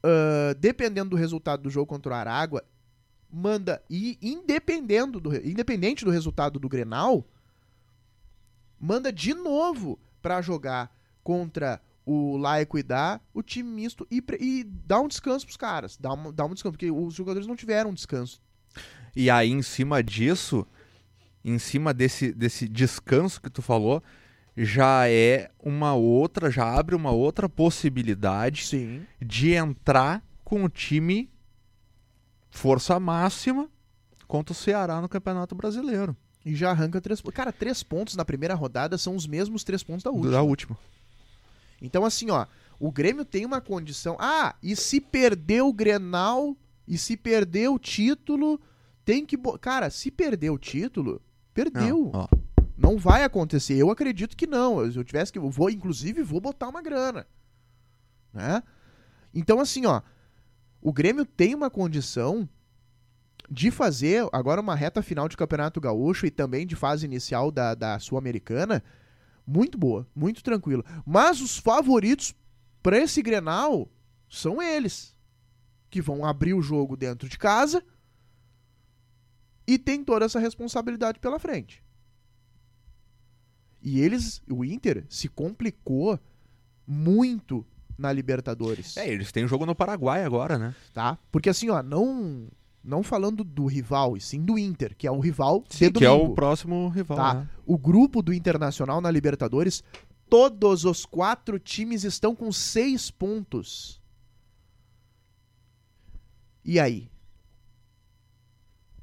Ah, 0.02 0.54
dependendo 0.58 1.10
do 1.10 1.16
resultado 1.16 1.62
do 1.62 1.68
jogo 1.68 1.84
contra 1.84 2.12
o 2.12 2.14
Aragua, 2.14 2.64
manda 3.30 3.82
e 3.90 4.18
independendo 4.22 5.20
do, 5.20 5.36
independente 5.46 6.02
do 6.02 6.10
resultado 6.10 6.58
do 6.58 6.66
Grenal, 6.66 7.26
manda 8.80 9.12
de 9.12 9.34
novo 9.34 9.98
pra 10.22 10.40
jogar 10.40 10.96
contra 11.22 11.78
o 12.06 12.38
La 12.38 12.62
Equidad, 12.62 13.20
o 13.34 13.42
time 13.42 13.68
misto 13.68 14.06
e, 14.10 14.24
e 14.40 14.64
dá 14.64 14.98
um 14.98 15.08
descanso 15.08 15.44
pros 15.44 15.58
caras, 15.58 15.98
dá 15.98 16.14
um, 16.14 16.32
dá 16.32 16.46
um 16.46 16.54
descanso, 16.54 16.72
porque 16.72 16.90
os 16.90 17.12
jogadores 17.12 17.46
não 17.46 17.54
tiveram 17.54 17.92
descanso. 17.92 18.40
E 19.14 19.28
aí, 19.28 19.50
em 19.50 19.60
cima 19.60 20.02
disso, 20.02 20.66
em 21.44 21.58
cima 21.58 21.92
desse, 21.92 22.32
desse 22.32 22.66
descanso 22.66 23.42
que 23.42 23.50
tu 23.50 23.60
falou, 23.60 24.02
já 24.62 25.08
é 25.08 25.50
uma 25.62 25.94
outra, 25.94 26.50
já 26.50 26.64
abre 26.78 26.94
uma 26.94 27.10
outra 27.10 27.48
possibilidade 27.48 28.66
Sim. 28.66 29.06
de 29.20 29.52
entrar 29.52 30.22
com 30.44 30.64
o 30.64 30.68
time 30.68 31.30
força 32.50 32.98
máxima 32.98 33.68
contra 34.26 34.52
o 34.52 34.56
Ceará 34.56 35.00
no 35.00 35.08
Campeonato 35.08 35.54
Brasileiro. 35.54 36.16
E 36.44 36.54
já 36.54 36.70
arranca 36.70 37.00
três 37.00 37.20
pontos. 37.20 37.36
Cara, 37.36 37.52
três 37.52 37.82
pontos 37.82 38.16
na 38.16 38.24
primeira 38.24 38.54
rodada 38.54 38.96
são 38.96 39.14
os 39.14 39.26
mesmos 39.26 39.62
três 39.62 39.82
pontos 39.82 40.02
da 40.02 40.10
última. 40.10 40.30
Da 40.32 40.42
última. 40.42 40.78
Então, 41.82 42.04
assim, 42.04 42.30
ó, 42.30 42.46
o 42.78 42.90
Grêmio 42.90 43.24
tem 43.24 43.44
uma 43.44 43.60
condição. 43.60 44.16
Ah, 44.18 44.54
e 44.62 44.74
se 44.74 45.00
perder 45.00 45.62
o 45.62 45.72
Grenal, 45.72 46.56
e 46.88 46.96
se 46.96 47.16
perder 47.16 47.68
o 47.68 47.78
título, 47.78 48.58
tem 49.04 49.24
que. 49.26 49.36
bo- 49.36 49.58
Cara, 49.58 49.90
se 49.90 50.10
perder 50.10 50.50
o 50.50 50.58
título, 50.58 51.20
perdeu. 51.52 52.10
Não, 52.12 52.20
ó. 52.20 52.28
Não 52.80 52.96
vai 52.96 53.22
acontecer. 53.24 53.76
Eu 53.76 53.90
acredito 53.90 54.36
que 54.36 54.46
não. 54.46 54.90
Se 54.90 54.98
eu 54.98 55.04
tivesse 55.04 55.30
que. 55.30 55.38
Vou, 55.38 55.68
inclusive, 55.68 56.22
vou 56.22 56.40
botar 56.40 56.68
uma 56.68 56.80
grana. 56.80 57.26
Né? 58.32 58.62
Então, 59.34 59.60
assim, 59.60 59.84
ó. 59.84 60.00
O 60.80 60.92
Grêmio 60.92 61.26
tem 61.26 61.54
uma 61.54 61.68
condição 61.68 62.48
de 63.50 63.70
fazer 63.70 64.26
agora 64.32 64.62
uma 64.62 64.74
reta 64.74 65.02
final 65.02 65.28
de 65.28 65.36
Campeonato 65.36 65.78
Gaúcho 65.78 66.24
e 66.24 66.30
também 66.30 66.66
de 66.66 66.74
fase 66.74 67.04
inicial 67.04 67.50
da, 67.50 67.74
da 67.74 67.98
Sul-Americana 67.98 68.82
muito 69.46 69.76
boa, 69.76 70.06
muito 70.14 70.42
tranquila. 70.42 70.84
Mas 71.04 71.42
os 71.42 71.58
favoritos 71.58 72.34
para 72.82 72.98
esse 72.98 73.20
Grenal 73.20 73.90
são 74.28 74.62
eles, 74.62 75.14
que 75.90 76.00
vão 76.00 76.24
abrir 76.24 76.54
o 76.54 76.62
jogo 76.62 76.96
dentro 76.96 77.28
de 77.28 77.36
casa 77.36 77.84
e 79.66 79.78
tem 79.78 80.02
toda 80.02 80.24
essa 80.24 80.38
responsabilidade 80.38 81.18
pela 81.18 81.38
frente. 81.38 81.82
E 83.82 84.00
eles, 84.00 84.42
o 84.50 84.64
Inter, 84.64 85.04
se 85.08 85.28
complicou 85.28 86.18
muito 86.86 87.64
na 87.96 88.12
Libertadores, 88.12 88.96
É, 88.96 89.08
eles 89.08 89.30
têm 89.30 89.46
jogo 89.46 89.66
no 89.66 89.74
Paraguai 89.74 90.24
agora, 90.24 90.58
né? 90.58 90.74
tá? 90.92 91.18
Porque 91.30 91.50
assim, 91.50 91.68
ó, 91.68 91.82
não 91.82 92.48
não 92.82 93.02
falando 93.02 93.44
do 93.44 93.66
rival, 93.66 94.16
e 94.16 94.20
sim 94.20 94.42
do 94.42 94.58
Inter, 94.58 94.96
que 94.96 95.06
é 95.06 95.10
o 95.10 95.20
rival 95.20 95.62
de 95.68 95.90
que 95.90 96.04
é 96.04 96.10
o 96.10 96.34
próximo 96.34 96.88
rival. 96.88 97.18
Tá. 97.18 97.34
né? 97.34 97.48
O 97.66 97.76
grupo 97.76 98.22
do 98.22 98.32
Internacional 98.32 99.02
na 99.02 99.10
Libertadores, 99.10 99.84
todos 100.30 100.86
os 100.86 101.04
quatro 101.04 101.58
times 101.58 102.04
estão 102.04 102.34
com 102.34 102.50
seis 102.50 103.10
pontos. 103.10 104.00
E 106.64 106.80
aí? 106.80 107.10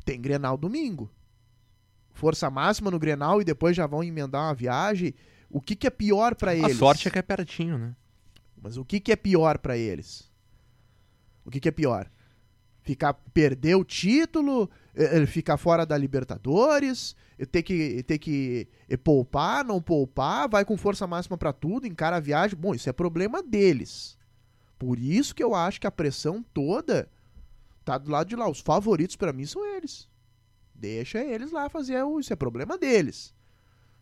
Tem 0.04 0.20
Grenal 0.20 0.58
domingo. 0.58 1.10
Força 2.18 2.50
máxima 2.50 2.90
no 2.90 2.98
Grenal 2.98 3.40
e 3.40 3.46
depois 3.46 3.76
já 3.76 3.86
vão 3.86 4.04
emendar 4.04 4.42
uma 4.42 4.54
viagem. 4.56 5.14
O 5.50 5.62
que, 5.62 5.76
que 5.76 5.86
é 5.86 5.90
pior 5.92 6.34
pra 6.34 6.50
A 6.52 6.56
eles? 6.56 6.76
sorte 6.78 7.08
é 7.08 7.12
que 7.12 7.20
é 7.20 7.22
pertinho, 7.22 7.78
né? 7.78 7.96
Mas 8.60 8.76
o 8.76 8.84
que, 8.84 9.00
que 9.00 9.12
é 9.12 9.16
pior 9.16 9.60
pra 9.60 9.78
eles? 9.78 10.32
O 11.46 11.52
que, 11.52 11.60
que 11.60 11.70
é 11.70 11.72
pior? 11.72 12.10
Ficar 12.82 13.14
perder 13.14 13.76
o 13.76 13.84
título, 13.86 14.68
eh, 14.96 15.20
eh, 15.22 15.26
ficar 15.28 15.58
fora 15.58 15.86
da 15.86 15.96
Libertadores, 15.96 17.16
ter 17.52 17.62
que 17.62 18.02
ter 18.04 18.18
que 18.18 18.68
poupar, 19.04 19.64
não 19.64 19.80
poupar, 19.80 20.50
vai 20.50 20.66
com 20.66 20.76
força 20.76 21.06
máxima 21.06 21.38
pra 21.38 21.54
tudo, 21.54 21.86
encara 21.86 22.16
a 22.16 22.20
viagem. 22.20 22.58
Bom, 22.58 22.74
isso 22.74 22.90
é 22.90 22.94
problema 22.94 23.44
deles. 23.44 24.18
Por 24.80 24.98
isso 24.98 25.36
que 25.36 25.44
eu 25.44 25.54
acho 25.54 25.80
que 25.80 25.88
a 25.88 25.92
pressão 25.92 26.44
toda 26.54 27.08
tá 27.86 27.98
do 27.98 28.10
lado 28.10 28.28
de 28.28 28.36
lá. 28.36 28.50
Os 28.50 28.60
favoritos 28.60 29.16
pra 29.16 29.32
mim 29.32 29.46
são 29.46 29.64
eles. 29.76 30.10
Deixa 30.78 31.20
eles 31.20 31.52
lá 31.52 31.70
fazer 31.70 32.04
o, 32.04 32.20
isso 32.20 32.32
é 32.32 32.36
problema 32.36 32.78
deles, 32.78 33.34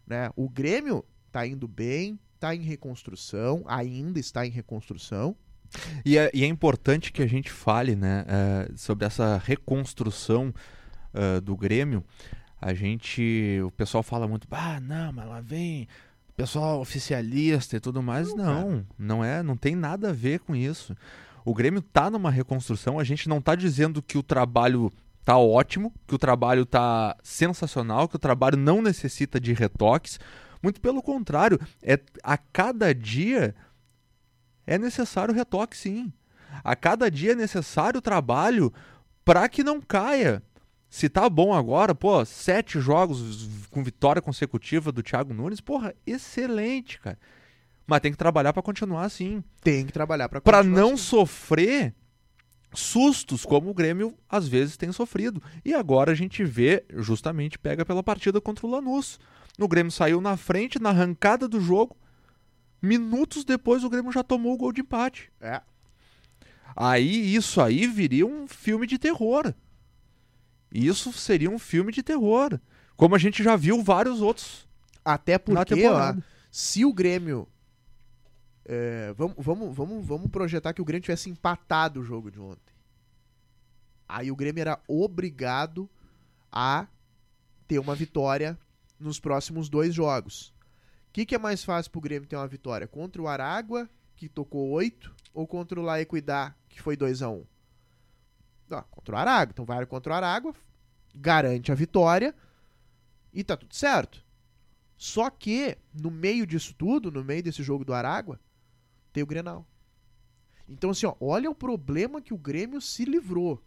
né? 0.06 0.30
O 0.36 0.50
Grêmio 0.50 1.06
tá 1.32 1.48
indo 1.48 1.68
bem, 1.68 2.20
tá 2.40 2.54
em 2.54 2.62
reconstrução, 2.62 3.64
ainda 3.66 4.20
está 4.20 4.46
em 4.46 4.50
reconstrução. 4.50 5.36
E 6.06 6.18
é, 6.18 6.30
e 6.34 6.44
é 6.44 6.48
importante 6.48 7.12
que 7.12 7.22
a 7.22 7.28
gente 7.28 7.52
fale 7.52 7.96
né, 7.96 8.24
eh, 8.28 8.72
sobre 8.76 9.06
essa 9.06 9.42
reconstrução 9.44 10.54
eh, 11.14 11.42
do 11.42 11.56
Grêmio. 11.56 12.04
A 12.62 12.74
gente. 12.74 13.60
O 13.66 13.72
pessoal 13.72 14.04
fala 14.04 14.28
muito, 14.28 14.48
ah, 14.52 14.80
não, 14.80 15.12
mas 15.12 15.28
lá 15.28 15.42
vem 15.42 15.88
pessoal 16.36 16.82
oficialista 16.82 17.78
e 17.78 17.80
tudo 17.80 18.04
mais. 18.04 18.34
Não, 18.36 18.86
não, 18.98 19.24
é, 19.24 19.42
não 19.42 19.56
tem 19.56 19.76
nada 19.76 20.10
a 20.10 20.14
ver 20.14 20.40
com 20.40 20.56
isso. 20.56 20.96
O 21.44 21.54
Grêmio 21.54 21.82
tá 21.82 22.10
numa 22.10 22.32
reconstrução, 22.32 23.00
a 23.00 23.04
gente 23.04 23.30
não 23.30 23.40
tá 23.40 23.56
dizendo 23.56 24.02
que 24.02 24.18
o 24.18 24.24
trabalho 24.24 24.92
tá 25.26 25.38
ótimo, 25.40 25.92
que 26.08 26.14
o 26.14 26.20
trabalho 26.20 26.66
tá 26.68 27.18
sensacional, 27.24 28.08
que 28.08 28.16
o 28.16 28.20
trabalho 28.20 28.56
não 28.56 28.80
necessita 28.80 29.40
de 29.40 29.54
retoques. 29.54 30.20
Muito 30.62 30.80
pelo 30.80 31.02
contrário, 31.02 31.60
é 31.82 32.00
a 32.24 32.38
cada 32.38 32.94
dia 32.94 33.56
é 34.68 34.78
necessário 34.78 35.34
retoque, 35.34 35.76
sim. 35.76 36.14
A 36.64 36.76
cada 36.76 37.10
dia 37.10 37.32
é 37.32 37.36
necessário 37.36 38.02
trabalho 38.02 38.72
para 39.26 39.50
que 39.50 39.64
não 39.64 39.82
caia. 39.82 40.44
Se 40.90 41.10
tá 41.10 41.28
bom 41.28 41.54
agora, 41.54 41.94
pô, 41.94 42.24
sete 42.24 42.80
jogos 42.80 43.68
com 43.72 43.84
vitória 43.84 44.22
consecutiva 44.22 44.92
do 44.92 45.04
Thiago 45.04 45.34
Nunes, 45.34 45.60
porra, 45.60 45.94
excelente, 46.06 47.00
cara. 47.00 47.18
Mas 47.88 48.00
tem 48.00 48.12
que 48.12 48.18
trabalhar 48.18 48.54
para 48.54 48.64
continuar 48.64 49.04
assim, 49.04 49.44
Tem 49.62 49.86
que 49.86 49.92
trabalhar 49.92 50.30
para 50.30 50.40
para 50.40 50.64
não 50.64 50.96
sofrer 50.96 51.94
sustos 52.74 53.46
como 53.46 53.70
o 53.70 53.74
Grêmio 53.74 54.14
às 54.30 54.48
vezes 54.48 54.78
tem 54.78 54.92
sofrido. 54.92 55.42
E 55.64 55.74
agora 55.74 56.12
a 56.12 56.16
gente 56.16 56.44
vê, 56.44 56.84
justamente 56.96 57.58
pega 57.58 57.86
pela 57.86 58.04
partida 58.04 58.42
contra 58.42 58.66
o 58.66 58.70
Lanús. 58.70 59.20
O 59.60 59.68
Grêmio 59.68 59.92
saiu 59.92 60.20
na 60.20 60.36
frente 60.36 60.82
na 60.82 60.90
arrancada 60.90 61.48
do 61.48 61.62
jogo. 61.62 61.96
Minutos 62.82 63.44
depois 63.44 63.84
o 63.84 63.90
Grêmio 63.90 64.12
já 64.12 64.24
tomou 64.24 64.54
o 64.54 64.58
gol 64.58 64.72
de 64.72 64.82
empate. 64.82 65.32
É. 65.40 65.62
Aí 66.76 67.34
isso 67.34 67.62
aí 67.62 67.88
viria 67.88 68.26
um 68.28 68.48
filme 68.48 68.86
de 68.86 68.98
terror. 68.98 69.54
Isso 70.72 71.14
seria 71.14 71.50
um 71.50 71.58
filme 71.58 71.92
de 71.92 72.04
terror. 72.04 72.60
Como 72.98 73.16
a 73.16 73.18
gente 73.18 73.42
já 73.42 73.56
viu 73.56 73.82
vários 73.82 74.22
outros 74.22 74.68
Até 75.04 75.38
porque, 75.38 75.88
ó, 75.88 76.16
se 76.52 76.84
o 76.86 76.94
Grêmio. 76.94 77.48
É, 78.66 79.14
vamos, 79.14 79.36
vamos, 79.38 79.76
vamos, 79.76 80.06
vamos 80.06 80.32
projetar 80.32 80.74
que 80.74 80.82
o 80.82 80.86
Grêmio 80.86 81.04
tivesse 81.04 81.30
empatado 81.30 82.00
o 82.00 82.04
jogo 82.04 82.32
de 82.32 82.40
ontem. 82.40 82.74
Aí 84.08 84.32
o 84.32 84.36
Grêmio 84.36 84.62
era 84.62 84.82
obrigado 84.88 85.90
a 86.52 86.88
ter 87.68 87.80
uma 87.80 87.96
vitória 87.96 88.58
nos 89.00 89.20
próximos 89.20 89.70
dois 89.70 89.94
jogos. 89.94 90.54
O 91.10 91.14
que, 91.14 91.26
que 91.26 91.36
é 91.36 91.38
mais 91.38 91.64
fácil 91.64 91.92
pro 91.92 92.02
Grêmio 92.02 92.28
ter 92.28 92.36
uma 92.36 92.48
vitória? 92.48 92.88
Contra 92.88 93.22
o 93.22 93.28
Aragua, 93.28 93.90
que 94.16 94.28
tocou 94.28 94.70
8, 94.72 95.16
ou 95.34 95.48
contra 95.48 95.80
o 95.80 95.84
La 95.84 95.98
que 96.04 96.82
foi 96.82 96.98
2x1? 96.98 97.46
Não, 98.70 98.82
contra 98.90 99.16
o 99.16 99.18
Aragua. 99.18 99.52
Então 99.52 99.66
vai 99.66 99.86
contra 99.86 100.14
o 100.14 100.16
Aragua, 100.16 100.56
garante 101.14 101.72
a 101.72 101.76
vitória 101.76 102.34
e 103.34 103.44
tá 103.44 103.56
tudo 103.56 103.76
certo. 103.76 104.24
Só 104.98 105.30
que, 105.30 105.78
no 105.94 106.10
meio 106.10 106.48
disso 106.48 106.74
tudo, 106.74 107.12
no 107.12 107.24
meio 107.24 107.44
desse 107.44 107.62
jogo 107.62 107.84
do 107.84 107.94
Aragua, 107.94 108.40
tem 109.16 109.24
o 109.24 109.28
Grenal. 109.28 109.66
Então, 110.68 110.90
assim, 110.90 111.06
ó, 111.06 111.16
olha 111.22 111.50
o 111.50 111.56
problema 111.56 112.22
que 112.22 112.34
o 112.34 112.38
Grêmio 112.38 112.82
se 112.82 113.06
livrou. 113.06 113.64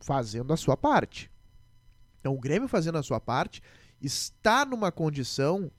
Fazendo 0.00 0.52
a 0.52 0.56
sua 0.56 0.76
parte. 0.76 1.30
Então, 2.18 2.34
o 2.34 2.40
Grêmio 2.40 2.68
fazendo 2.68 2.98
a 2.98 3.02
sua 3.02 3.20
parte 3.20 3.62
está 4.00 4.66
numa 4.66 4.90
condição 4.90 5.70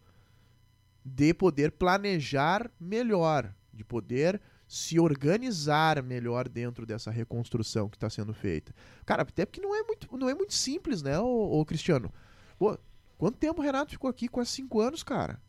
de 1.03 1.33
poder 1.33 1.73
planejar 1.73 2.71
melhor, 2.79 3.53
de 3.73 3.83
poder 3.83 4.41
se 4.65 4.97
organizar 4.97 6.01
melhor 6.01 6.47
dentro 6.47 6.85
dessa 6.85 7.11
reconstrução 7.11 7.89
que 7.89 7.97
está 7.97 8.09
sendo 8.09 8.33
feita. 8.33 8.73
Cara, 9.05 9.23
até 9.23 9.45
porque 9.45 9.59
não 9.59 9.75
é 9.75 9.83
muito, 9.83 10.17
não 10.17 10.29
é 10.29 10.33
muito 10.33 10.53
simples, 10.53 11.01
né, 11.01 11.19
ô, 11.19 11.59
ô 11.59 11.65
Cristiano? 11.65 12.09
Pô, 12.57 12.79
quanto 13.17 13.37
tempo 13.37 13.61
o 13.61 13.65
Renato 13.65 13.91
ficou 13.91 14.09
aqui? 14.09 14.29
Quase 14.29 14.51
cinco 14.51 14.79
anos, 14.79 15.03
cara. 15.03 15.41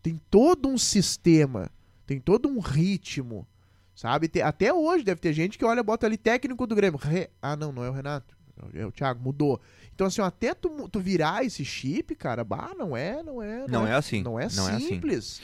Tem 0.00 0.16
todo 0.30 0.68
um 0.68 0.78
sistema, 0.78 1.68
tem 2.08 2.18
todo 2.18 2.48
um 2.48 2.58
ritmo, 2.58 3.46
sabe? 3.94 4.28
Tem- 4.28 4.40
até 4.40 4.72
hoje 4.72 5.04
deve 5.04 5.20
ter 5.20 5.32
gente 5.34 5.58
que 5.58 5.64
olha, 5.64 5.82
bota 5.82 6.06
ali 6.06 6.16
técnico 6.16 6.66
do 6.66 6.74
Grêmio. 6.74 6.98
Re- 6.98 7.28
ah, 7.42 7.54
não, 7.54 7.70
não 7.70 7.84
é 7.84 7.90
o 7.90 7.92
Renato. 7.92 8.34
É 8.74 8.84
o 8.86 8.90
Thiago, 8.90 9.22
mudou. 9.22 9.60
Então, 9.94 10.06
assim, 10.06 10.20
ó, 10.20 10.24
até 10.24 10.52
tu, 10.54 10.88
tu 10.88 10.98
virar 11.00 11.44
esse 11.44 11.64
chip, 11.64 12.14
cara, 12.16 12.42
bah, 12.42 12.72
não 12.76 12.96
é, 12.96 13.22
não 13.22 13.40
é. 13.42 13.66
Não 13.68 13.86
é 13.86 13.94
assim. 13.94 14.22
Não 14.22 14.40
é 14.40 14.48
Não 14.56 14.68
é 14.68 14.72
assim. 14.74 14.88
simples. 14.88 15.40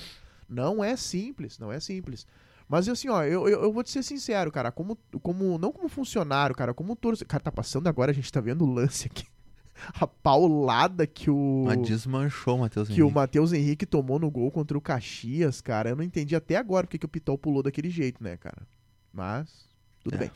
Não 0.49 0.83
é 0.85 0.97
simples, 0.97 1.59
não 1.59 1.71
é 1.71 1.79
simples. 1.79 2.27
Mas 2.67 2.89
assim, 2.89 3.09
ó, 3.11 3.23
eu, 3.23 3.47
eu, 3.47 3.62
eu 3.65 3.73
vou 3.73 3.85
te 3.85 3.91
ser 3.91 4.03
sincero, 4.03 4.51
cara, 4.51 4.73
como, 4.73 4.97
como 5.23 5.59
não 5.59 5.71
como 5.71 5.87
funcionário, 5.89 6.57
cara, 6.57 6.73
como 6.73 6.97
torcedor. 6.97 7.29
Cara, 7.29 7.43
tá 7.45 7.53
passando 7.53 7.87
agora, 7.89 8.11
a 8.11 8.15
gente 8.15 8.33
tá 8.33 8.41
vendo 8.41 8.65
o 8.65 8.73
lance 8.73 9.07
aqui. 9.07 9.27
A 10.01 10.07
paulada 10.07 11.07
que 11.07 11.29
o 11.31 11.64
Mas 11.66 11.83
desmanchou 11.83 12.57
o 12.57 12.61
Matheus 12.61 12.89
que 12.89 12.95
o 12.95 13.05
Henrique. 13.05 13.14
Matheus 13.14 13.53
Henrique 13.53 13.87
tomou 13.87 14.18
no 14.18 14.31
gol 14.31 14.51
contra 14.51 14.77
o 14.79 14.81
Caxias, 14.81 15.61
cara. 15.61 15.91
Eu 15.91 15.97
não 15.97 16.05
entendi 16.05 16.35
até 16.37 16.57
agora 16.57 16.87
porque 16.87 16.99
que 16.99 17.07
o 17.07 17.09
Pitol 17.09 17.37
pulou 17.37 17.62
daquele 17.62 17.91
jeito, 17.91 18.22
né, 18.22 18.37
cara? 18.37 18.66
Mas, 19.12 19.68
tudo 20.03 20.14
É. 20.16 20.18
bem. 20.18 20.31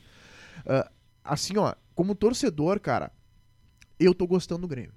Ah, 0.67 0.91
assim, 1.25 1.57
ó, 1.57 1.75
como 1.95 2.15
torcedor, 2.15 2.81
cara, 2.81 3.13
eu 3.99 4.15
tô 4.15 4.27
gostando 4.27 4.63
do 4.63 4.69
Grêmio. 4.69 4.93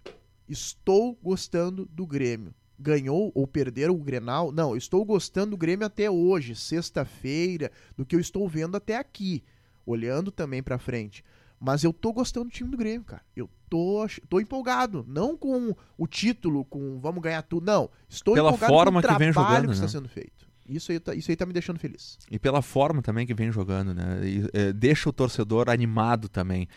estou 0.50 1.18
gostando 1.24 1.86
do 1.86 2.06
Grêmio. 2.06 2.54
Ganhou 2.78 3.32
ou 3.36 3.46
perderam 3.48 3.94
o 3.94 4.04
Grenal? 4.04 4.52
Não, 4.52 4.76
estou 4.76 5.06
gostando 5.06 5.52
do 5.52 5.58
Grêmio 5.58 5.86
até 5.86 6.10
hoje, 6.10 6.56
sexta-feira, 6.56 7.72
do 7.96 8.06
que 8.06 8.16
eu 8.16 8.20
estou 8.20 8.48
vendo 8.50 8.76
até 8.76 8.98
aqui, 8.98 9.44
olhando 9.86 10.32
também 10.32 10.62
pra 10.62 10.78
frente. 10.80 11.24
Mas 11.60 11.84
eu 11.84 11.94
tô 11.94 12.12
gostando 12.12 12.48
do 12.50 12.52
time 12.52 12.70
do 12.72 12.76
Grêmio, 12.78 13.06
cara. 13.06 13.22
Eu 13.36 13.48
tô, 13.72 14.06
tô 14.28 14.40
empolgado. 14.42 15.06
Não 15.08 15.38
com 15.38 15.74
o 15.98 16.06
título, 16.06 16.66
com 16.66 17.00
vamos 17.00 17.24
ganhar 17.24 17.42
tudo. 17.42 17.66
Não. 17.66 17.90
Estou 18.10 18.34
Pela 18.34 18.50
empolgado 18.50 18.74
forma 18.74 19.02
com 19.02 19.08
o 19.08 19.12
que 19.14 19.18
vem 19.18 19.32
jogando, 19.32 19.66
que 19.68 19.72
está 19.72 19.86
né? 19.86 19.92
sendo 19.92 20.10
feito. 20.10 20.52
Isso 20.68 20.92
aí, 20.92 21.00
tá, 21.00 21.16
isso 21.16 21.32
aí 21.32 21.36
tá 21.36 21.46
me 21.46 21.54
deixando 21.54 21.80
feliz. 21.80 22.18
E 22.30 22.38
pela 22.38 22.62
forma 22.62 23.02
também 23.02 23.26
que 23.26 23.34
vem 23.34 23.52
jogando, 23.52 23.94
né? 23.94 24.20
E, 24.24 24.48
é, 24.54 24.72
deixa 24.74 25.10
o 25.10 25.14
torcedor 25.14 25.70
animado 25.70 26.30
também 26.30 26.68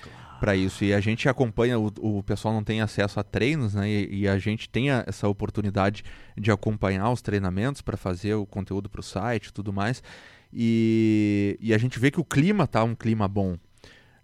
pra 0.41 0.57
isso. 0.57 0.85
E 0.85 0.93
a 0.95 1.01
gente 1.01 1.29
acompanha, 1.29 1.79
o, 1.79 1.93
o 2.01 2.23
pessoal 2.23 2.55
não 2.55 2.65
tem 2.65 2.81
acesso 2.81 3.21
a 3.21 3.23
treinos, 3.23 3.75
né? 3.75 3.89
E, 3.89 4.21
e 4.21 4.29
a 4.29 4.39
gente 4.39 4.69
tem 4.69 4.91
a- 4.91 5.05
essa 5.07 5.29
oportunidade 5.29 6.03
de 6.37 6.51
acompanhar 6.51 7.11
os 7.11 7.21
treinamentos 7.23 7.83
para 7.83 7.97
fazer 7.97 8.35
o 8.35 8.47
conteúdo 8.47 8.89
pro 8.89 9.03
site 9.03 9.47
e 9.49 9.53
tudo 9.53 9.73
mais. 9.73 10.03
E, 10.53 11.57
e 11.61 11.75
a 11.75 11.79
gente 11.79 11.99
vê 11.99 12.11
que 12.11 12.21
o 12.21 12.25
clima 12.25 12.67
tá 12.67 12.83
um 12.85 12.95
clima 12.95 13.27
bom. 13.29 13.57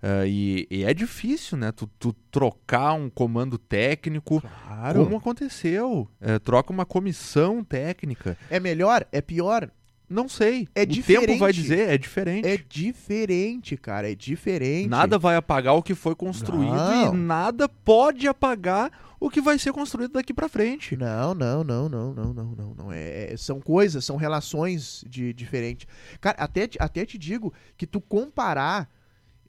Ah, 0.02 0.26
e, 0.26 0.66
e 0.70 0.82
é 0.84 0.94
difícil, 0.94 1.58
né? 1.58 1.72
Tu, 1.72 1.86
tu 1.98 2.12
trocar 2.30 2.94
um 2.94 3.10
comando 3.10 3.58
técnico, 3.58 4.40
Claro. 4.40 5.04
como 5.04 5.16
aconteceu. 5.16 6.08
É, 6.20 6.38
troca 6.38 6.72
uma 6.72 6.86
comissão 6.86 7.62
técnica. 7.62 8.36
É 8.48 8.58
melhor? 8.58 9.06
É 9.12 9.20
pior? 9.20 9.70
Não 10.08 10.28
sei. 10.28 10.66
É 10.74 10.82
o 10.82 10.86
tempo 10.86 11.04
vai 11.38 11.52
diferente. 11.52 11.54
dizer, 11.54 11.88
é 11.90 11.96
diferente. 11.98 12.48
É 12.48 12.56
diferente, 12.56 13.76
cara. 13.76 14.10
É 14.10 14.14
diferente. 14.14 14.88
Nada 14.88 15.18
vai 15.18 15.36
apagar 15.36 15.74
o 15.76 15.82
que 15.82 15.94
foi 15.94 16.16
construído 16.16 16.74
Não. 16.74 17.14
e 17.14 17.16
nada 17.16 17.68
pode 17.68 18.26
apagar 18.26 18.90
o 19.20 19.30
que 19.30 19.40
vai 19.40 19.56
ser 19.58 19.72
construído 19.72 20.12
daqui 20.14 20.32
pra 20.34 20.48
frente. 20.48 20.96
Não, 20.96 21.32
não, 21.34 21.62
não, 21.62 21.88
não, 21.88 22.12
não, 22.14 22.32
não, 22.34 22.44
não, 22.56 22.74
não. 22.74 22.92
É, 22.92 23.32
é- 23.32 23.36
são 23.36 23.60
coisas, 23.60 24.04
são 24.04 24.16
relações 24.16 25.04
de 25.08 25.32
diferentes. 25.32 25.86
Cara, 26.20 26.36
até, 26.40 26.66
te- 26.66 26.78
até 26.80 27.04
te 27.06 27.16
digo 27.18 27.52
que 27.76 27.86
tu 27.86 28.00
comparar 28.00 28.88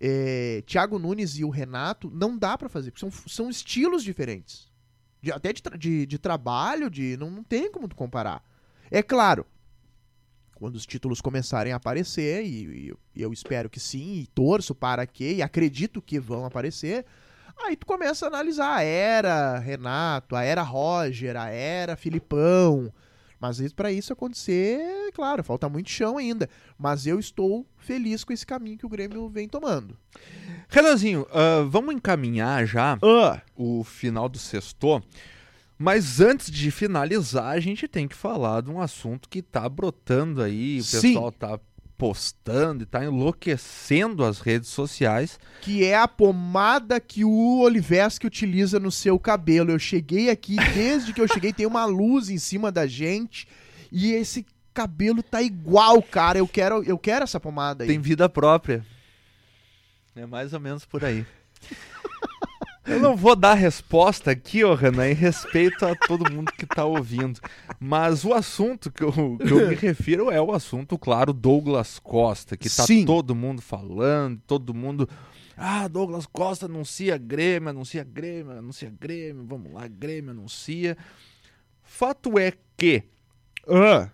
é, 0.02 0.64
Thiago 0.66 0.98
Nunes 0.98 1.38
e 1.38 1.46
o 1.46 1.50
Renato 1.52 2.10
não 2.12 2.36
dá 2.38 2.58
pra 2.58 2.68
fazer, 2.68 2.90
porque 2.92 3.00
são, 3.08 3.12
são 3.28 3.50
estilos 3.50 4.04
diferentes. 4.04 4.68
De- 5.22 5.32
até 5.32 5.54
de, 5.54 5.62
de, 5.78 6.06
de 6.08 6.18
trabalho, 6.18 6.90
de 6.90 7.16
não, 7.18 7.30
não 7.30 7.44
tem 7.44 7.72
como 7.72 7.88
comparar. 7.96 8.44
É 8.90 9.04
claro, 9.04 9.46
quando 10.56 10.76
os 10.76 10.86
títulos 10.88 11.22
começarem 11.22 11.72
a 11.72 11.76
aparecer, 11.78 12.44
e, 12.44 12.90
e 12.90 12.94
e 13.14 13.22
eu 13.22 13.32
espero 13.34 13.70
que 13.70 13.80
sim, 13.80 14.16
e 14.20 14.28
torço 14.28 14.74
para 14.74 15.06
que, 15.06 15.36
e 15.36 15.42
acredito 15.42 16.02
que 16.02 16.20
vão 16.20 16.46
aparecer, 16.46 17.06
aí 17.66 17.76
tu 17.76 17.86
começa 17.86 18.26
a 18.26 18.30
analisar 18.30 18.78
a 18.78 18.82
era 18.84 19.60
Renato, 19.60 20.36
a 20.36 20.44
era 20.44 20.64
Roger, 20.64 21.36
a 21.38 21.50
era 21.50 21.96
Filipão. 21.98 22.92
Mas 23.42 23.60
isso- 23.60 23.74
pra 23.74 23.92
isso 23.92 24.14
acontecer, 24.14 25.12
claro, 25.16 25.44
falta 25.44 25.68
muito 25.68 25.90
chão 25.90 26.18
ainda. 26.18 26.48
Mas 26.78 27.08
eu 27.08 27.20
estou 27.20 27.66
feliz 27.78 28.24
com 28.24 28.32
esse 28.32 28.46
caminho 28.46 28.78
que 28.78 28.86
o 28.86 28.90
Grêmio 28.90 29.28
vem 29.28 29.50
tomando. 29.50 29.98
Renanzinho, 30.70 31.26
ah, 31.34 31.66
vamos 31.68 31.96
encaminhar 31.96 32.66
já 32.68 32.98
Ah, 33.02 33.42
o 33.56 33.84
final 33.84 34.30
do 34.30 34.38
sexto. 34.38 35.02
Mas 35.78 36.22
antes 36.22 36.52
de 36.52 36.70
finalizar, 36.70 37.46
a 37.48 37.60
gente 37.60 37.88
tem 37.88 38.08
que 38.08 38.14
falar 38.16 38.62
de 38.62 38.70
um 38.70 38.80
assunto 38.80 39.28
que 39.28 39.42
tá 39.42 39.68
brotando 39.68 40.44
aí, 40.44 40.80
o 40.80 40.84
Sim. 40.84 41.02
pessoal 41.14 41.32
tá 41.32 41.60
postando 42.02 42.82
e 42.82 42.86
tá 42.88 43.06
enlouquecendo 43.06 44.26
as 44.26 44.40
redes 44.40 44.70
sociais. 44.70 45.40
que 45.62 45.86
é 45.86 45.96
a 45.96 46.08
pomada 46.08 47.00
que 47.00 47.24
o 47.24 47.60
Oliveski 47.60 48.26
utiliza 48.26 48.80
no 48.80 48.92
seu 48.92 49.20
cabelo. 49.20 49.70
Eu 49.70 49.78
cheguei 49.78 50.32
aqui, 50.32 50.56
desde 50.74 51.14
que 51.14 51.22
eu 51.22 51.28
cheguei, 51.28 51.54
tem 51.54 51.68
uma 51.68 51.86
luz 51.86 52.32
em 52.32 52.40
cima 52.40 52.72
da 52.72 52.88
gente. 52.88 53.48
E 53.92 54.14
esse 54.14 54.44
cabelo 54.74 55.22
tá 55.22 55.44
igual, 55.44 56.02
cara. 56.02 56.40
Eu 56.40 56.48
quero, 56.48 56.82
eu 56.82 56.98
quero 56.98 57.24
essa 57.24 57.40
pomada 57.40 57.84
aí. 57.84 57.88
Tem 57.88 58.00
vida 58.00 58.28
própria. 58.28 58.84
É 60.16 60.26
mais 60.26 60.54
ou 60.54 60.60
menos 60.60 60.84
por 60.84 61.06
aí. 61.06 61.24
Eu 62.86 63.00
não 63.00 63.16
vou 63.16 63.36
dar 63.36 63.54
resposta 63.54 64.32
aqui, 64.32 64.64
ô 64.64 64.74
Renan, 64.74 65.10
em 65.10 65.14
respeito 65.14 65.86
a 65.86 65.96
todo 65.96 66.32
mundo 66.32 66.52
que 66.52 66.66
tá 66.66 66.84
ouvindo. 66.84 67.40
Mas 67.80 68.26
o 68.26 68.34
assunto 68.34 68.92
que 68.92 69.04
eu, 69.04 69.12
que 69.38 69.52
eu 69.52 69.68
me 69.70 69.76
refiro 69.76 70.32
é 70.32 70.42
o 70.42 70.52
assunto, 70.52 70.98
claro, 70.98 71.32
Douglas 71.32 72.00
Costa, 72.00 72.58
que 72.58 72.70
tá 72.70 72.86
Sim. 72.86 73.06
todo 73.06 73.36
mundo 73.36 73.62
falando, 73.62 74.42
todo 74.48 74.74
mundo. 74.74 75.08
Ah, 75.56 75.88
Douglas 75.88 76.26
Costa 76.26 76.66
anuncia 76.66 77.18
Grêmio, 77.18 77.70
anuncia 77.70 78.04
Grêmio, 78.04 78.58
anuncia 78.58 78.92
Grêmio, 79.00 79.46
vamos 79.46 79.72
lá, 79.72 79.88
Grêmio 79.88 80.32
anuncia. 80.32 80.98
Fato 81.84 82.40
é 82.40 82.54
que 82.76 83.04
Ah, 83.68 84.10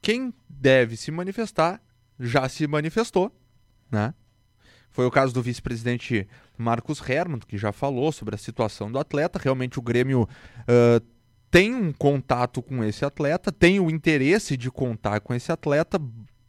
quem 0.00 0.32
deve 0.48 0.96
se 0.96 1.10
manifestar 1.10 1.82
já 2.18 2.48
se 2.48 2.66
manifestou, 2.66 3.30
né? 3.90 4.14
Foi 4.96 5.04
o 5.04 5.10
caso 5.10 5.34
do 5.34 5.42
vice-presidente 5.42 6.26
Marcos 6.56 7.06
Herman, 7.06 7.38
que 7.46 7.58
já 7.58 7.70
falou 7.70 8.10
sobre 8.10 8.34
a 8.34 8.38
situação 8.38 8.90
do 8.90 8.98
atleta. 8.98 9.38
Realmente 9.38 9.78
o 9.78 9.82
Grêmio 9.82 10.26
ah, 10.66 11.02
tem 11.50 11.74
um 11.74 11.92
contato 11.92 12.62
com 12.62 12.82
esse 12.82 13.04
atleta, 13.04 13.52
tem 13.52 13.78
o 13.78 13.90
interesse 13.90 14.56
de 14.56 14.70
contar 14.70 15.20
com 15.20 15.34
esse 15.34 15.52
atleta, 15.52 16.00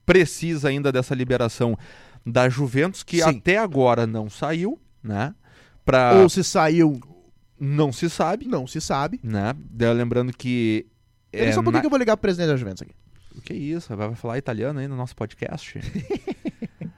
precisa 0.06 0.70
ainda 0.70 0.94
dessa 0.94 1.14
liberação 1.14 1.78
da 2.26 2.48
Juventus, 2.48 3.04
que 3.04 3.18
Sim. 3.22 3.38
até 3.38 3.58
agora 3.58 4.08
não 4.08 4.30
saiu, 4.30 4.80
né? 5.04 5.36
Pra... 5.84 6.14
Ou 6.14 6.30
se 6.30 6.42
saiu, 6.42 7.02
Não 7.60 7.92
se 7.92 8.10
sabe, 8.10 8.48
não 8.48 8.66
se 8.66 8.80
sabe. 8.80 9.20
né? 9.22 9.54
Lembrando 9.94 10.32
que... 10.32 10.86
É 11.34 11.52
só 11.52 11.60
um 11.60 11.64
pouquinho 11.64 11.74
na- 11.74 11.82
que 11.82 11.86
eu 11.88 11.90
vou 11.90 12.00
ligar 12.00 12.16
pro 12.16 12.22
presidente 12.22 12.48
da 12.48 12.56
Juventus 12.56 12.82
aqui. 12.82 12.96
O 13.36 13.42
que 13.42 13.52
é 13.52 13.56
isso? 13.58 13.94
Vai 13.94 14.16
falar 14.16 14.38
italiano 14.38 14.80
aí 14.80 14.88
no 14.88 14.96
nosso 14.96 15.16
podcast? 15.18 15.80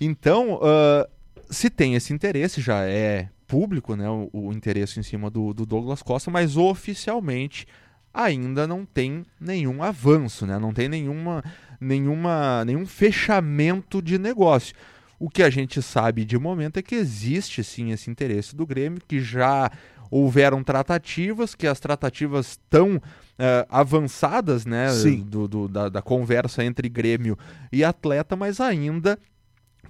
então, 0.00 0.58
ah, 0.62 1.08
se 1.50 1.68
tem 1.70 1.94
esse 1.94 2.12
interesse, 2.12 2.60
já 2.60 2.84
é 2.84 3.28
público, 3.46 3.96
né? 3.96 4.08
O, 4.08 4.28
o 4.32 4.52
interesse 4.52 5.00
em 5.00 5.02
cima 5.02 5.28
do, 5.28 5.52
do 5.52 5.66
Douglas 5.66 6.02
Costa, 6.02 6.30
mas 6.30 6.56
oficialmente 6.56 7.66
ainda 8.12 8.66
não 8.66 8.84
tem 8.84 9.24
nenhum 9.40 9.82
avanço, 9.82 10.46
né? 10.46 10.58
Não 10.58 10.72
tem 10.72 10.88
nenhuma, 10.88 11.42
nenhuma, 11.80 12.64
nenhum 12.64 12.86
fechamento 12.86 14.00
de 14.02 14.18
negócio. 14.18 14.74
O 15.18 15.28
que 15.28 15.42
a 15.42 15.50
gente 15.50 15.82
sabe 15.82 16.24
de 16.24 16.38
momento 16.38 16.78
é 16.78 16.82
que 16.82 16.94
existe 16.94 17.62
sim 17.62 17.90
esse 17.90 18.10
interesse 18.10 18.56
do 18.56 18.64
Grêmio, 18.66 19.02
que 19.06 19.20
já 19.20 19.70
houveram 20.10 20.64
tratativas, 20.64 21.54
que 21.54 21.66
as 21.66 21.78
tratativas 21.78 22.52
estão 22.52 23.00
eh, 23.38 23.66
avançadas, 23.68 24.64
né? 24.64 24.88
Sim. 24.90 25.22
Do, 25.28 25.46
do- 25.46 25.68
da, 25.68 25.88
da 25.88 26.02
conversa 26.02 26.64
entre 26.64 26.88
Grêmio 26.88 27.38
e 27.70 27.84
atleta, 27.84 28.34
mas 28.34 28.60
ainda 28.60 29.18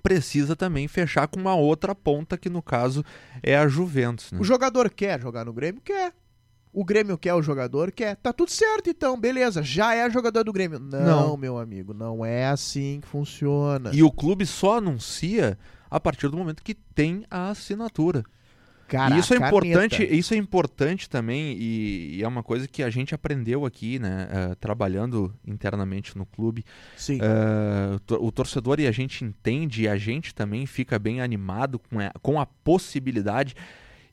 precisa 0.01 0.57
também 0.57 0.89
fechar 0.89 1.29
com 1.29 1.39
uma 1.39 1.55
outra 1.55 1.95
ponta, 1.95 2.37
que 2.37 2.49
no 2.49 2.63
caso 2.63 3.05
é 3.43 3.57
a 3.57 3.69
Juventus. 3.69 4.33
Né? 4.33 4.41
O 4.41 4.45
jogador 4.45 4.91
quer 4.91 5.21
jogar 5.21 5.45
no 5.45 5.53
Grêmio? 5.53 5.81
Quer. 5.81 6.13
O 6.73 6.85
Grêmio 6.85 7.19
quer, 7.19 7.35
o 7.35 7.43
jogador 7.43 7.91
quer. 7.91 8.17
Tá 8.17 8.33
tudo 8.33 8.51
certo 8.51 8.89
então, 8.89 9.19
beleza. 9.19 9.63
Já 9.63 9.95
é 9.95 10.09
jogador 10.09 10.45
do 10.45 10.53
Grêmio. 10.53 10.79
Não, 10.79 11.29
Não. 11.29 11.37
meu 11.37 11.59
amigo, 11.59 11.93
não 11.93 12.25
é 12.25 12.47
assim 12.47 13.01
que 13.01 13.09
funciona. 13.09 13.91
E 13.93 14.03
o 14.03 14.11
clube 14.11 14.47
só 14.47 14.79
anuncia 14.79 15.59
a 15.91 15.99
partir 15.99 16.29
do 16.29 16.37
momento 16.37 16.63
que 16.63 16.75
tem 16.75 17.25
a 17.29 17.51
assinatura. 17.51 18.25
Cara, 18.91 19.17
isso 19.19 19.33
é 19.33 19.37
importante, 19.37 19.97
caneta. 19.99 20.15
isso 20.15 20.35
é 20.35 20.37
importante 20.37 21.09
também 21.09 21.53
e, 21.57 22.17
e 22.17 22.23
é 22.23 22.29
uma 22.29 22.43
coisa 22.43 22.67
que 22.67 22.83
a 22.83 22.91
gente 22.91 23.15
aprendeu 23.15 23.65
aqui, 23.65 23.99
né, 24.01 24.29
eh, 24.31 24.55
trabalhando 24.61 25.33
internamente 25.47 26.19
no 26.19 26.27
clube. 26.27 26.65
Sim. 26.97 27.19
O 27.95 28.01
tor- 28.01 28.23
o 28.23 28.33
torcedor 28.33 28.81
e 28.81 28.87
a 28.87 28.93
gente 28.93 29.25
entende 29.25 29.83
e 29.83 29.89
a 29.89 29.97
gente 29.97 30.35
também 30.35 30.67
fica 30.67 30.99
bem 30.99 31.21
animado 31.21 31.79
com 31.79 32.01
a, 32.01 32.11
com 32.21 32.41
a 32.41 32.47
possibilidade. 32.47 33.55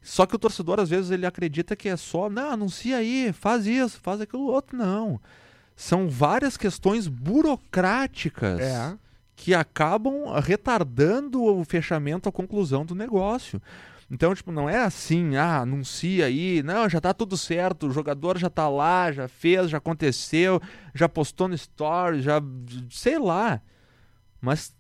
Só 0.02 0.26
que 0.28 0.36
o 0.36 0.40
torcedor 0.40 0.80
às 0.80 0.90
vezes 0.90 1.10
ele 1.12 1.26
acredita 1.26 1.76
que 1.76 1.90
é 1.90 1.98
só, 1.98 2.30
não, 2.30 2.52
anuncia 2.52 2.98
aí, 2.98 3.34
faz 3.34 3.66
isso, 3.66 4.00
faz 4.02 4.22
aquilo 4.22 4.44
outro, 4.44 4.78
não. 4.78 5.20
São 5.76 6.08
várias 6.08 6.56
questões 6.56 7.08
burocráticas 7.08 8.60
É. 8.62 8.94
que 9.36 9.54
acabam 9.54 10.26
retardando 10.42 11.44
o 11.44 11.64
fechamento, 11.66 12.30
a 12.30 12.32
conclusão 12.32 12.86
do 12.86 12.96
negócio. 12.96 13.62
Então, 14.10 14.34
tipo, 14.34 14.52
não 14.52 14.70
é 14.70 14.84
assim, 14.84 15.36
ah, 15.36 15.60
anuncia 15.60 16.26
aí, 16.26 16.64
não, 16.64 16.88
já 16.88 17.02
tá 17.02 17.14
tudo 17.14 17.36
certo, 17.36 17.88
o 17.88 17.92
jogador 17.92 18.38
já 18.38 18.50
tá 18.50 18.70
lá, 18.70 19.12
já 19.12 19.28
fez, 19.28 19.70
já 19.70 19.80
aconteceu, 19.80 20.62
já 20.96 21.10
postou 21.10 21.50
no 21.50 21.56
story, 21.56 22.22
já 22.22 22.42
sei 22.90 23.20
lá. 23.20 23.62
Mas 24.40 24.78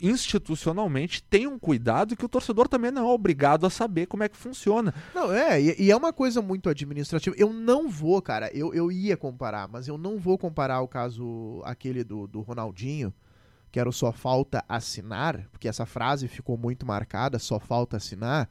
institucionalmente 0.00 1.22
tem 1.22 1.46
um 1.46 1.58
cuidado 1.58 2.16
que 2.16 2.24
o 2.24 2.28
torcedor 2.28 2.68
também 2.68 2.90
não 2.90 3.08
é 3.08 3.12
obrigado 3.12 3.66
a 3.66 3.70
saber 3.70 4.06
como 4.06 4.22
é 4.22 4.28
que 4.28 4.36
funciona. 4.36 4.94
Não, 5.14 5.32
é, 5.32 5.60
e, 5.60 5.84
e 5.84 5.90
é 5.90 5.96
uma 5.96 6.12
coisa 6.12 6.42
muito 6.42 6.68
administrativa. 6.68 7.34
Eu 7.38 7.52
não 7.52 7.88
vou, 7.88 8.20
cara, 8.20 8.50
eu, 8.54 8.74
eu 8.74 8.92
ia 8.92 9.16
comparar, 9.16 9.68
mas 9.68 9.88
eu 9.88 9.96
não 9.96 10.18
vou 10.18 10.36
comparar 10.36 10.80
o 10.80 10.88
caso 10.88 11.62
aquele 11.64 12.04
do, 12.04 12.26
do 12.26 12.40
Ronaldinho, 12.42 13.12
que 13.74 13.80
era 13.80 13.88
o 13.88 13.92
só 13.92 14.12
falta 14.12 14.64
assinar, 14.68 15.48
porque 15.50 15.66
essa 15.66 15.84
frase 15.84 16.28
ficou 16.28 16.56
muito 16.56 16.86
marcada, 16.86 17.40
só 17.40 17.58
falta 17.58 17.96
assinar, 17.96 18.48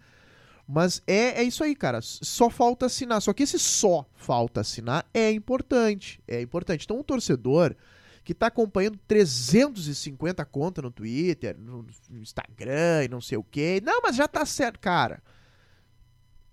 Mas 0.67 1.01
é, 1.07 1.39
é 1.39 1.43
isso 1.43 1.63
aí, 1.63 1.74
cara. 1.74 2.01
Só 2.01 2.49
falta 2.49 2.88
assinar. 2.88 3.21
Só 3.21 3.32
que 3.32 3.43
esse 3.43 3.57
só 3.57 4.05
falta 4.15 4.59
assinar 4.59 5.05
é 5.13 5.32
importante. 5.32 6.21
É 6.28 6.41
importante. 6.41 6.84
Então, 6.84 6.99
o 6.99 7.03
torcedor 7.05 7.74
que 8.21 8.34
tá 8.34 8.47
acompanhando 8.47 8.99
350 9.07 10.43
contas 10.43 10.84
no 10.84 10.91
Twitter, 10.91 11.57
no 11.57 11.86
Instagram 12.11 13.05
e 13.05 13.07
não 13.07 13.21
sei 13.21 13.38
o 13.38 13.45
quê. 13.45 13.82
Não, 13.82 14.01
mas 14.01 14.17
já 14.17 14.28
tá 14.28 14.45
certo. 14.45 14.78
Cara, 14.78 15.24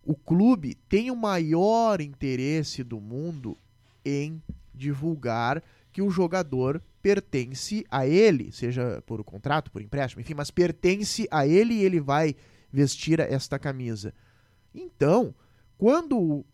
o 0.04 0.14
clube 0.14 0.76
tem 0.88 1.10
o 1.10 1.16
maior 1.16 2.00
interesse 2.00 2.84
do 2.84 3.00
mundo 3.00 3.58
em 4.04 4.40
divulgar 4.72 5.60
que 5.92 6.00
o 6.00 6.08
jogador 6.10 6.80
pertence 7.02 7.84
a 7.90 8.06
ele, 8.06 8.52
seja 8.52 9.02
por 9.06 9.22
contrato, 9.24 9.70
por 9.70 9.82
empréstimo, 9.82 10.20
enfim, 10.20 10.34
mas 10.34 10.50
pertence 10.50 11.26
a 11.30 11.46
ele 11.46 11.74
e 11.74 11.84
ele 11.84 12.00
vai 12.00 12.34
vestir 12.70 13.20
esta 13.20 13.58
camisa. 13.58 14.14
Então, 14.74 15.34
quando 15.76 16.44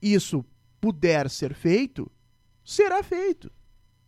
isso 0.00 0.44
puder 0.80 1.30
ser 1.30 1.54
feito, 1.54 2.10
será 2.64 3.02
feito. 3.02 3.50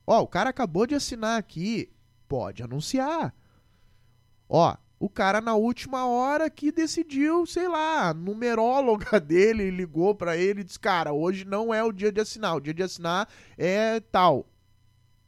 Ó, 0.06 0.22
o 0.22 0.28
cara 0.28 0.50
acabou 0.50 0.86
de 0.86 0.94
assinar 0.94 1.38
aqui, 1.38 1.90
pode 2.28 2.62
anunciar. 2.62 3.34
Ó, 4.48 4.76
o 4.98 5.08
cara 5.10 5.40
na 5.40 5.54
última 5.54 6.06
hora 6.06 6.48
que 6.48 6.72
decidiu, 6.72 7.44
sei 7.44 7.68
lá, 7.68 8.08
a 8.08 8.14
numeróloga 8.14 9.18
dele 9.20 9.70
ligou 9.70 10.14
para 10.14 10.36
ele 10.36 10.60
e 10.60 10.64
disse: 10.64 10.78
"Cara, 10.78 11.12
hoje 11.12 11.44
não 11.44 11.72
é 11.72 11.82
o 11.82 11.92
dia 11.92 12.12
de 12.12 12.20
assinar, 12.20 12.56
o 12.56 12.60
dia 12.60 12.74
de 12.74 12.82
assinar 12.82 13.28
é 13.58 14.00
tal". 14.00 14.46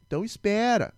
Então 0.09 0.25
espera. 0.25 0.91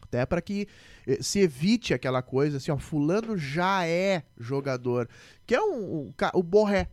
Até 0.00 0.24
para 0.24 0.40
que 0.40 0.68
eh, 1.08 1.20
se 1.20 1.40
evite 1.40 1.92
aquela 1.92 2.22
coisa 2.22 2.58
assim, 2.58 2.70
ó, 2.70 2.78
fulano 2.78 3.36
já 3.36 3.84
é 3.84 4.22
jogador, 4.38 5.08
que 5.44 5.56
é 5.56 5.60
um, 5.60 6.06
um 6.06 6.14
o 6.34 6.42
Borré. 6.44 6.88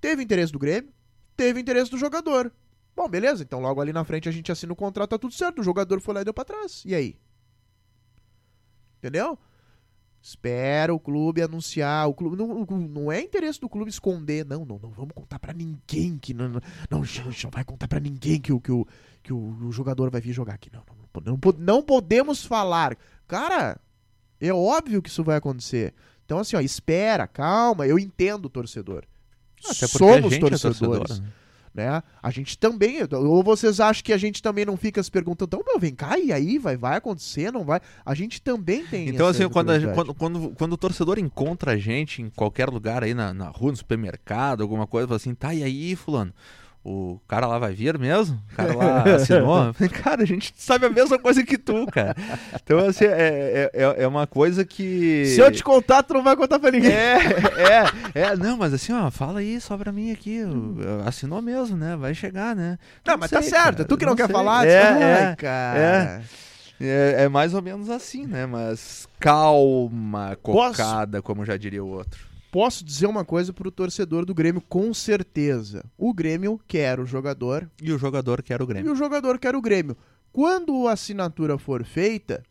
Teve 0.00 0.24
interesse 0.24 0.52
do 0.52 0.58
Grêmio, 0.58 0.92
teve 1.36 1.60
interesse 1.60 1.88
do 1.88 1.96
jogador. 1.96 2.52
Bom, 2.96 3.08
beleza, 3.08 3.44
então 3.44 3.60
logo 3.60 3.80
ali 3.80 3.92
na 3.92 4.02
frente 4.02 4.28
a 4.28 4.32
gente 4.32 4.50
assina 4.50 4.72
o 4.72 4.76
contrato, 4.76 5.10
tá 5.10 5.18
tudo 5.18 5.32
certo. 5.32 5.60
O 5.60 5.64
jogador 5.64 6.00
foi 6.00 6.14
lá 6.14 6.22
e 6.22 6.24
deu 6.24 6.34
pra 6.34 6.44
trás. 6.44 6.82
E 6.84 6.92
aí? 6.92 7.16
Entendeu? 8.98 9.38
Espera 10.26 10.92
o 10.92 10.98
clube 10.98 11.40
anunciar. 11.40 12.08
O 12.08 12.12
clube 12.12 12.36
não, 12.36 12.66
não 12.66 13.12
é 13.12 13.20
interesse 13.20 13.60
do 13.60 13.68
clube 13.68 13.88
esconder. 13.88 14.44
Não, 14.44 14.64
não, 14.64 14.76
não 14.76 14.90
vamos 14.90 15.14
contar 15.14 15.38
para 15.38 15.52
ninguém 15.52 16.18
que 16.18 16.34
não, 16.34 16.48
não, 16.48 16.60
não, 16.90 16.98
não 17.00 17.50
vai 17.52 17.62
contar 17.62 17.86
para 17.86 18.00
ninguém 18.00 18.40
que 18.40 18.52
o 18.52 18.60
que, 18.60 18.72
o, 18.72 18.84
que 19.22 19.32
o, 19.32 19.36
o, 19.36 19.70
jogador 19.70 20.10
vai 20.10 20.20
vir 20.20 20.32
jogar 20.32 20.54
aqui. 20.54 20.68
Não, 20.72 20.82
não, 21.24 21.38
não, 21.38 21.54
não 21.56 21.80
podemos 21.80 22.44
falar. 22.44 22.96
Cara, 23.28 23.78
é 24.40 24.52
óbvio 24.52 25.00
que 25.00 25.08
isso 25.08 25.22
vai 25.22 25.36
acontecer. 25.36 25.94
Então 26.24 26.40
assim, 26.40 26.56
ó, 26.56 26.60
espera, 26.60 27.28
calma. 27.28 27.86
Eu 27.86 27.96
entendo 27.96 28.50
torcedor. 28.50 29.04
Até 29.64 29.86
Somos 29.86 30.36
torcedores. 30.38 30.54
É 30.54 30.58
torcedor, 30.58 31.20
né? 31.20 31.32
Né? 31.76 32.02
A 32.22 32.30
gente 32.30 32.58
também, 32.58 32.98
ou 33.12 33.42
vocês 33.42 33.78
acham 33.78 34.02
que 34.02 34.12
a 34.12 34.16
gente 34.16 34.42
também 34.42 34.64
não 34.64 34.76
fica 34.76 35.02
se 35.02 35.10
perguntando, 35.10 35.48
então, 35.48 35.62
meu, 35.64 35.78
vem 35.78 35.94
cá, 35.94 36.18
e 36.18 36.32
aí, 36.32 36.58
vai, 36.58 36.76
vai 36.76 36.96
acontecer, 36.96 37.52
não 37.52 37.64
vai? 37.64 37.80
A 38.04 38.14
gente 38.14 38.40
também 38.40 38.84
tem 38.86 39.08
Então, 39.08 39.26
assim, 39.26 39.46
quando, 39.48 39.70
a, 39.70 39.80
quando, 39.92 40.14
quando, 40.14 40.54
quando, 40.56 40.72
o 40.72 40.76
torcedor 40.78 41.18
encontra 41.18 41.72
a 41.72 41.76
gente 41.76 42.22
em 42.22 42.30
qualquer 42.30 42.68
lugar 42.68 43.04
aí, 43.04 43.12
na, 43.12 43.34
na 43.34 43.48
rua, 43.48 43.70
no 43.70 43.76
supermercado, 43.76 44.62
alguma 44.62 44.86
coisa, 44.86 45.06
fala 45.06 45.16
assim, 45.16 45.34
tá, 45.34 45.54
e 45.54 45.62
aí, 45.62 45.94
fulano? 45.94 46.32
O 46.88 47.20
cara 47.26 47.48
lá 47.48 47.58
vai 47.58 47.74
vir 47.74 47.98
mesmo? 47.98 48.40
O 48.52 48.54
cara 48.54 48.76
lá 48.76 49.02
assinou? 49.16 49.74
cara, 50.04 50.22
a 50.22 50.24
gente 50.24 50.54
sabe 50.56 50.86
a 50.86 50.88
mesma 50.88 51.18
coisa 51.18 51.42
que 51.42 51.58
tu, 51.58 51.84
cara. 51.86 52.14
Então, 52.54 52.78
assim, 52.78 53.06
é, 53.06 53.68
é, 53.74 54.04
é 54.04 54.06
uma 54.06 54.24
coisa 54.24 54.64
que. 54.64 55.26
Se 55.26 55.40
eu 55.40 55.50
te 55.50 55.64
contar, 55.64 56.04
tu 56.04 56.14
não 56.14 56.22
vai 56.22 56.36
contar 56.36 56.60
pra 56.60 56.70
ninguém. 56.70 56.92
É, 56.92 57.18
é, 58.14 58.20
é. 58.20 58.36
Não, 58.36 58.56
mas 58.56 58.72
assim, 58.72 58.92
ó, 58.92 59.10
fala 59.10 59.40
aí 59.40 59.60
só 59.60 59.76
pra 59.76 59.90
mim 59.90 60.12
aqui. 60.12 60.42
Assinou 61.04 61.42
mesmo, 61.42 61.76
né? 61.76 61.96
Vai 61.96 62.14
chegar, 62.14 62.54
né? 62.54 62.78
Não, 63.04 63.14
não 63.14 63.20
mas 63.20 63.30
tá 63.30 63.42
sei, 63.42 63.50
tá 63.50 63.56
certo. 63.56 63.76
Cara, 63.78 63.88
tu 63.88 63.96
que 63.96 64.04
não, 64.04 64.12
não 64.12 64.16
quer 64.16 64.26
sei. 64.26 64.34
falar, 64.34 64.64
é, 64.64 65.30
é, 65.32 65.36
cara. 65.36 65.78
É. 65.78 66.22
É, 66.78 67.24
é, 67.24 67.28
mais 67.28 67.52
ou 67.52 67.62
menos 67.62 67.90
assim, 67.90 68.26
né? 68.26 68.46
Mas 68.46 69.08
calma, 69.18 70.38
cocada, 70.40 71.18
Posso... 71.18 71.22
como 71.24 71.44
já 71.44 71.56
diria 71.56 71.82
o 71.82 71.88
outro 71.88 72.35
posso 72.56 72.82
dizer 72.82 73.06
uma 73.06 73.22
coisa 73.22 73.52
pro 73.52 73.70
torcedor 73.70 74.24
do 74.24 74.34
Grêmio 74.34 74.62
com 74.62 74.94
certeza. 74.94 75.84
O 75.98 76.14
Grêmio 76.14 76.58
quer 76.66 76.98
o 76.98 77.04
jogador. 77.04 77.70
E 77.82 77.92
o 77.92 77.98
jogador 77.98 78.42
quer 78.42 78.62
o 78.62 78.66
Grêmio. 78.66 78.88
E 78.88 78.90
o 78.90 78.96
jogador 78.96 79.38
quer 79.38 79.54
o 79.54 79.60
Grêmio. 79.60 79.94
Quando 80.32 80.88
a 80.88 80.92
assinatura 80.92 81.58
for 81.58 81.84
feita. 81.84 82.42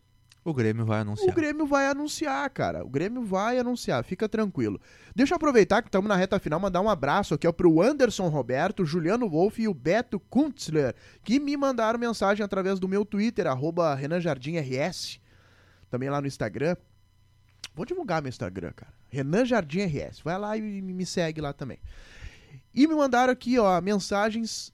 O 0.44 0.54
Grêmio 0.54 0.86
vai 0.86 1.00
anunciar. 1.00 1.32
O 1.32 1.34
Grêmio 1.34 1.66
vai 1.66 1.88
anunciar, 1.88 2.48
cara. 2.52 2.86
O 2.86 2.88
Grêmio 2.88 3.24
vai 3.24 3.58
anunciar, 3.58 4.04
fica 4.04 4.30
tranquilo. 4.30 4.80
Deixa 5.16 5.34
eu 5.34 5.38
aproveitar 5.38 5.82
que 5.82 5.88
estamos 5.88 6.08
na 6.08 6.16
reta 6.16 6.38
final, 6.38 6.60
mandar 6.60 6.82
um 6.82 6.90
abraço 6.90 7.34
aqui 7.34 7.48
ó, 7.48 7.52
pro 7.52 7.82
Anderson 7.82 8.28
Roberto, 8.28 8.86
Juliano 8.86 9.28
Wolff 9.28 9.60
e 9.60 9.68
o 9.68 9.74
Beto 9.74 10.20
Kuntzler, 10.20 10.94
que 11.24 11.40
me 11.40 11.58
mandaram 11.58 11.98
mensagem 11.98 12.46
através 12.46 12.80
do 12.80 12.88
meu 12.88 13.04
Twitter, 13.04 13.48
arroba 13.48 13.96
Renan 13.96 14.22
Jardim 14.22 14.56
RS, 14.60 15.20
também 15.90 16.12
lá 16.12 16.22
no 16.22 16.28
Instagram. 16.28 16.78
Vou 17.74 17.88
divulgar 17.88 18.22
meu 18.22 18.30
Instagram, 18.30 18.72
cara. 18.76 18.94
Renan 19.16 19.46
Jardim 19.46 19.86
RS. 19.86 20.22
Vai 20.24 20.38
lá 20.38 20.58
e 20.58 20.62
me 20.62 21.06
segue 21.06 21.42
lá 21.42 21.54
também. 21.54 21.80
E 22.74 22.88
me 22.88 22.94
mandaram 22.94 23.32
aqui, 23.32 23.58
ó, 23.58 23.80
mensagens 23.82 24.74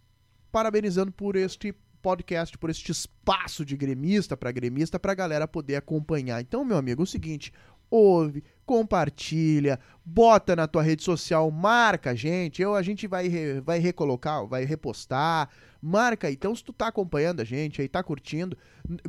parabenizando 0.51 1.11
por 1.11 1.35
este 1.35 1.73
podcast, 2.01 2.57
por 2.57 2.69
este 2.69 2.91
espaço 2.91 3.63
de 3.63 3.77
gremista 3.77 4.35
para 4.35 4.51
gremista, 4.51 4.99
para 4.99 5.11
a 5.11 5.15
galera 5.15 5.47
poder 5.47 5.75
acompanhar. 5.75 6.41
Então, 6.41 6.65
meu 6.65 6.77
amigo, 6.77 7.01
é 7.01 7.03
o 7.03 7.07
seguinte: 7.07 7.53
ouve, 7.89 8.43
compartilha, 8.71 9.77
bota 10.05 10.55
na 10.55 10.65
tua 10.65 10.81
rede 10.81 11.03
social, 11.03 11.51
marca 11.51 12.11
a 12.11 12.15
gente, 12.15 12.61
eu, 12.61 12.73
a 12.73 12.81
gente 12.81 13.05
vai, 13.05 13.27
re, 13.27 13.59
vai 13.59 13.79
recolocar, 13.79 14.47
vai 14.47 14.63
repostar, 14.63 15.49
marca 15.81 16.29
aí. 16.29 16.35
Então, 16.35 16.55
se 16.55 16.63
tu 16.63 16.71
tá 16.71 16.87
acompanhando 16.87 17.41
a 17.41 17.43
gente 17.43 17.81
aí, 17.81 17.89
tá 17.89 18.01
curtindo, 18.01 18.57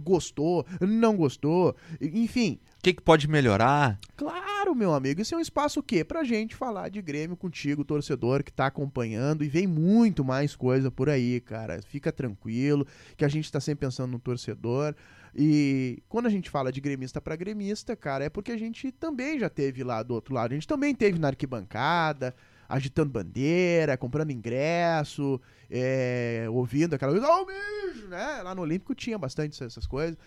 gostou, 0.00 0.66
não 0.80 1.16
gostou, 1.16 1.76
enfim. 2.00 2.58
O 2.78 2.82
que, 2.82 2.94
que 2.94 3.02
pode 3.02 3.28
melhorar? 3.28 4.00
Claro, 4.16 4.74
meu 4.74 4.92
amigo. 4.92 5.20
Isso 5.20 5.32
é 5.32 5.38
um 5.38 5.40
espaço 5.40 5.78
o 5.78 5.82
quê? 5.84 6.02
Pra 6.02 6.24
gente 6.24 6.56
falar 6.56 6.88
de 6.88 7.00
Grêmio 7.00 7.36
contigo, 7.36 7.84
torcedor 7.84 8.42
que 8.42 8.52
tá 8.52 8.66
acompanhando. 8.66 9.44
E 9.44 9.48
vem 9.48 9.68
muito 9.68 10.24
mais 10.24 10.56
coisa 10.56 10.90
por 10.90 11.08
aí, 11.08 11.40
cara. 11.40 11.80
Fica 11.82 12.10
tranquilo, 12.10 12.84
que 13.16 13.24
a 13.24 13.28
gente 13.28 13.52
tá 13.52 13.60
sempre 13.60 13.86
pensando 13.86 14.10
no 14.10 14.18
torcedor. 14.18 14.96
E 15.34 16.02
quando 16.08 16.26
a 16.26 16.30
gente 16.30 16.50
fala 16.50 16.70
de 16.70 16.80
gremista 16.80 17.20
para 17.20 17.36
gremista, 17.36 17.96
cara, 17.96 18.24
é 18.24 18.28
porque 18.28 18.52
a 18.52 18.58
gente 18.58 18.92
também 18.92 19.38
já 19.38 19.48
teve 19.48 19.82
lá 19.82 20.02
do 20.02 20.14
outro 20.14 20.34
lado. 20.34 20.52
A 20.52 20.54
gente 20.54 20.68
também 20.68 20.94
teve 20.94 21.18
na 21.18 21.28
arquibancada, 21.28 22.34
agitando 22.68 23.10
bandeira, 23.10 23.96
comprando 23.96 24.30
ingresso, 24.30 25.40
é, 25.70 26.46
ouvindo 26.50 26.94
aquela 26.94 27.12
coisa, 27.12 27.26
oh, 27.26 27.46
bicho, 27.46 28.08
né? 28.08 28.42
Lá 28.42 28.54
no 28.54 28.62
Olímpico 28.62 28.94
tinha 28.94 29.18
bastante 29.18 29.62
essas 29.62 29.86
coisas. 29.86 30.18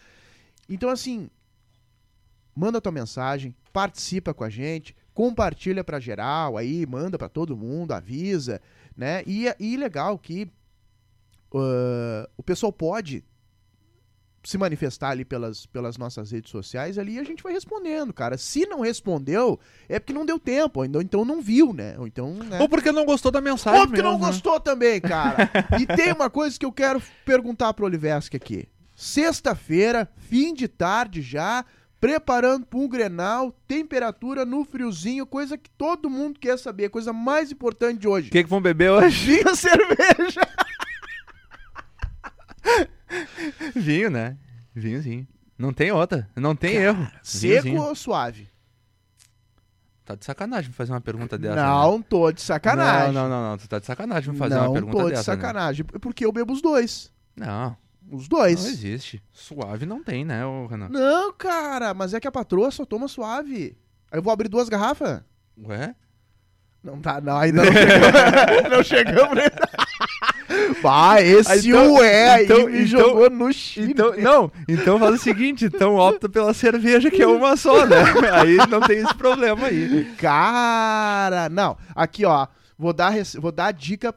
Então, 0.67 0.89
assim, 0.89 1.29
manda 2.55 2.81
tua 2.81 2.91
mensagem, 2.91 3.55
participa 3.71 4.33
com 4.33 4.43
a 4.43 4.49
gente, 4.49 4.95
compartilha 5.13 5.83
para 5.83 5.99
geral 5.99 6.57
aí, 6.57 6.85
manda 6.87 7.17
para 7.17 7.29
todo 7.29 7.55
mundo, 7.55 7.91
avisa, 7.91 8.59
né? 8.97 9.21
E, 9.27 9.45
e 9.59 9.77
legal 9.77 10.17
que 10.17 10.51
uh, 11.53 12.27
o 12.35 12.41
pessoal 12.41 12.73
pode 12.73 13.23
se 14.45 14.57
manifestar 14.57 15.09
ali 15.09 15.25
pelas, 15.25 15.65
pelas 15.65 15.97
nossas 15.97 16.31
redes 16.31 16.51
sociais 16.51 16.97
ali 16.97 17.19
a 17.19 17.23
gente 17.23 17.43
vai 17.43 17.53
respondendo, 17.53 18.13
cara. 18.13 18.37
Se 18.37 18.65
não 18.65 18.81
respondeu, 18.81 19.59
é 19.89 19.99
porque 19.99 20.13
não 20.13 20.25
deu 20.25 20.39
tempo, 20.39 20.79
ou 20.79 21.01
então 21.01 21.25
não 21.25 21.41
viu, 21.41 21.73
né? 21.73 21.95
Ou 21.97 22.07
então, 22.07 22.33
né? 22.33 22.59
Ou 22.59 22.69
porque 22.69 22.91
não 22.91 23.05
gostou 23.05 23.31
da 23.31 23.41
mensagem. 23.41 23.79
Ou 23.79 23.87
porque 23.87 24.01
mesmo, 24.01 24.17
não 24.17 24.19
né? 24.19 24.31
gostou 24.31 24.59
também, 24.59 25.01
cara. 25.01 25.49
e 25.79 25.85
tem 25.85 26.13
uma 26.13 26.29
coisa 26.29 26.57
que 26.57 26.65
eu 26.65 26.71
quero 26.71 27.01
perguntar 27.25 27.73
pro 27.73 27.85
Oliveski 27.85 28.37
aqui. 28.37 28.67
Sexta-feira, 28.95 30.09
fim 30.15 30.53
de 30.53 30.67
tarde 30.67 31.21
já, 31.21 31.65
preparando 31.99 32.65
para 32.65 32.79
um 32.79 32.87
Grenal, 32.87 33.51
temperatura 33.67 34.45
no 34.45 34.63
friozinho, 34.63 35.25
coisa 35.25 35.57
que 35.57 35.69
todo 35.71 36.09
mundo 36.09 36.39
quer 36.39 36.57
saber, 36.57 36.89
coisa 36.89 37.11
mais 37.11 37.51
importante 37.51 37.99
de 37.99 38.07
hoje. 38.07 38.29
O 38.29 38.31
que, 38.31 38.43
que 38.43 38.49
vão 38.49 38.61
beber 38.61 38.91
hoje? 38.91 39.25
Vinho 39.25 39.55
cerveja. 39.55 40.41
Vinho, 43.75 44.09
né? 44.09 44.37
Vinhozinho. 44.73 45.27
Não 45.57 45.71
tem 45.71 45.91
outra. 45.91 46.29
Não 46.35 46.55
tem 46.55 46.73
Cara, 46.73 46.85
erro. 46.85 47.11
Seco 47.23 47.63
Vinhozinho. 47.63 47.81
ou 47.81 47.95
suave? 47.95 48.49
Tá 50.03 50.13
de 50.15 50.23
sacanagem 50.23 50.71
fazer 50.71 50.91
uma 50.91 51.01
pergunta 51.01 51.37
dessa. 51.37 51.55
Não, 51.55 51.97
né? 51.97 52.05
tô 52.07 52.31
de 52.31 52.41
sacanagem. 52.41 53.11
Não, 53.11 53.23
não, 53.23 53.29
não, 53.29 53.49
não. 53.49 53.57
Tu 53.57 53.67
tá 53.67 53.79
de 53.79 53.85
sacanagem 53.85 54.35
fazer 54.35 54.55
não 54.55 54.65
uma 54.65 54.73
pergunta 54.73 54.91
dessa. 54.91 55.03
Não 55.03 55.03
tô 55.03 55.09
de 55.09 55.15
né? 55.15 55.23
sacanagem. 55.23 55.85
Né? 55.91 55.99
Porque 55.99 56.25
eu 56.25 56.31
bebo 56.31 56.53
os 56.53 56.61
dois. 56.61 57.11
Não. 57.35 57.75
Os 58.11 58.27
dois. 58.27 58.63
Não 58.63 58.69
existe. 58.69 59.23
Suave 59.31 59.85
não 59.87 60.03
tem, 60.03 60.23
né, 60.23 60.41
Renan? 60.69 60.89
Não, 60.89 61.33
cara, 61.33 61.93
mas 61.95 62.13
é 62.13 62.19
que 62.19 62.27
a 62.27 62.31
patroa 62.31 62.69
só 62.69 62.85
toma 62.85 63.07
suave. 63.07 63.75
Aí 64.11 64.19
eu 64.19 64.21
vou 64.21 64.31
abrir 64.31 64.47
duas 64.47 64.69
garrafas. 64.69 65.21
Ué? 65.65 65.95
Não 66.83 67.01
tá, 67.01 67.19
não, 67.19 67.35
ainda 67.35 67.63
não 67.65 67.73
chegamos. 67.73 68.69
não 68.69 68.83
chegamos. 68.83 69.39
Bah, 70.81 71.21
esse 71.21 71.69
Então- 71.69 71.93
ué 71.95 72.29
aí 72.35 72.45
então- 72.45 72.67
me 72.67 72.83
então- 72.83 72.85
jogou 72.87 73.29
no 73.29 73.51
chile. 73.51 73.91
Então, 73.91 74.15
não, 74.17 74.51
então 74.67 74.99
faz 74.99 75.15
o 75.15 75.17
seguinte, 75.23 75.65
então 75.65 75.95
opta 75.95 76.29
pela 76.29 76.53
cerveja, 76.53 77.09
que 77.09 77.21
é 77.21 77.27
uma 77.27 77.57
só, 77.57 77.85
né? 77.85 77.95
Aí 78.45 78.57
não 78.69 78.79
tem 78.81 78.99
esse 78.99 79.13
problema 79.15 79.67
aí. 79.67 80.05
Cara, 80.17 81.49
não. 81.49 81.77
Aqui, 81.95 82.25
ó. 82.25 82.47
Vou 82.77 82.93
dar, 82.93 83.13
vou 83.39 83.51
dar 83.51 83.67
a 83.67 83.71
dica. 83.71 84.13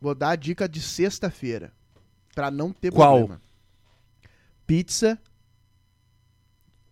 Vou 0.00 0.14
dar 0.14 0.30
a 0.30 0.36
dica 0.36 0.68
de 0.68 0.80
sexta-feira. 0.82 1.72
Pra 2.34 2.50
não 2.50 2.72
ter 2.72 2.90
Qual? 2.92 3.16
problema. 3.18 3.40
Pizza 4.66 5.18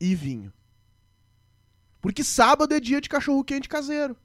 e 0.01 0.14
vinho. 0.14 0.53
Porque 2.01 2.25
sábado 2.25 2.75
é 2.75 2.81
dia 2.81 3.01
de 3.01 3.09
cachorro 3.09 3.45
quente 3.45 3.68
caseiro. 3.68 4.16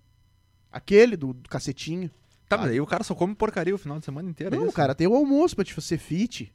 Aquele 0.72 1.16
do, 1.18 1.34
do 1.34 1.50
cacetinho. 1.50 2.10
Tá, 2.48 2.58
mas 2.58 2.72
aí 2.72 2.80
o 2.80 2.86
cara 2.86 3.04
só 3.04 3.14
come 3.14 3.36
porcaria 3.36 3.76
o 3.76 3.78
final 3.78 4.00
de 4.00 4.06
semana 4.06 4.30
inteiro. 4.30 4.56
é 4.56 4.58
Não, 4.58 4.68
isso? 4.68 4.76
cara, 4.76 4.96
tem 4.96 5.08
o 5.08 5.16
almoço 5.16 5.56
pra 5.56 5.66
te 5.66 5.80
ser 5.82 5.98
fit. 5.98 6.54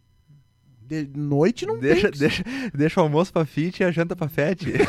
De 0.81 1.09
noite 1.15 1.65
não 1.65 1.79
Deixa, 1.79 2.11
tem. 2.11 2.19
deixa, 2.21 2.45
deixa 2.75 3.01
o 3.01 3.03
almoço 3.05 3.33
pra 3.33 3.45
fit 3.45 3.81
e 3.81 3.85
a 3.85 3.91
janta 3.91 4.17
pra 4.17 4.29
fete. 4.29 4.67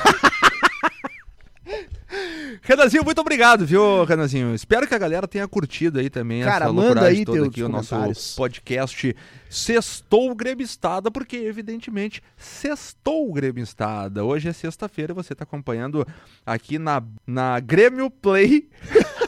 Renanzinho, 2.62 3.04
muito 3.04 3.20
obrigado, 3.20 3.66
viu, 3.66 4.04
Renanzinho? 4.06 4.54
Espero 4.56 4.88
que 4.88 4.94
a 4.94 4.98
galera 4.98 5.28
tenha 5.28 5.48
curtido 5.48 6.00
aí 6.00 6.10
também 6.10 6.44
Cara, 6.44 6.66
essa 6.66 6.74
manda 6.74 7.06
aí 7.06 7.26
toda 7.26 7.48
aqui, 7.48 7.64
o 7.64 7.68
nosso 7.70 7.96
podcast 8.38 9.16
Sextou 9.50 10.34
Gremistada, 10.36 11.12
porque 11.12 11.36
evidentemente 11.36 12.22
sextou 12.38 13.32
Gremistada. 13.34 14.24
Hoje 14.24 14.48
é 14.50 14.54
sexta-feira 14.54 15.12
e 15.12 15.16
você 15.16 15.36
tá 15.36 15.44
acompanhando 15.44 16.08
aqui 16.46 16.78
na, 16.80 17.04
na 17.28 17.60
Grêmio 17.60 18.10
Play. 18.10 18.70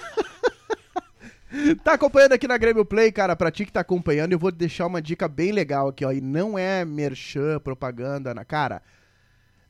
Tá 1.84 1.94
acompanhando 1.94 2.34
aqui 2.34 2.48
na 2.48 2.58
Grêmio 2.58 2.86
Play, 2.86 3.12
cara, 3.12 3.36
pra 3.36 3.52
ti 3.52 3.66
que 3.66 3.72
tá 3.72 3.80
acompanhando, 3.82 4.32
eu 4.34 4.40
vou 4.40 4.52
deixar 4.52 4.88
uma 4.88 5.02
dica 5.02 5.28
bem 5.28 5.52
legal 5.52 5.88
aqui, 5.88 6.04
ó. 6.06 6.12
E 6.12 6.22
não 6.22 6.58
é 6.58 6.84
merchan, 6.86 7.60
propaganda, 7.60 8.34
na 8.34 8.44
cara. 8.46 8.82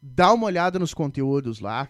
Dá 0.02 0.32
uma 0.34 0.46
olhada 0.46 0.78
nos 0.80 0.94
conteúdos 0.94 1.60
lá, 1.60 1.88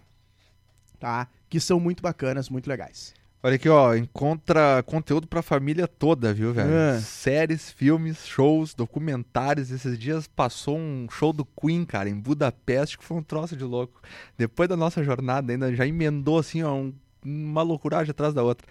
tá? 0.99 1.27
Que 1.49 1.59
são 1.59 1.79
muito 1.79 2.01
bacanas, 2.01 2.49
muito 2.49 2.67
legais. 2.67 3.13
Olha 3.43 3.55
aqui, 3.55 3.69
ó, 3.69 3.93
encontra 3.93 4.81
conteúdo 4.87 5.27
pra 5.27 5.43
família 5.43 5.87
toda, 5.87 6.33
viu, 6.33 6.51
velho? 6.51 6.71
É. 6.73 6.99
Séries, 6.99 7.69
filmes, 7.69 8.25
shows, 8.25 8.73
documentários. 8.73 9.69
Esses 9.69 9.99
dias 9.99 10.25
passou 10.27 10.77
um 10.79 11.05
show 11.11 11.31
do 11.31 11.45
Queen, 11.45 11.85
cara, 11.85 12.09
em 12.09 12.15
Budapeste, 12.19 12.97
que 12.97 13.03
foi 13.05 13.17
um 13.17 13.21
troço 13.21 13.55
de 13.55 13.63
louco. 13.63 14.01
Depois 14.35 14.67
da 14.67 14.75
nossa 14.75 15.03
jornada, 15.03 15.51
ainda 15.53 15.71
já 15.75 15.85
emendou, 15.85 16.39
assim, 16.39 16.63
ó, 16.63 16.73
um- 16.73 16.93
uma 17.23 17.61
loucuragem 17.61 18.09
atrás 18.09 18.33
da 18.33 18.41
outra. 18.41 18.65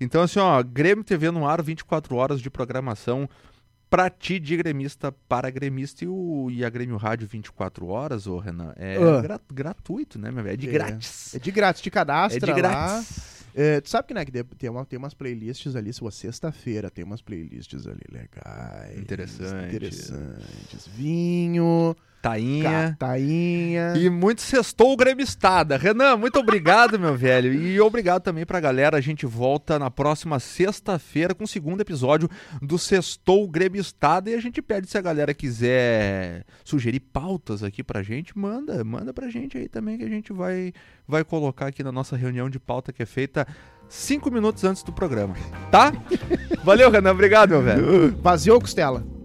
Então, 0.00 0.22
assim, 0.22 0.38
ó, 0.38 0.62
Grêmio 0.62 1.02
TV 1.04 1.30
no 1.30 1.46
ar, 1.46 1.60
24 1.62 2.14
horas 2.16 2.40
de 2.40 2.48
programação 2.50 3.28
pra 3.90 4.08
ti 4.10 4.38
de 4.38 4.56
gremista 4.56 5.10
para 5.28 5.50
gremista. 5.50 6.04
E, 6.04 6.08
o, 6.08 6.48
e 6.50 6.64
a 6.64 6.70
Grêmio 6.70 6.96
Rádio 6.96 7.26
24 7.26 7.86
horas, 7.86 8.26
ô 8.26 8.38
Renan, 8.38 8.72
é 8.76 8.96
gra- 9.22 9.40
gratuito, 9.52 10.18
né, 10.18 10.30
meu 10.30 10.44
velho? 10.44 10.54
É 10.54 10.56
de 10.56 10.68
É. 10.68 10.72
grátis. 10.72 11.34
É 11.34 11.38
de 11.38 11.50
grátis, 11.50 11.82
te 11.82 11.90
cadastra 11.90 12.50
É 12.52 12.54
de 12.54 12.62
lá. 12.62 12.68
grátis. 12.68 13.38
É, 13.54 13.80
tu 13.80 13.88
sabe 13.88 14.06
que, 14.06 14.14
né, 14.14 14.24
que 14.24 14.30
tem, 14.30 14.70
uma, 14.70 14.84
tem 14.84 14.96
umas 14.98 15.14
playlists 15.14 15.74
ali, 15.74 15.92
se 15.92 16.00
sexta-feira 16.12 16.90
tem 16.90 17.02
umas 17.04 17.20
playlists 17.22 17.86
ali 17.88 18.02
legais. 18.12 18.96
Interessantes. 18.98 19.74
Interessantes. 19.74 20.86
Vinho, 20.94 21.96
Tainha. 22.20 22.96
catainha. 22.98 23.94
E 23.96 24.10
muito 24.10 24.42
sextou 24.42 24.96
gremistada. 24.96 25.76
Renan, 25.76 26.16
muito 26.16 26.38
obrigado, 26.38 26.98
meu 26.98 27.16
velho. 27.16 27.52
E 27.52 27.80
obrigado 27.80 28.22
também 28.22 28.44
pra 28.44 28.60
galera. 28.60 28.96
A 28.96 29.00
gente 29.00 29.24
volta 29.24 29.78
na 29.78 29.90
próxima 29.90 30.40
sexta-feira 30.40 31.34
com 31.34 31.44
o 31.44 31.48
segundo 31.48 31.80
episódio 31.80 32.28
do 32.60 32.78
Sextou 32.78 33.46
Gremistada. 33.48 34.30
E 34.30 34.34
a 34.34 34.40
gente 34.40 34.60
pede 34.60 34.88
se 34.88 34.98
a 34.98 35.00
galera 35.00 35.32
quiser 35.32 36.44
sugerir 36.64 37.00
pautas 37.00 37.62
aqui 37.62 37.82
pra 37.82 38.02
gente, 38.02 38.36
manda, 38.36 38.82
manda 38.84 39.12
pra 39.12 39.28
gente 39.28 39.56
aí 39.56 39.68
também 39.68 39.96
que 39.96 40.04
a 40.04 40.08
gente 40.08 40.32
vai, 40.32 40.72
vai 41.06 41.24
colocar 41.24 41.66
aqui 41.66 41.82
na 41.82 41.92
nossa 41.92 42.16
reunião 42.16 42.50
de 42.50 42.58
pauta 42.58 42.92
que 42.92 43.02
é 43.02 43.06
feita 43.06 43.46
cinco 43.88 44.30
minutos 44.30 44.64
antes 44.64 44.82
do 44.82 44.92
programa. 44.92 45.34
Tá? 45.70 45.92
Valeu, 46.64 46.90
Renan. 46.90 47.12
Obrigado, 47.12 47.50
meu 47.50 47.62
velho. 47.62 48.16
Vazio 48.20 48.60
costela? 48.60 49.17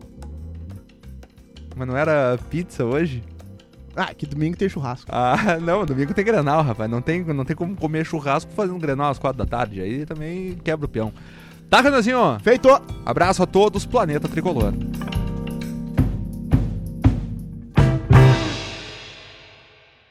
Mas 1.75 1.87
não 1.87 1.97
era 1.97 2.37
pizza 2.49 2.85
hoje? 2.85 3.23
Ah, 3.95 4.13
que 4.13 4.25
domingo 4.25 4.57
tem 4.57 4.67
churrasco. 4.67 5.09
Ah, 5.11 5.57
não, 5.61 5.85
domingo 5.85 6.13
tem 6.13 6.25
Grenal, 6.25 6.63
rapaz. 6.63 6.89
Não 6.89 7.01
tem, 7.01 7.23
não 7.23 7.45
tem 7.45 7.55
como 7.55 7.75
comer 7.75 8.05
churrasco 8.05 8.51
fazendo 8.53 8.79
Grenal 8.79 9.11
às 9.11 9.19
quatro 9.19 9.37
da 9.37 9.45
tarde. 9.45 9.81
Aí 9.81 10.05
também 10.05 10.57
quebra 10.63 10.85
o 10.85 10.89
peão. 10.89 11.13
Tá, 11.69 11.81
Renanzinho? 11.81 12.37
Feito! 12.41 12.69
Abraço 13.05 13.43
a 13.43 13.45
todos, 13.45 13.85
Planeta 13.85 14.27
Tricolor. 14.27 14.73